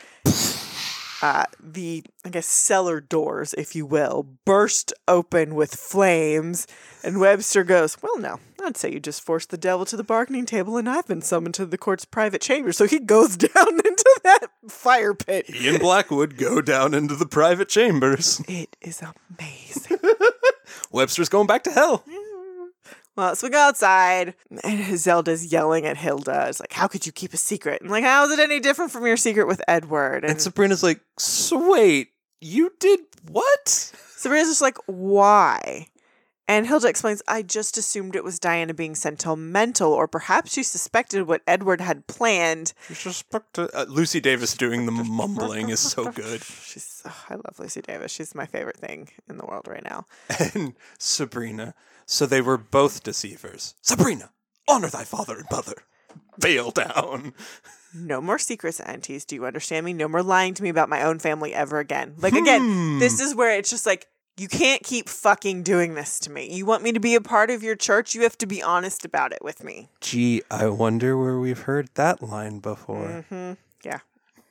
Uh, 1.21 1.45
the, 1.57 2.03
I 2.25 2.29
guess, 2.29 2.47
cellar 2.47 2.99
doors, 2.99 3.53
if 3.53 3.75
you 3.77 3.85
will, 3.85 4.27
burst 4.43 4.91
open 5.07 5.55
with 5.55 5.73
flames. 5.73 6.67
And 7.01 7.17
Webster 7.19 7.63
goes, 7.63 7.95
Well, 8.01 8.17
no, 8.17 8.39
I'd 8.61 8.75
say 8.75 8.91
you 8.91 8.99
just 8.99 9.21
forced 9.21 9.49
the 9.49 9.57
devil 9.57 9.85
to 9.85 9.95
the 9.95 10.03
bargaining 10.03 10.45
table, 10.45 10.75
and 10.75 10.89
I've 10.89 11.07
been 11.07 11.21
summoned 11.21 11.53
to 11.55 11.65
the 11.65 11.77
court's 11.77 12.03
private 12.03 12.41
chamber. 12.41 12.73
So 12.73 12.87
he 12.87 12.99
goes 12.99 13.37
down 13.37 13.51
into 13.69 14.19
that 14.23 14.47
fire 14.67 15.13
pit. 15.13 15.49
He 15.49 15.69
and 15.69 15.79
Blackwood 15.79 16.37
go 16.37 16.61
down 16.61 16.93
into 16.93 17.15
the 17.15 17.25
private 17.25 17.69
chambers. 17.69 18.41
It 18.47 18.75
is 18.81 19.01
amazing. 19.01 19.99
Webster's 20.91 21.29
going 21.29 21.47
back 21.47 21.63
to 21.63 21.71
hell. 21.71 22.03
Well, 23.15 23.35
so 23.35 23.45
we 23.45 23.51
go 23.51 23.59
outside, 23.59 24.33
and 24.63 24.97
Zelda's 24.97 25.51
yelling 25.51 25.85
at 25.85 25.97
Hilda. 25.97 26.47
It's 26.49 26.59
like, 26.59 26.73
how 26.73 26.87
could 26.87 27.05
you 27.05 27.11
keep 27.11 27.31
a 27.31 27.37
secret? 27.37 27.79
And 27.79 27.91
like, 27.91 28.03
how 28.03 28.25
is 28.25 28.31
it 28.31 28.39
any 28.39 28.59
different 28.59 28.91
from 28.91 29.05
your 29.05 29.17
secret 29.17 29.45
with 29.45 29.61
Edward? 29.67 30.23
And, 30.23 30.31
And 30.31 30.41
Sabrina's 30.41 30.81
like, 30.81 30.99
sweet, 31.19 32.07
you 32.41 32.71
did 32.79 33.01
what? 33.29 33.67
Sabrina's 33.67 34.47
just 34.47 34.63
like, 34.63 34.79
why? 34.87 35.89
And 36.47 36.67
Hilda 36.67 36.87
explains, 36.89 37.21
I 37.25 37.41
just 37.41 37.77
assumed 37.77 38.15
it 38.15 38.23
was 38.23 38.37
Diana 38.37 38.73
being 38.73 38.95
sentimental, 38.95 39.93
or 39.93 40.07
perhaps 40.09 40.53
she 40.53 40.63
suspected 40.63 41.25
what 41.25 41.41
Edward 41.47 41.79
had 41.79 42.05
planned. 42.07 42.73
Uh, 43.57 43.85
Lucy 43.87 44.19
Davis 44.19 44.53
doing 44.53 44.85
the 44.85 44.91
mumbling 44.91 45.69
is 45.69 45.79
so 45.79 46.11
good. 46.11 46.43
She's, 46.43 47.01
oh, 47.05 47.25
I 47.29 47.35
love 47.35 47.59
Lucy 47.59 47.81
Davis. 47.81 48.11
She's 48.11 48.35
my 48.35 48.45
favorite 48.45 48.77
thing 48.77 49.09
in 49.29 49.37
the 49.37 49.45
world 49.45 49.67
right 49.67 49.83
now. 49.83 50.05
And 50.53 50.73
Sabrina, 50.97 51.75
so 52.05 52.25
they 52.25 52.41
were 52.41 52.57
both 52.57 53.03
deceivers. 53.03 53.75
Sabrina, 53.81 54.31
honor 54.67 54.89
thy 54.89 55.05
father 55.05 55.37
and 55.37 55.47
mother. 55.49 55.83
Bail 56.39 56.71
down. 56.71 57.33
No 57.95 58.19
more 58.19 58.39
secrets, 58.39 58.79
aunties. 58.79 59.23
Do 59.23 59.35
you 59.35 59.45
understand 59.45 59.85
me? 59.85 59.93
No 59.93 60.07
more 60.07 60.23
lying 60.23 60.55
to 60.55 60.63
me 60.63 60.69
about 60.69 60.89
my 60.89 61.03
own 61.03 61.19
family 61.19 61.53
ever 61.53 61.79
again. 61.79 62.15
Like, 62.17 62.33
again, 62.33 62.99
this 62.99 63.19
is 63.19 63.35
where 63.35 63.55
it's 63.57 63.69
just 63.69 63.85
like, 63.85 64.07
you 64.37 64.47
can't 64.47 64.83
keep 64.83 65.09
fucking 65.09 65.63
doing 65.63 65.93
this 65.93 66.19
to 66.21 66.31
me. 66.31 66.51
You 66.51 66.65
want 66.65 66.83
me 66.83 66.91
to 66.91 66.99
be 66.99 67.15
a 67.15 67.21
part 67.21 67.49
of 67.51 67.61
your 67.61 67.75
church? 67.75 68.15
You 68.15 68.23
have 68.23 68.37
to 68.39 68.47
be 68.47 68.63
honest 68.63 69.05
about 69.05 69.31
it 69.31 69.43
with 69.43 69.63
me. 69.63 69.89
Gee, 70.01 70.41
I 70.49 70.67
wonder 70.67 71.17
where 71.17 71.37
we've 71.37 71.61
heard 71.61 71.89
that 71.95 72.21
line 72.23 72.59
before. 72.59 73.25
Mm-hmm. 73.31 73.53
Yeah. 73.83 73.99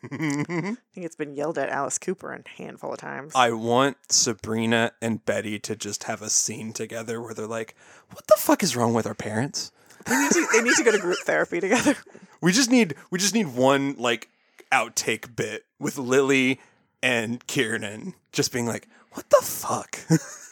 I 0.04 0.08
think 0.08 0.78
it's 0.96 1.16
been 1.16 1.34
yelled 1.34 1.58
at 1.58 1.68
Alice 1.68 1.98
Cooper 1.98 2.32
a 2.32 2.48
handful 2.58 2.92
of 2.92 2.98
times. 2.98 3.32
I 3.34 3.52
want 3.52 3.96
Sabrina 4.08 4.92
and 5.00 5.24
Betty 5.24 5.58
to 5.60 5.76
just 5.76 6.04
have 6.04 6.22
a 6.22 6.30
scene 6.30 6.72
together 6.72 7.20
where 7.20 7.34
they're 7.34 7.46
like, 7.46 7.76
"What 8.10 8.26
the 8.26 8.34
fuck 8.36 8.64
is 8.64 8.74
wrong 8.74 8.94
with 8.94 9.06
our 9.06 9.14
parents?" 9.14 9.70
they, 10.06 10.18
need 10.18 10.32
to, 10.32 10.48
they 10.52 10.62
need 10.62 10.74
to 10.74 10.82
go 10.82 10.90
to 10.90 10.98
group 10.98 11.18
therapy 11.24 11.60
together. 11.60 11.96
We 12.40 12.50
just 12.50 12.68
need 12.68 12.96
we 13.10 13.20
just 13.20 13.34
need 13.34 13.54
one 13.54 13.94
like 13.96 14.28
outtake 14.72 15.36
bit 15.36 15.66
with 15.78 15.98
Lili 15.98 16.60
and 17.00 17.46
Kiernan 17.46 18.14
just 18.32 18.52
being 18.52 18.66
like, 18.66 18.88
"What 19.12 19.30
the 19.30 19.42
fuck?" 19.42 20.00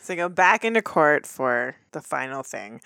So 0.00 0.14
they 0.14 0.16
go 0.16 0.30
back 0.30 0.64
into 0.64 0.80
court 0.80 1.26
for 1.26 1.76
the 1.92 2.00
final 2.00 2.42
thing. 2.42 2.80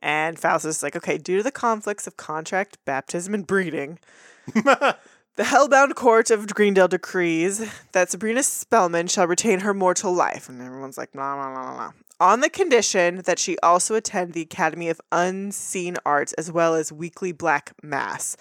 And 0.00 0.38
Faustus 0.38 0.78
is 0.78 0.82
like, 0.82 0.96
okay, 0.96 1.18
due 1.18 1.38
to 1.38 1.42
the 1.42 1.50
conflicts 1.50 2.06
of 2.06 2.16
contract, 2.16 2.78
baptism, 2.84 3.34
and 3.34 3.46
breeding, 3.46 3.98
the 4.54 4.96
hellbound 5.38 5.94
court 5.94 6.30
of 6.30 6.46
Greendale 6.54 6.88
decrees 6.88 7.70
that 7.92 8.10
Sabrina 8.10 8.42
Spellman 8.42 9.08
shall 9.08 9.26
retain 9.26 9.60
her 9.60 9.74
mortal 9.74 10.14
life. 10.14 10.48
And 10.48 10.62
everyone's 10.62 10.96
like, 10.96 11.12
blah, 11.12 11.34
blah, 11.34 11.52
blah, 11.52 11.74
blah. 11.74 11.92
On 12.20 12.40
the 12.40 12.50
condition 12.50 13.22
that 13.24 13.38
she 13.38 13.58
also 13.62 13.94
attend 13.94 14.32
the 14.32 14.42
Academy 14.42 14.88
of 14.88 15.00
Unseen 15.10 15.96
Arts 16.06 16.32
as 16.34 16.52
well 16.52 16.74
as 16.74 16.92
weekly 16.92 17.32
black 17.32 17.72
mass. 17.82 18.36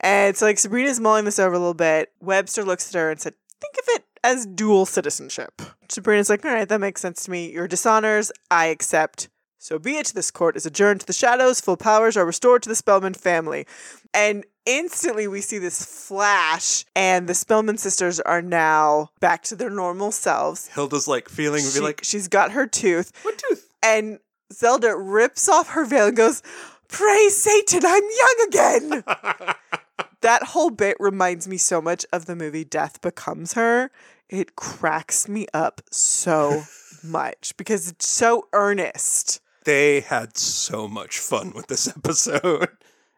And 0.00 0.36
so, 0.36 0.46
like, 0.46 0.58
Sabrina's 0.58 1.00
mulling 1.00 1.24
this 1.24 1.38
over 1.38 1.54
a 1.54 1.58
little 1.58 1.74
bit. 1.74 2.12
Webster 2.20 2.64
looks 2.64 2.94
at 2.94 2.98
her 2.98 3.10
and 3.10 3.20
said, 3.20 3.34
think 3.60 3.74
of 3.74 3.84
it 3.88 4.13
as 4.24 4.46
dual 4.46 4.86
citizenship. 4.86 5.62
Sabrina's 5.88 6.28
like, 6.28 6.44
all 6.44 6.52
right, 6.52 6.68
that 6.68 6.80
makes 6.80 7.00
sense 7.00 7.24
to 7.24 7.30
me. 7.30 7.52
Your 7.52 7.68
dishonors, 7.68 8.32
I 8.50 8.66
accept. 8.66 9.28
So 9.58 9.78
be 9.78 9.92
it. 9.92 10.12
This 10.14 10.32
court 10.32 10.56
is 10.56 10.66
adjourned 10.66 11.02
to 11.02 11.06
the 11.06 11.12
shadows. 11.12 11.60
Full 11.60 11.76
powers 11.76 12.16
are 12.16 12.26
restored 12.26 12.62
to 12.64 12.68
the 12.68 12.74
Spellman 12.74 13.14
family. 13.14 13.66
And 14.12 14.44
instantly 14.66 15.28
we 15.28 15.40
see 15.40 15.58
this 15.58 15.84
flash, 15.84 16.84
and 16.96 17.28
the 17.28 17.34
Spellman 17.34 17.78
sisters 17.78 18.18
are 18.20 18.42
now 18.42 19.10
back 19.20 19.42
to 19.44 19.56
their 19.56 19.70
normal 19.70 20.10
selves. 20.10 20.68
Hilda's 20.68 21.06
like 21.06 21.28
feeling 21.28 21.62
She, 21.62 21.78
be 21.78 21.84
like, 21.84 22.00
she's 22.02 22.28
got 22.28 22.52
her 22.52 22.66
tooth, 22.66 23.12
"What 23.22 23.38
tooth?" 23.38 23.68
and 23.82 24.18
Zelda 24.52 24.96
rips 24.96 25.48
off 25.48 25.70
her 25.70 25.84
veil 25.84 26.08
and 26.08 26.16
goes, 26.16 26.42
Praise 26.88 27.36
Satan, 27.36 27.80
I'm 27.84 28.02
young 28.02 28.46
again. 28.48 29.04
that 30.20 30.42
whole 30.42 30.70
bit 30.70 30.96
reminds 31.00 31.48
me 31.48 31.56
so 31.56 31.80
much 31.80 32.06
of 32.12 32.26
the 32.26 32.36
movie 32.36 32.64
Death 32.64 33.00
Becomes 33.00 33.54
Her. 33.54 33.90
It 34.28 34.56
cracks 34.56 35.28
me 35.28 35.46
up 35.52 35.82
so 35.90 36.64
much 37.02 37.56
because 37.56 37.88
it's 37.88 38.08
so 38.08 38.48
earnest. 38.52 39.40
They 39.64 40.00
had 40.00 40.36
so 40.36 40.88
much 40.88 41.18
fun 41.18 41.52
with 41.54 41.66
this 41.68 41.88
episode. 41.96 42.68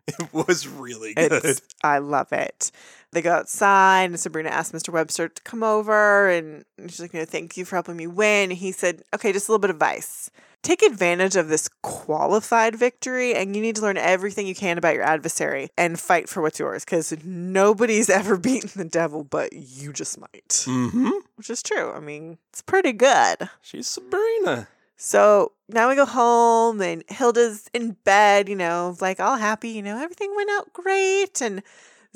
It 0.07 0.33
was 0.33 0.69
really 0.69 1.15
good. 1.15 1.33
It's, 1.33 1.63
I 1.83 1.99
love 1.99 2.33
it. 2.33 2.71
They 3.13 3.23
go 3.23 3.33
outside, 3.33 4.11
and 4.11 4.21
Sabrina 4.21 4.51
asked 4.51 4.73
Mr. 4.73 4.91
Webster 4.91 5.29
to 5.29 5.43
come 5.43 5.63
over, 5.63 6.29
and 6.29 6.65
she's 6.83 7.01
like, 7.01 7.13
you 7.13 7.21
know, 7.21 7.25
thank 7.25 7.57
you 7.57 7.65
for 7.65 7.77
helping 7.77 7.97
me 7.97 8.07
win. 8.07 8.51
He 8.51 8.73
said, 8.73 9.03
okay, 9.15 9.33
just 9.33 9.49
a 9.49 9.53
little 9.53 9.61
bit 9.61 9.71
of 9.71 9.77
advice. 9.77 10.31
Take 10.63 10.83
advantage 10.83 11.37
of 11.37 11.49
this 11.49 11.69
qualified 11.83 12.75
victory, 12.75 13.35
and 13.35 13.55
you 13.55 13.63
need 13.63 13.77
to 13.77 13.83
learn 13.83 13.97
everything 13.97 14.47
you 14.47 14.55
can 14.55 14.79
about 14.79 14.95
your 14.95 15.05
adversary 15.05 15.71
and 15.79 15.99
fight 15.99 16.29
for 16.29 16.43
what's 16.43 16.59
yours, 16.59 16.85
because 16.85 17.15
nobody's 17.25 18.11
ever 18.11 18.37
beaten 18.37 18.71
the 18.75 18.85
devil, 18.89 19.25
but 19.25 19.53
you 19.53 19.93
just 19.93 20.21
might. 20.21 20.49
mm-hmm. 20.49 21.11
Which 21.37 21.51
is 21.51 21.63
true. 21.63 21.93
I 21.93 22.01
mean, 22.01 22.39
it's 22.51 22.63
pretty 22.63 22.93
good. 22.93 23.49
She's 23.63 23.87
Sabrina. 23.87 24.69
So 24.97 25.53
now 25.69 25.89
we 25.89 25.95
go 25.95 26.07
home, 26.07 26.81
and 26.81 27.05
Hilda's 27.09 27.69
in 27.75 27.97
bed, 28.05 28.49
you 28.49 28.57
know, 28.57 28.97
like 29.01 29.21
all 29.21 29.37
happy, 29.37 29.71
you 29.71 29.83
know, 29.83 29.99
everything 29.99 30.35
went 30.35 30.51
out 30.51 30.73
great. 30.73 31.41
And 31.41 31.63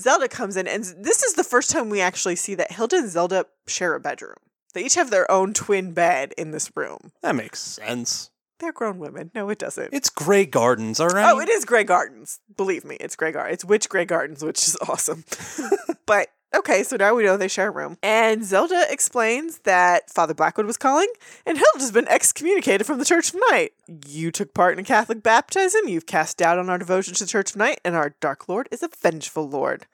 Zelda 0.01 0.28
comes 0.28 0.57
in, 0.57 0.66
and 0.66 0.85
this 0.99 1.22
is 1.22 1.35
the 1.35 1.45
first 1.45 1.70
time 1.70 1.91
we 1.91 2.01
actually 2.01 2.37
see 2.37 2.55
that 2.55 2.72
Hilda 2.72 2.97
and 2.97 3.11
Zelda 3.11 3.47
share 3.66 3.95
a 3.95 4.01
bedroom. 4.01 4.37
They 4.72 4.85
each 4.85 4.95
have 4.95 5.11
their 5.11 5.31
own 5.31 5.53
twin 5.53 5.93
bed 5.93 6.33
in 6.39 6.53
this 6.53 6.70
room. 6.76 7.12
That 7.22 7.35
makes 7.35 7.61
sense. 7.61 8.31
They're 8.61 8.72
grown 8.72 8.99
women. 8.99 9.31
No, 9.35 9.49
it 9.49 9.59
doesn't. 9.59 9.93
It's 9.93 10.11
Grey 10.11 10.45
Gardens, 10.45 11.01
all 11.01 11.09
right? 11.09 11.33
Oh, 11.33 11.41
it 11.41 11.49
is 11.49 11.64
Grey 11.64 11.83
Gardens. 11.83 12.41
Believe 12.57 12.85
me, 12.85 12.97
it's 13.01 13.16
Grey 13.16 13.33
Gardens. 13.33 13.55
It's 13.55 13.64
Witch 13.64 13.89
Grey 13.89 14.05
Gardens, 14.05 14.45
which 14.45 14.68
is 14.68 14.76
awesome. 14.89 15.24
but 16.07 16.28
okay, 16.55 16.83
so 16.83 16.97
now 16.97 17.15
we 17.15 17.25
know 17.25 17.37
they 17.37 17.49
share 17.49 17.69
a 17.69 17.73
room. 17.73 17.97
And 18.03 18.45
Zelda 18.45 18.85
explains 18.89 19.59
that 19.61 20.11
Father 20.11 20.35
Blackwood 20.35 20.67
was 20.67 20.77
calling, 20.77 21.09
and 21.47 21.59
Hilda's 21.59 21.93
been 21.93 22.09
excommunicated 22.09 22.87
from 22.87 22.99
the 22.99 23.05
Church 23.05 23.31
of 23.31 23.41
Night. 23.51 23.73
You 24.07 24.31
took 24.31 24.55
part 24.55 24.75
in 24.75 24.79
a 24.79 24.87
Catholic 24.87 25.23
baptism, 25.23 25.89
you've 25.89 26.07
cast 26.07 26.39
doubt 26.39 26.59
on 26.59 26.71
our 26.71 26.79
devotion 26.79 27.15
to 27.15 27.25
the 27.25 27.31
Church 27.31 27.51
of 27.51 27.57
Night, 27.57 27.81
and 27.85 27.95
our 27.95 28.15
Dark 28.21 28.49
Lord 28.49 28.69
is 28.71 28.83
a 28.83 28.91
vengeful 29.01 29.49
Lord. 29.49 29.87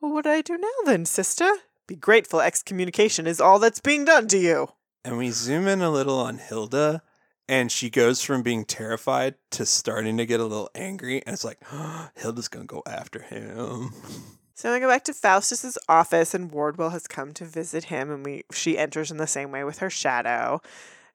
Well, 0.00 0.12
what 0.12 0.24
do 0.24 0.30
I 0.30 0.42
do 0.42 0.56
now 0.56 0.68
then, 0.86 1.04
sister? 1.04 1.50
Be 1.86 1.96
grateful 1.96 2.40
excommunication 2.40 3.26
is 3.26 3.40
all 3.40 3.58
that's 3.58 3.80
being 3.80 4.04
done 4.04 4.28
to 4.28 4.38
you. 4.38 4.68
And 5.04 5.18
we 5.18 5.30
zoom 5.30 5.66
in 5.66 5.82
a 5.82 5.90
little 5.90 6.18
on 6.18 6.38
Hilda, 6.38 7.02
and 7.48 7.72
she 7.72 7.90
goes 7.90 8.22
from 8.22 8.42
being 8.42 8.64
terrified 8.64 9.34
to 9.50 9.66
starting 9.66 10.16
to 10.18 10.26
get 10.26 10.40
a 10.40 10.44
little 10.44 10.70
angry. 10.74 11.22
And 11.26 11.34
it's 11.34 11.44
like, 11.44 11.58
Hilda's 12.14 12.48
going 12.48 12.66
to 12.66 12.72
go 12.72 12.82
after 12.86 13.22
him. 13.22 13.90
So 14.60 14.74
we 14.74 14.78
go 14.78 14.88
back 14.88 15.04
to 15.04 15.14
Faustus's 15.14 15.78
office, 15.88 16.34
and 16.34 16.52
Wardwell 16.52 16.90
has 16.90 17.06
come 17.06 17.32
to 17.32 17.46
visit 17.46 17.84
him, 17.84 18.10
and 18.10 18.22
we 18.22 18.44
she 18.52 18.76
enters 18.76 19.10
in 19.10 19.16
the 19.16 19.26
same 19.26 19.50
way 19.50 19.64
with 19.64 19.78
her 19.78 19.88
shadow, 19.88 20.60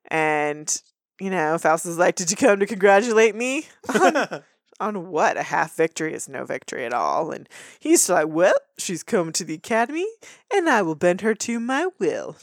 and 0.08 0.82
you 1.20 1.30
know 1.30 1.56
Faustus 1.56 1.92
is 1.92 1.96
like, 1.96 2.16
"Did 2.16 2.32
you 2.32 2.36
come 2.36 2.58
to 2.58 2.66
congratulate 2.66 3.36
me 3.36 3.68
on, 4.00 4.42
on 4.80 5.10
what? 5.12 5.36
A 5.36 5.44
half 5.44 5.76
victory 5.76 6.12
is 6.12 6.28
no 6.28 6.44
victory 6.44 6.84
at 6.84 6.92
all." 6.92 7.30
And 7.30 7.48
he's 7.78 8.08
like, 8.08 8.26
"Well, 8.26 8.56
she's 8.78 9.04
come 9.04 9.30
to 9.34 9.44
the 9.44 9.54
academy, 9.54 10.08
and 10.52 10.68
I 10.68 10.82
will 10.82 10.96
bend 10.96 11.20
her 11.20 11.36
to 11.36 11.60
my 11.60 11.86
will." 12.00 12.34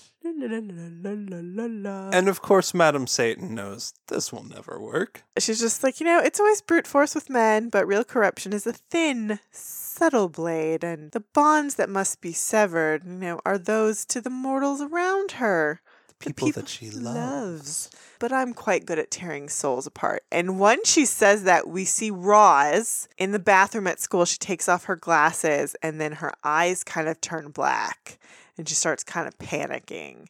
And 2.14 2.30
of 2.30 2.42
course, 2.42 2.74
Madam 2.74 3.08
Satan 3.08 3.54
knows 3.54 3.94
this 4.08 4.32
will 4.32 4.44
never 4.44 4.80
work. 4.82 5.24
She's 5.38 5.60
just 5.60 5.84
like, 5.84 6.00
you 6.00 6.06
know, 6.06 6.20
it's 6.20 6.40
always 6.40 6.62
brute 6.62 6.88
force 6.88 7.14
with 7.14 7.30
men, 7.30 7.70
but 7.70 7.86
real 7.86 8.04
corruption 8.04 8.54
is 8.54 8.66
a 8.66 8.74
thin, 8.74 9.40
subtle 9.52 10.30
blade, 10.30 10.84
and 10.84 11.12
the 11.12 11.20
bonds 11.34 11.76
that 11.76 11.90
must 11.90 12.22
be 12.22 12.32
severed, 12.32 13.06
you 13.06 13.12
know, 13.12 13.42
are 13.46 13.58
those 13.58 14.06
to 14.06 14.22
the 14.22 14.30
mortals 14.30 14.82
around 14.82 15.34
her. 15.34 15.82
The 16.20 16.34
People 16.34 16.52
that 16.54 16.70
she 16.70 16.90
loves. 16.90 17.90
But 18.20 18.32
I'm 18.32 18.54
quite 18.54 18.86
good 18.86 19.00
at 19.00 19.12
tearing 19.12 19.50
souls 19.50 19.86
apart. 19.86 20.24
And 20.32 20.58
when 20.58 20.86
she 20.86 21.06
says 21.06 21.44
that, 21.44 21.68
we 21.68 21.84
see 21.84 22.12
Roz 22.12 23.10
in 23.18 23.32
the 23.32 23.40
bathroom 23.40 23.88
at 23.88 24.00
school. 24.00 24.24
She 24.24 24.38
takes 24.38 24.70
off 24.70 24.86
her 24.86 24.96
glasses, 24.96 25.76
and 25.84 26.00
then 26.00 26.14
her 26.14 26.32
eyes 26.42 26.86
kind 26.86 27.10
of 27.10 27.20
turn 27.20 27.50
black, 27.50 28.20
and 28.58 28.68
she 28.68 28.76
starts 28.76 29.04
kind 29.04 29.28
of 29.28 29.38
panicking. 29.38 30.28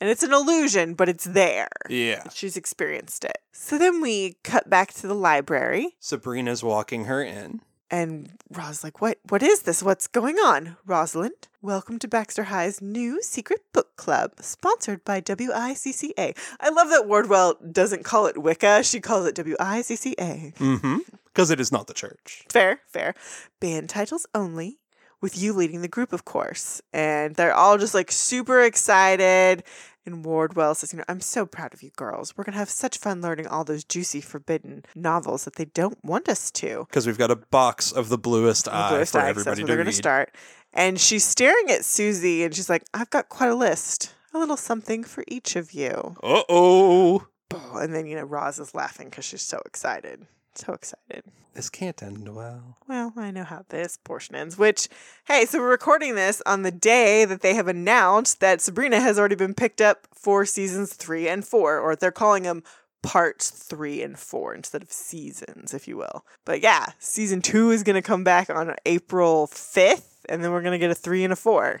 And 0.00 0.10
it's 0.10 0.22
an 0.22 0.32
illusion, 0.32 0.94
but 0.94 1.08
it's 1.08 1.24
there. 1.24 1.68
Yeah. 1.88 2.28
She's 2.34 2.56
experienced 2.56 3.24
it. 3.24 3.38
So 3.52 3.78
then 3.78 4.00
we 4.02 4.36
cut 4.44 4.68
back 4.68 4.92
to 4.94 5.06
the 5.06 5.14
library, 5.14 5.96
Sabrina's 6.00 6.62
walking 6.62 7.06
her 7.06 7.22
in. 7.22 7.62
and 7.90 8.32
Roz 8.50 8.84
like, 8.84 9.00
"What? 9.00 9.18
What 9.30 9.42
is 9.42 9.62
this? 9.62 9.82
What's 9.82 10.06
going 10.06 10.36
on?" 10.36 10.76
Rosalind, 10.84 11.48
welcome 11.62 11.98
to 12.00 12.08
Baxter 12.08 12.44
High's 12.44 12.82
new 12.82 13.22
secret 13.22 13.60
book 13.72 13.96
club, 13.96 14.32
sponsored 14.40 15.02
by 15.04 15.20
WICCA. 15.22 16.36
I 16.60 16.68
love 16.68 16.90
that 16.90 17.06
Wardwell 17.08 17.54
doesn't 17.72 18.04
call 18.04 18.26
it 18.26 18.36
Wicca; 18.42 18.82
she 18.82 19.00
calls 19.00 19.24
it 19.26 19.36
WICCA. 19.36 20.54
Mm-hmm. 20.56 20.96
Because 21.26 21.50
it 21.50 21.60
is 21.60 21.70
not 21.72 21.86
the 21.86 21.94
church. 21.94 22.44
Fair, 22.50 22.80
fair. 22.86 23.14
Band 23.60 23.88
titles 23.88 24.26
only. 24.34 24.78
With 25.26 25.36
you 25.42 25.52
leading 25.54 25.80
the 25.82 25.88
group, 25.88 26.12
of 26.12 26.24
course. 26.24 26.80
And 26.92 27.34
they're 27.34 27.52
all 27.52 27.78
just 27.78 27.94
like 27.94 28.12
super 28.12 28.60
excited. 28.62 29.64
And 30.06 30.24
Wardwell 30.24 30.76
says, 30.76 30.92
You 30.92 30.98
know, 30.98 31.04
I'm 31.08 31.20
so 31.20 31.44
proud 31.46 31.74
of 31.74 31.82
you 31.82 31.90
girls. 31.96 32.36
We're 32.36 32.44
going 32.44 32.52
to 32.52 32.60
have 32.60 32.70
such 32.70 32.96
fun 32.96 33.20
learning 33.22 33.48
all 33.48 33.64
those 33.64 33.82
juicy, 33.82 34.20
forbidden 34.20 34.84
novels 34.94 35.44
that 35.44 35.56
they 35.56 35.64
don't 35.64 35.98
want 36.04 36.28
us 36.28 36.52
to. 36.52 36.86
Because 36.88 37.08
we've 37.08 37.18
got 37.18 37.32
a 37.32 37.34
box 37.50 37.90
of 37.90 38.08
the 38.08 38.16
bluest 38.16 38.68
eye 38.68 38.90
Bluest 38.90 39.14
for 39.14 39.18
Eye, 39.18 39.28
everybody 39.30 39.62
to 39.62 39.66
they're 39.66 39.76
read. 39.78 39.82
gonna 39.86 39.92
start. 39.92 40.32
And 40.72 41.00
she's 41.00 41.24
staring 41.24 41.70
at 41.70 41.84
Susie 41.84 42.44
and 42.44 42.54
she's 42.54 42.70
like, 42.70 42.84
I've 42.94 43.10
got 43.10 43.28
quite 43.28 43.50
a 43.50 43.56
list. 43.56 44.14
A 44.32 44.38
little 44.38 44.56
something 44.56 45.02
for 45.02 45.24
each 45.26 45.56
of 45.56 45.72
you. 45.72 46.14
Uh-oh. 46.22 47.26
And 47.74 47.92
then, 47.92 48.06
you 48.06 48.14
know, 48.14 48.22
Roz 48.22 48.60
is 48.60 48.76
laughing 48.76 49.08
because 49.10 49.24
she's 49.24 49.42
so 49.42 49.60
excited. 49.66 50.24
So 50.56 50.72
excited. 50.72 51.24
This 51.54 51.70
can't 51.70 52.02
end 52.02 52.34
well. 52.34 52.76
Well, 52.88 53.12
I 53.16 53.30
know 53.30 53.44
how 53.44 53.64
this 53.68 53.98
portion 54.04 54.34
ends, 54.34 54.58
which, 54.58 54.88
hey, 55.26 55.46
so 55.46 55.58
we're 55.58 55.70
recording 55.70 56.14
this 56.14 56.42
on 56.44 56.62
the 56.62 56.70
day 56.70 57.24
that 57.24 57.40
they 57.40 57.54
have 57.54 57.68
announced 57.68 58.40
that 58.40 58.60
Sabrina 58.60 59.00
has 59.00 59.18
already 59.18 59.36
been 59.36 59.54
picked 59.54 59.80
up 59.80 60.06
for 60.12 60.44
seasons 60.44 60.94
three 60.94 61.28
and 61.28 61.46
four, 61.46 61.78
or 61.78 61.96
they're 61.96 62.10
calling 62.10 62.42
them 62.42 62.62
parts 63.02 63.50
three 63.50 64.02
and 64.02 64.18
four 64.18 64.54
instead 64.54 64.82
of 64.82 64.90
seasons, 64.90 65.72
if 65.72 65.86
you 65.86 65.96
will. 65.96 66.24
But 66.44 66.62
yeah, 66.62 66.86
season 66.98 67.40
two 67.40 67.70
is 67.70 67.82
going 67.82 67.94
to 67.94 68.02
come 68.02 68.24
back 68.24 68.50
on 68.50 68.74
April 68.84 69.46
5th, 69.46 70.24
and 70.28 70.42
then 70.42 70.52
we're 70.52 70.62
going 70.62 70.72
to 70.72 70.78
get 70.78 70.90
a 70.90 70.94
three 70.94 71.24
and 71.24 71.32
a 71.32 71.36
four. 71.36 71.80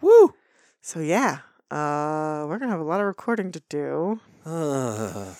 Woo! 0.00 0.34
So 0.82 1.00
yeah, 1.00 1.38
uh, 1.70 2.44
we're 2.48 2.58
going 2.58 2.68
to 2.68 2.76
have 2.76 2.80
a 2.80 2.84
lot 2.84 3.00
of 3.00 3.06
recording 3.06 3.52
to 3.52 3.62
do. 3.68 4.20
Uh, 4.44 5.32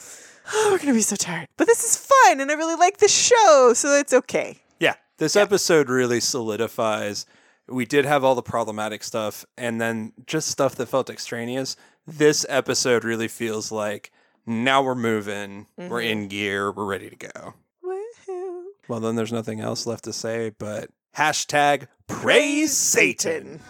Oh, 0.53 0.69
we're 0.73 0.79
going 0.79 0.89
to 0.89 0.95
be 0.95 1.01
so 1.01 1.17
tired. 1.17 1.49
But 1.57 1.67
this 1.67 1.85
is 1.85 1.97
fun, 1.97 2.41
and 2.41 2.51
I 2.51 2.55
really 2.55 2.77
like 2.77 2.99
the 2.99 3.09
show, 3.09 3.73
so 3.75 3.99
it's 3.99 4.13
okay. 4.13 4.59
yeah, 4.79 4.95
this 5.19 5.37
episode 5.37 5.89
really 5.89 6.21
solidifies. 6.21 7.27
We 7.67 7.87
did 7.87 8.05
have 8.05 8.25
all 8.25 8.35
the 8.35 8.43
problematic 8.43 9.03
stuff 9.03 9.47
and 9.57 9.81
then 9.81 10.13
just 10.27 10.49
stuff 10.49 10.75
that 10.77 10.87
felt 10.87 11.09
extraneous. 11.09 11.77
This 12.07 12.45
episode 12.49 13.05
really 13.05 13.29
feels 13.29 13.73
like 13.73 14.13
now 14.47 14.83
we're 14.83 14.95
moving, 14.95 15.67
we're 15.79 16.03
mm-hmm. 16.03 16.23
in 16.23 16.29
gear, 16.29 16.71
we're 16.71 16.85
ready 16.85 17.09
to 17.09 17.17
go. 17.17 17.55
Woohoo. 17.83 18.65
Well, 18.87 19.01
then 19.01 19.17
there's 19.17 19.33
nothing 19.33 19.61
else 19.61 19.87
left 19.87 20.05
to 20.05 20.13
say 20.13 20.53
but 20.59 20.91
hashtag 21.17 21.87
praise 22.07 22.77
Satan. 22.77 23.61